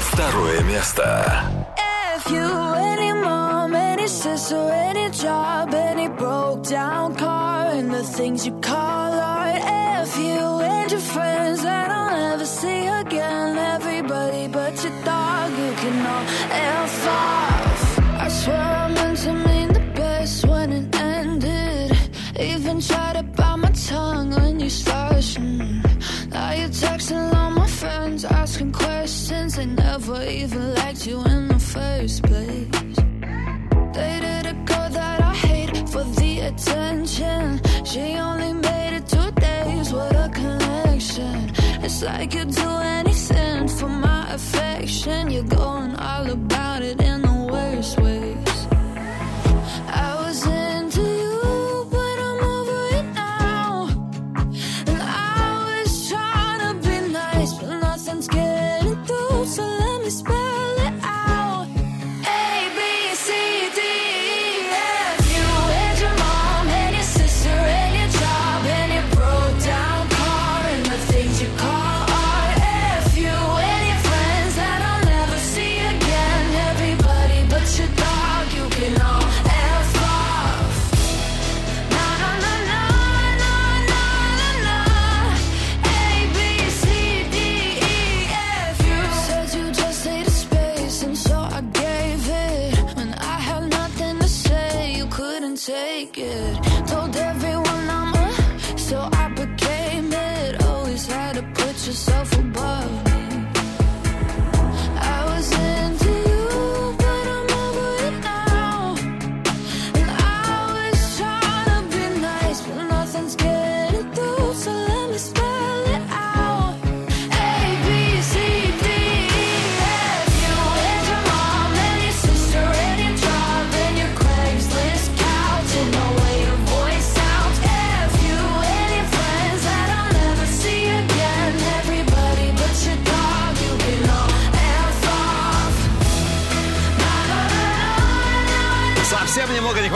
Второе 0.00 0.62
место. 0.62 1.44
If 2.16 2.30
you, 2.30 2.85
sister, 4.46 4.70
any 4.72 5.10
job, 5.10 5.74
any 5.74 6.08
broke 6.08 6.62
down 6.64 7.14
car, 7.16 7.66
and 7.66 7.90
the 7.92 8.02
things 8.02 8.46
you 8.46 8.52
call 8.60 9.12
art. 9.12 9.60
If 10.02 10.16
you 10.18 10.40
and 10.72 10.90
your 10.90 11.00
friends 11.00 11.62
that 11.62 11.90
I'll 11.90 12.16
never 12.16 12.46
see 12.46 12.86
again, 12.86 13.58
everybody 13.58 14.48
but 14.48 14.72
your 14.84 14.96
dog, 15.04 15.50
you 15.50 15.72
can 15.82 16.06
all 16.12 16.24
F 16.84 17.06
off. 17.08 17.98
I 18.24 18.28
swear 18.28 18.66
I 18.84 18.88
meant 18.94 19.18
to 19.18 19.32
mean 19.32 19.68
the 19.72 19.84
best 19.94 20.46
when 20.46 20.72
it 20.72 20.94
ended. 20.96 21.92
Even 22.38 22.80
tried 22.80 23.14
to 23.14 23.22
bite 23.22 23.56
my 23.56 23.70
tongue 23.70 24.30
when 24.30 24.60
you 24.60 24.70
started. 24.70 25.06
Now 26.30 26.52
you're 26.52 26.74
texting 26.84 27.34
all 27.34 27.50
my 27.50 27.66
friends, 27.66 28.24
asking 28.24 28.72
questions. 28.72 29.56
They 29.56 29.66
never 29.66 30.22
even 30.22 30.74
liked 30.74 31.06
you 31.06 31.24
in 31.24 31.48
the 31.48 31.58
first 31.58 32.22
place. 32.22 32.85
Dated 33.96 34.44
a 34.44 34.52
girl 34.68 34.90
that 34.90 35.22
I 35.22 35.32
hate 35.32 35.88
for 35.88 36.04
the 36.04 36.40
attention. 36.40 37.62
She 37.82 38.04
only 38.18 38.52
made 38.52 38.96
it 38.98 39.08
two 39.08 39.30
days 39.40 39.90
with 39.90 40.12
a 40.26 40.28
connection. 40.28 41.50
It's 41.82 42.02
like 42.02 42.34
you'd 42.34 42.50
do 42.50 42.70
anything 42.98 43.68
for 43.68 43.88
my 43.88 44.34
affection. 44.34 45.30
You're 45.30 45.44
going 45.44 45.96
all 45.96 46.15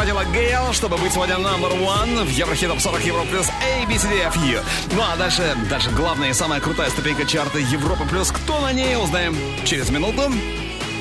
Хватило 0.00 0.24
Гейл, 0.32 0.72
чтобы 0.72 0.96
быть 0.96 1.12
сегодня 1.12 1.36
номер 1.36 1.72
one 1.72 2.24
в 2.24 2.30
Еврохит 2.30 2.70
Топ 2.70 2.80
40 2.80 3.04
Евро 3.04 3.22
плюс 3.24 3.50
ABCDFU. 3.60 4.62
Ну 4.92 5.02
а 5.02 5.14
дальше, 5.18 5.54
дальше 5.68 5.90
главная 5.90 6.30
и 6.30 6.32
самая 6.32 6.58
крутая 6.58 6.88
ступенька 6.88 7.26
чарта 7.26 7.58
Европа 7.58 8.06
плюс. 8.06 8.32
Кто 8.32 8.60
на 8.62 8.72
ней, 8.72 8.96
узнаем 8.96 9.36
через 9.66 9.90
минуту. 9.90 10.32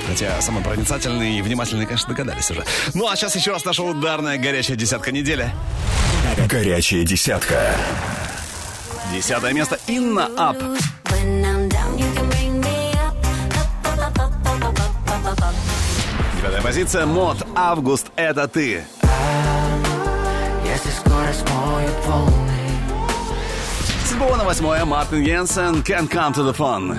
Хотя 0.05 0.41
самые 0.41 0.65
проницательные 0.65 1.39
и 1.39 1.41
внимательные, 1.41 1.87
конечно, 1.87 2.09
догадались 2.09 2.51
уже. 2.51 2.65
Ну 2.93 3.07
а 3.07 3.15
сейчас 3.15 3.37
еще 3.37 3.53
раз 3.53 3.63
наша 3.63 3.83
ударная 3.83 4.37
горячая 4.37 4.75
десятка 4.75 5.13
недели. 5.13 5.49
Горячая 6.49 7.05
десятка. 7.05 7.73
Десятое 9.13 9.53
место 9.53 9.79
Инна 9.87 10.29
Ап. 10.37 10.57
Позиция 16.69 17.07
Мод 17.07 17.37
Август 17.55 18.11
это 18.15 18.47
ты. 18.47 18.83
Если 20.63 20.89
скоро 20.91 21.33
смоют 21.33 21.95
волны 22.05 22.59
С 24.05 24.09
седьмого 24.09 24.35
на 24.35 24.43
восьмое 24.43 24.85
Мартин 24.85 25.23
Йенсен 25.23 25.81
Can't 25.81 26.07
Come 26.07 26.31
to 26.31 26.43
the 26.43 26.55
Fun. 26.55 26.95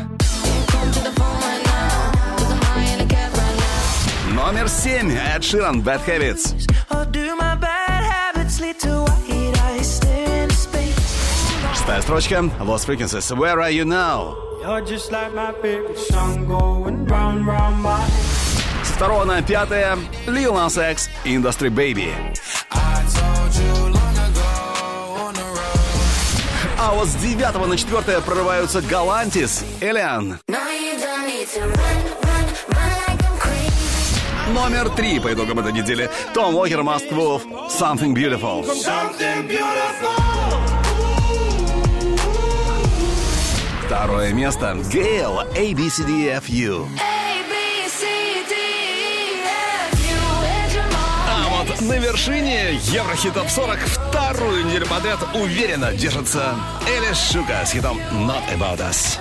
Номер 4.35 4.69
семь 4.69 5.13
Эд 5.13 5.45
Ширан 5.45 5.83
Bad 5.83 6.05
Habits. 6.05 6.53
Шестая 11.73 12.03
строчка 12.03 12.35
Lost 12.59 12.87
Frequencies 12.87 13.31
Where 13.31 13.61
Are 13.61 13.71
You 13.71 13.85
Now. 13.85 14.35
You're 14.63 14.81
just 14.81 15.13
like 15.13 15.33
my 15.33 15.53
favorite 15.63 15.97
song 15.97 16.49
going 16.49 17.07
round, 17.07 17.47
round 17.47 17.81
my 17.81 18.01
С 18.09 18.30
второго 19.01 19.25
на 19.25 19.41
пятое 19.41 19.97
Lil 20.27 20.53
Nas 20.53 20.93
X 20.93 21.09
Industry 21.25 21.71
Baby. 21.71 22.13
А 26.79 26.93
вот 26.93 27.09
с 27.09 27.15
девятого 27.15 27.65
на 27.65 27.79
четвертое 27.79 28.21
прорываются 28.21 28.83
Галантис 28.83 29.65
Элиан. 29.81 30.39
Номер 34.53 34.91
три 34.91 35.19
по 35.19 35.33
итогам 35.33 35.61
этой 35.61 35.73
недели 35.73 36.11
Том 36.35 36.55
Уокер 36.55 36.81
Must 36.81 37.11
Wolf 37.11 37.41
Something 37.71 38.15
Beautiful. 38.15 38.67
Something 38.67 39.49
beautiful. 39.49 40.21
Второе 43.87 44.35
место 44.35 44.77
Гейл 44.93 45.41
ABCDFU. 45.55 46.87
A 46.99 47.20
на 51.81 51.99
вершине 51.99 52.75
Еврохит 52.75 53.35
Топ 53.35 53.49
40 53.49 53.79
вторую 53.81 54.67
неделю 54.67 54.87
подряд 54.87 55.19
уверенно 55.35 55.93
держится 55.93 56.55
Элис 56.87 57.31
Шука 57.31 57.65
с 57.65 57.73
хитом 57.73 57.99
Not 58.13 58.43
About 58.53 58.79
Us. 58.81 59.19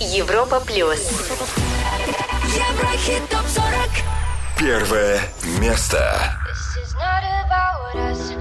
Европа 0.00 0.60
плюс. 0.60 1.10
Еврохит 2.44 3.28
топ 3.28 3.46
40. 3.46 3.66
Первое 4.58 5.20
место. 5.60 6.36
This 6.48 6.82
is 6.82 6.94
not 6.94 7.22
about 7.44 7.94
us, 7.94 8.32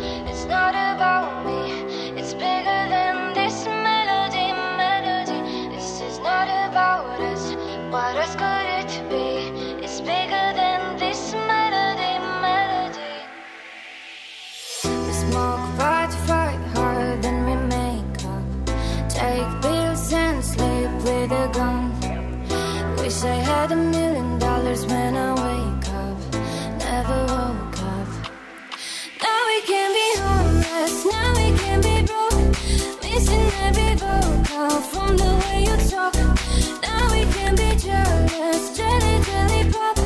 with 21.10 21.31
a 21.31 21.48
gun. 21.57 21.81
Wish 22.98 23.23
I 23.23 23.38
had 23.49 23.72
a 23.72 23.76
million 23.76 24.38
dollars 24.40 24.86
when 24.86 25.14
I 25.27 25.30
wake 25.45 25.88
up. 26.03 26.18
Never 26.86 27.19
woke 27.34 27.80
up. 27.95 28.10
Now 29.23 29.40
we 29.49 29.57
can 29.72 29.90
be 29.99 30.07
homeless, 30.23 30.95
now 31.14 31.30
we 31.40 31.48
can 31.61 31.80
be 31.90 31.98
broke. 32.10 32.49
Missing 33.03 33.49
every 33.68 33.94
vocal 34.03 34.76
from 34.91 35.11
the 35.23 35.34
way 35.44 35.57
you 35.68 35.76
talk. 35.94 36.15
Now 36.88 37.03
we 37.15 37.22
can 37.36 37.52
be 37.61 37.69
jealous, 37.88 38.61
jelly, 38.77 39.15
jelly 39.27 39.64
pop. 39.73 39.98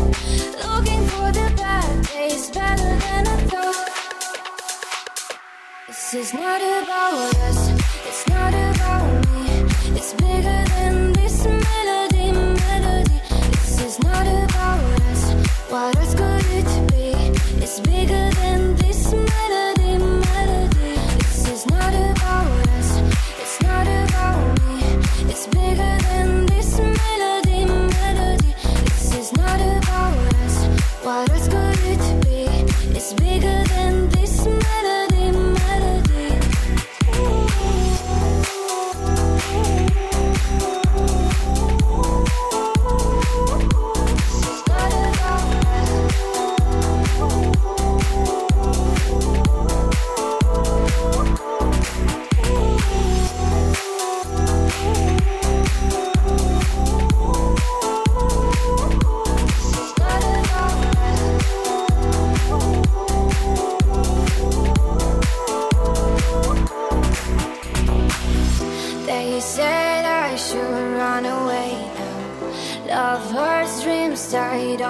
Looking 0.65 1.03
for 1.11 1.27
the 1.39 1.47
bad 1.61 1.89
days, 2.07 2.49
better 2.57 2.93
than 3.05 3.21
I 3.35 3.37
thought. 3.51 3.89
This 5.87 6.13
is 6.21 6.33
not 6.33 6.61
about 6.61 7.35
us, 7.47 7.59
it's 8.07 8.23
not 8.29 8.53
about 8.53 8.72
What 15.73 15.97
else 15.97 16.13
could 16.13 16.45
it 16.51 16.91
be? 16.91 17.09
It's 17.63 17.79
bigger 17.79 18.29
than 18.41 18.75
this 18.75 19.11
melody, 19.11 19.97
melody. 19.97 20.93
This 21.17 21.49
is 21.49 21.65
not 21.65 21.95
about 21.95 22.67
us. 22.77 23.01
It's 23.41 23.59
not 23.63 23.87
about 23.87 24.61
me. 24.67 24.77
It's 25.31 25.47
bigger 25.47 25.97
than 26.09 26.45
this 26.45 26.77
melody, 26.77 27.65
melody. 27.65 28.53
This 28.85 29.15
is 29.17 29.33
not 29.33 29.59
about 29.59 30.35
us. 30.43 30.63
What 31.03 31.31
else 31.31 31.47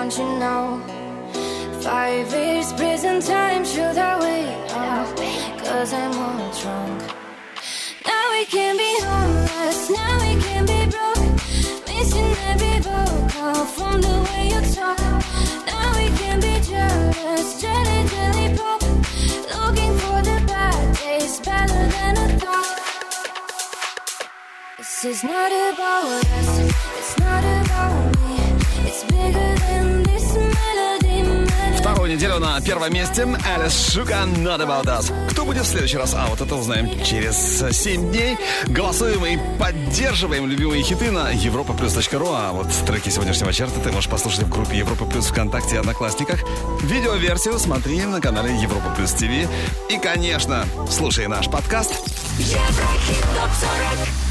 don't 0.03 0.17
you 0.17 0.37
know? 0.37 0.81
Five 1.79 2.33
years 2.33 2.73
prison 2.73 3.21
time, 3.21 3.63
should 3.63 3.97
I 3.97 4.19
wait? 4.19 5.63
Cause 5.63 5.93
I'm 5.93 6.11
all 6.11 6.51
drunk. 6.59 7.01
Now 8.05 8.25
we 8.33 8.43
can 8.43 8.75
be 8.75 8.91
homeless, 9.01 9.89
now 9.89 10.13
we 10.23 10.41
can 10.41 10.65
be 10.65 10.81
broke. 10.91 11.31
Missing 11.87 12.35
every 12.51 12.79
vocal 12.81 13.63
from 13.75 14.01
the 14.01 14.17
way 14.27 14.43
you 14.53 14.61
talk. 14.75 14.99
Now 15.71 15.87
we 15.97 16.07
can 16.19 16.41
be 16.41 16.55
jealous, 16.71 17.61
jelly, 17.61 17.99
jelly 18.13 18.57
pop. 18.57 18.81
Looking 19.55 19.93
for 20.03 20.19
the 20.29 20.37
bad 20.51 20.97
days, 20.97 21.39
better 21.39 21.83
than 21.95 22.17
I 22.17 22.27
thought. 22.41 22.79
This 24.77 25.05
is 25.05 25.23
not 25.23 25.51
about 25.69 26.25
us, 26.39 26.59
it's 26.99 27.19
not 27.19 27.43
about 27.43 28.05
me. 28.07 28.12
Неделю 32.13 32.37
на 32.37 32.61
первом 32.61 32.93
месте 32.93 33.27
Алис 33.43 33.91
Шука 33.91 34.25
Not 34.37 34.59
About 34.59 34.85
Us. 34.85 35.11
Кто 35.31 35.45
будет 35.45 35.63
в 35.63 35.67
следующий 35.67 35.97
раз? 35.97 36.13
А, 36.13 36.27
вот 36.27 36.41
это 36.41 36.55
узнаем 36.55 37.03
через 37.03 37.63
7 37.71 38.11
дней. 38.11 38.37
Голосуем 38.67 39.25
и 39.25 39.39
поддерживаем 39.57 40.45
любимые 40.45 40.83
хиты 40.83 41.09
на 41.09 41.33
europaplus.ru. 41.33 42.27
А 42.29 42.51
вот 42.51 42.67
треки 42.85 43.09
сегодняшнего 43.09 43.51
чарта 43.51 43.79
ты 43.79 43.91
можешь 43.91 44.09
послушать 44.09 44.43
в 44.43 44.49
группе 44.49 44.77
Европа 44.77 45.05
Плюс 45.05 45.27
ВКонтакте 45.27 45.75
и 45.75 45.77
Одноклассниках. 45.79 46.41
Видеоверсию 46.83 47.57
смотри 47.57 48.01
на 48.03 48.21
канале 48.21 48.55
Европа 48.61 48.93
Плюс 48.95 49.11
ТВ. 49.13 49.49
И, 49.89 49.97
конечно, 49.97 50.65
слушай 50.89 51.27
наш 51.27 51.49
подкаст 51.49 51.93
Еврохит 52.37 53.21
топ 53.21 53.49
40 53.59 54.22